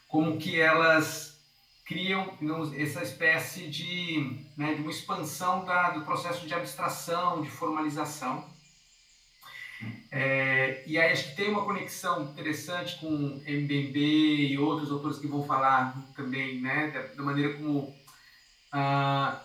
[0.07, 1.39] como que elas
[1.85, 7.49] criam digamos, essa espécie de, né, de uma expansão da, do processo de abstração, de
[7.49, 8.51] formalização,
[10.11, 15.27] é, e aí acho que tem uma conexão interessante com Mbembe e outros autores que
[15.27, 17.93] vão falar também, né, da, da maneira como
[18.71, 19.41] ah,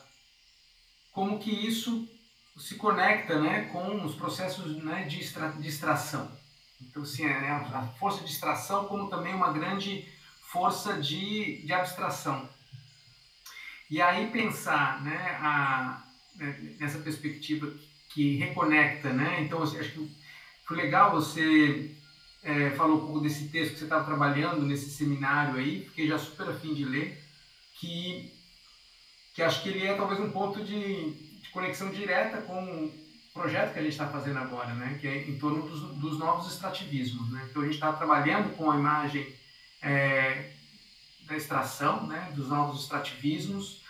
[1.19, 2.09] como que isso
[2.57, 6.31] se conecta, né, com os processos né, de, extra, de extração.
[6.81, 10.07] Então, assim, é, né, a força de extração como também uma grande
[10.43, 12.49] força de, de abstração.
[13.91, 16.05] E aí pensar, né, a,
[16.37, 17.69] né, nessa perspectiva
[18.11, 20.17] que reconecta, né, então assim, acho que
[20.69, 21.97] foi legal você
[22.45, 26.17] é, falou um pouco desse texto que você estava trabalhando nesse seminário aí, fiquei já
[26.17, 27.21] super afim de ler,
[27.75, 28.38] que,
[29.39, 32.93] que acho que ele é talvez um ponto de, de conexão direta com o
[33.33, 34.99] projeto que a gente está fazendo agora, né?
[35.01, 37.31] que é em torno dos, dos novos extrativismos.
[37.31, 37.47] Né?
[37.49, 39.33] Então a gente está trabalhando com a imagem
[39.81, 40.55] é,
[41.23, 42.33] da extração, né?
[42.35, 43.85] dos novos extrativismos,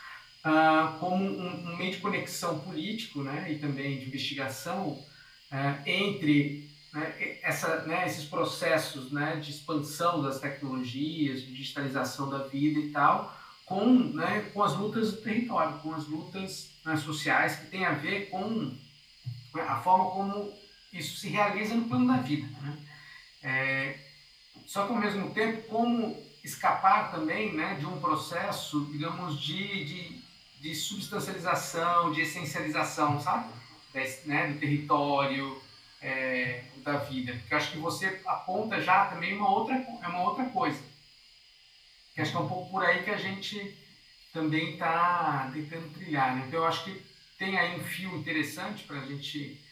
[0.44, 3.50] ah, como um, um, meio de conexão político né?
[3.50, 5.02] e também de investigação
[5.50, 12.42] ah, entre né, essa, né, esses processos né, de expansão das tecnologias, de digitalização da
[12.42, 13.37] vida e tal,
[13.68, 13.84] com,
[14.14, 18.30] né, com as lutas do território, com as lutas né, sociais que têm a ver
[18.30, 20.52] com né, a forma como
[20.90, 22.48] isso se realiza no plano da vida.
[22.62, 22.78] Né?
[23.42, 23.98] É,
[24.66, 30.20] só que, ao mesmo tempo, como escapar também né, de um processo, digamos, de, de,
[30.60, 33.52] de substancialização, de essencialização, sabe?
[34.24, 35.60] Né, do território,
[36.00, 37.32] é, da vida.
[37.32, 40.78] Porque eu acho que você aponta já também uma outra, uma outra coisa.
[42.18, 43.78] Que acho que é um pouco por aí que a gente
[44.32, 46.34] também está tentando trilhar.
[46.34, 46.46] Né?
[46.48, 47.00] Então eu acho que
[47.38, 49.62] tem aí um fio interessante para a gente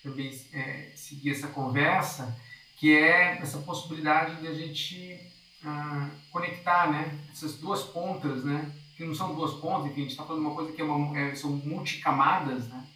[0.00, 2.38] também é, seguir essa conversa,
[2.76, 5.18] que é essa possibilidade de a gente
[5.64, 7.18] ah, conectar né?
[7.32, 8.70] essas duas pontas, né?
[8.96, 10.84] que não são duas pontas, enfim, a gente está falando de uma coisa que é
[10.84, 12.86] uma, é, são multicamadas, né?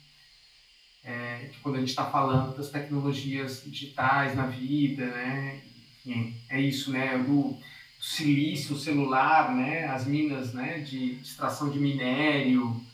[1.02, 5.62] É, que quando a gente está falando das tecnologias digitais na vida, né?
[6.06, 7.18] Enfim, é isso, né?
[7.18, 7.58] Do,
[8.04, 9.86] silício celular, né?
[9.86, 10.78] As minas, né?
[10.80, 12.84] De extração de minério,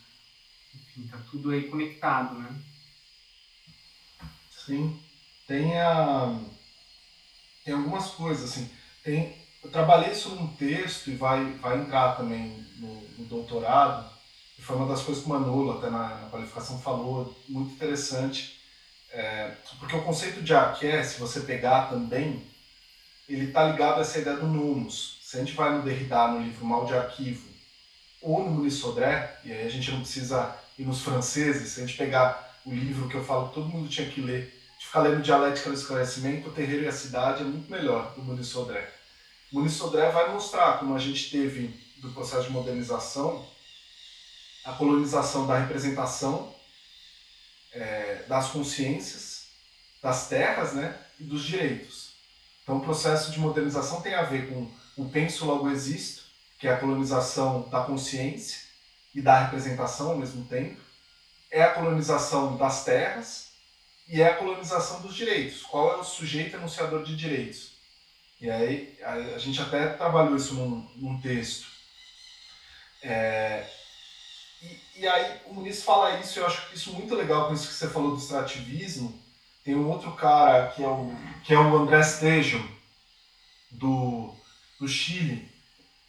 [0.75, 2.55] enfim, tá tudo aí conectado, né?
[4.51, 4.99] Sim.
[5.47, 6.39] Tem a
[7.65, 8.71] tem algumas coisas assim.
[9.03, 14.11] Tem eu trabalhei isso num texto e vai, vai entrar também no, no doutorado,
[14.59, 18.59] e foi uma das coisas que o Manolo, até na, na qualificação, falou, muito interessante,
[19.11, 22.43] é, porque o conceito de arqué, se você pegar também,
[23.35, 25.19] ele está ligado a essa ideia do numus.
[25.23, 27.49] Se a gente vai no Derrida, no livro Mal de Arquivo,
[28.21, 31.87] ou no Muniz Sodré, e aí a gente não precisa ir nos franceses, se a
[31.87, 35.01] gente pegar o livro que eu falo que todo mundo tinha que ler, de ficar
[35.01, 38.93] lendo Dialética do Esclarecimento, O Terreiro e a Cidade é muito melhor do Muniz Sodré.
[39.53, 43.47] Muniz Sodré vai mostrar como a gente teve, do processo de modernização,
[44.65, 46.55] a colonização da representação,
[47.73, 49.49] é, das consciências,
[50.03, 52.10] das terras né, e dos direitos.
[52.71, 56.23] Então, o processo de modernização tem a ver com o penso logo existo,
[56.57, 58.61] que é a colonização da consciência
[59.13, 60.81] e da representação ao mesmo tempo,
[61.51, 63.49] é a colonização das terras
[64.07, 65.63] e é a colonização dos direitos.
[65.63, 67.73] Qual é o sujeito enunciador de direitos?
[68.41, 71.67] E aí a, gente até trabalhou isso num, num texto.
[73.03, 73.69] É,
[74.63, 77.75] e, e, aí o Muniz fala isso, eu acho isso muito legal com isso que
[77.75, 79.20] você falou do extrativismo.
[79.65, 81.15] Tem um outro cara que é o,
[81.45, 82.67] que é o André Stejum,
[83.71, 84.35] do,
[84.79, 85.51] do Chile,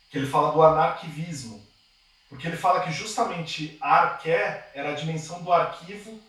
[0.09, 1.61] que ele fala do anarquivismo.
[2.29, 6.19] Porque ele fala que justamente a arqué era a dimensão do arquivo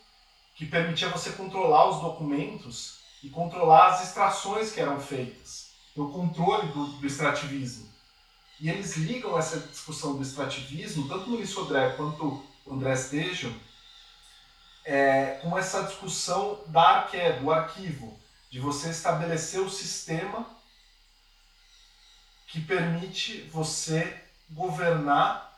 [0.55, 6.69] que permitia você controlar os documentos e controlar as extrações que eram feitas o controle
[6.69, 7.89] do, do extrativismo.
[8.61, 13.55] E eles ligam essa discussão do extrativismo, tanto no Sodré quanto o André Stejio,
[14.85, 18.19] é, com essa discussão da arqué, do arquivo,
[18.51, 20.47] de você estabelecer o sistema
[22.47, 25.53] que permite você governar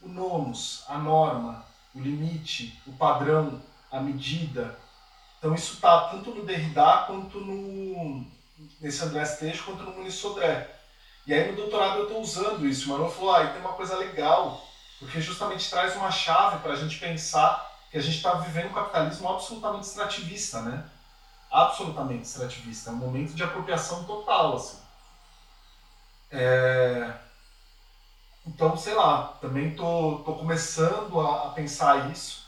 [0.00, 4.78] o nomos, a norma, o limite, o padrão, a medida.
[5.38, 8.24] Então isso está tanto no Derrida quanto no,
[8.80, 10.70] nesse André Estejo quanto no Muniz Sodré.
[11.26, 12.86] E aí no doutorado eu estou usando isso.
[12.86, 14.64] O Manuel falou, ah, tem uma coisa legal,
[15.00, 17.65] porque justamente traz uma chave para a gente pensar
[17.96, 20.84] que a gente está vivendo um capitalismo absolutamente extrativista, né?
[21.50, 22.90] Absolutamente extrativista.
[22.90, 24.76] É um momento de apropriação total, assim.
[26.30, 27.10] É...
[28.46, 32.44] Então, sei lá, também tô, tô começando a, a pensar isso.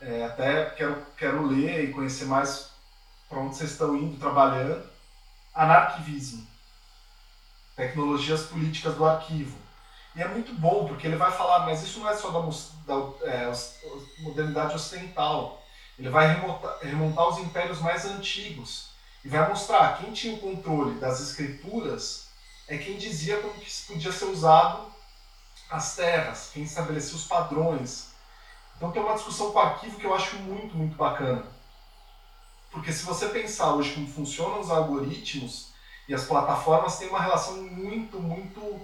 [0.00, 2.72] É, até quero, quero ler e conhecer mais
[3.28, 4.84] para onde vocês estão indo, trabalhando
[5.54, 6.44] anarquivismo,
[7.76, 9.56] tecnologias políticas do arquivo.
[10.14, 12.40] E é muito bom, porque ele vai falar, mas isso não é só da,
[12.86, 13.52] da é,
[14.18, 15.62] modernidade ocidental.
[15.98, 18.90] Ele vai remontar, remontar os impérios mais antigos
[19.24, 22.28] e vai mostrar quem tinha o controle das escrituras
[22.68, 24.92] é quem dizia como que podia ser usado
[25.70, 28.12] as terras, quem estabelecia os padrões.
[28.76, 31.44] Então tem uma discussão com o arquivo que eu acho muito, muito bacana.
[32.70, 35.72] Porque se você pensar hoje como funcionam os algoritmos
[36.08, 38.80] e as plataformas têm uma relação muito, muito,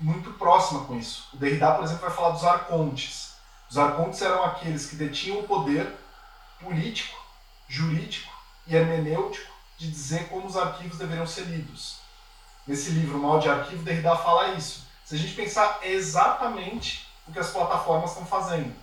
[0.00, 1.28] muito próxima com isso.
[1.32, 3.34] O Derrida, por exemplo, vai falar dos arcontes.
[3.70, 5.92] Os arcontes eram aqueles que detinham o poder
[6.60, 7.18] político,
[7.68, 8.32] jurídico
[8.66, 11.98] e hermenêutico de dizer como os arquivos deveriam ser lidos.
[12.66, 14.86] Nesse livro, Mal de Arquivo, Derrida fala isso.
[15.04, 18.74] Se a gente pensar é exatamente o que as plataformas estão fazendo,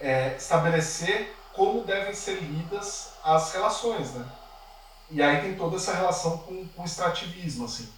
[0.00, 4.26] é estabelecer como devem ser lidas as relações, né?
[5.10, 7.88] E aí tem toda essa relação com, o extrativismo, assim,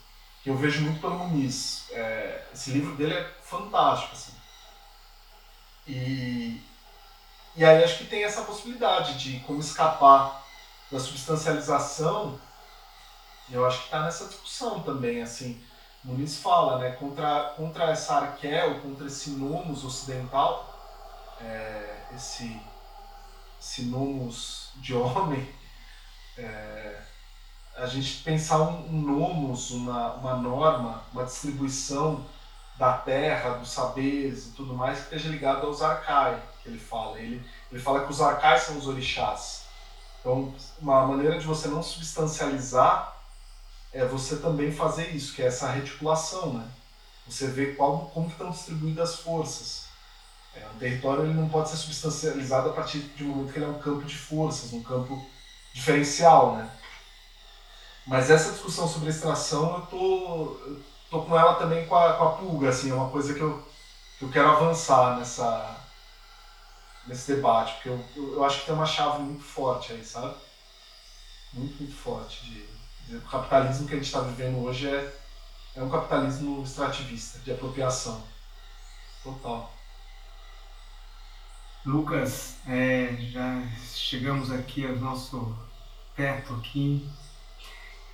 [0.43, 1.87] que eu vejo muito pelo Muniz.
[1.91, 4.33] É, esse livro dele é fantástico, assim.
[5.87, 6.63] E,
[7.57, 10.45] e aí acho que tem essa possibilidade de como escapar
[10.91, 12.39] da substancialização,
[13.49, 15.63] e eu acho que está nessa discussão também, assim.
[16.05, 20.79] Muniz fala, né, contra, contra essa arquel, contra esse nomos ocidental,
[21.41, 22.61] é, esse
[23.59, 25.53] sinônimos de homem,
[26.37, 27.03] é,
[27.79, 32.25] a gente pensar um, um nomos, uma, uma norma, uma distribuição
[32.77, 37.19] da terra, dos saberes e tudo mais que esteja ligado aos arcai, que ele fala.
[37.19, 39.63] Ele, ele fala que os arcais são os orixás.
[40.21, 43.17] Então, uma maneira de você não substancializar
[43.93, 46.69] é você também fazer isso, que é essa reticulação, né?
[47.27, 49.87] Você vê qual, como estão distribuídas as forças.
[50.55, 53.67] É, um território ele não pode ser substancializado a partir de um momento que ele
[53.67, 55.25] é um campo de forças, um campo
[55.75, 56.71] diferencial, né?
[58.09, 62.25] Mas essa discussão sobre extração, eu tô, eu tô com ela também com a, com
[62.25, 63.63] a pulga, assim, é uma coisa que eu,
[64.19, 65.77] que eu quero avançar nessa,
[67.07, 70.35] nesse debate, porque eu, eu, eu acho que tem uma chave muito forte aí, sabe?
[71.53, 72.47] Muito, muito forte.
[72.47, 72.67] De,
[73.09, 75.15] de o capitalismo que a gente está vivendo hoje é,
[75.77, 78.23] é um capitalismo extrativista, de apropriação.
[79.23, 79.71] Total.
[81.85, 83.63] Lucas, é, já
[83.95, 85.55] chegamos aqui ao nosso
[86.17, 87.07] teto aqui,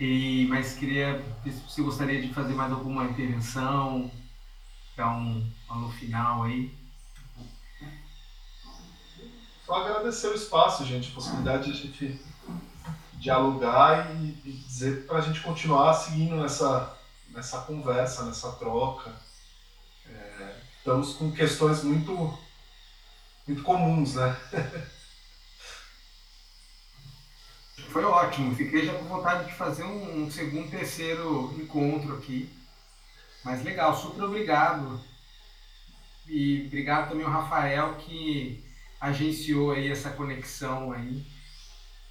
[0.01, 1.25] e, mas queria
[1.69, 4.11] se gostaria de fazer mais alguma intervenção,
[4.97, 6.73] dar um alô final aí.
[9.65, 12.21] Só agradecer o espaço, gente, a possibilidade de a gente
[13.15, 16.95] dialogar e, e dizer para a gente continuar seguindo nessa,
[17.31, 19.13] nessa conversa, nessa troca.
[20.07, 22.39] É, estamos com questões muito,
[23.47, 24.37] muito comuns, né?
[27.91, 32.49] Foi ótimo, fiquei já com vontade de fazer um, um segundo, terceiro encontro aqui.
[33.45, 35.01] Mas legal, super obrigado.
[36.27, 38.65] E obrigado também ao Rafael que
[39.01, 41.25] agenciou aí essa conexão aí.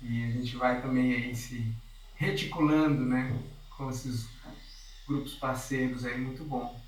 [0.01, 1.73] E a gente vai também aí se
[2.15, 3.35] reticulando, né,
[3.75, 4.27] com esses
[5.07, 6.82] grupos parceiros aí, muito bom.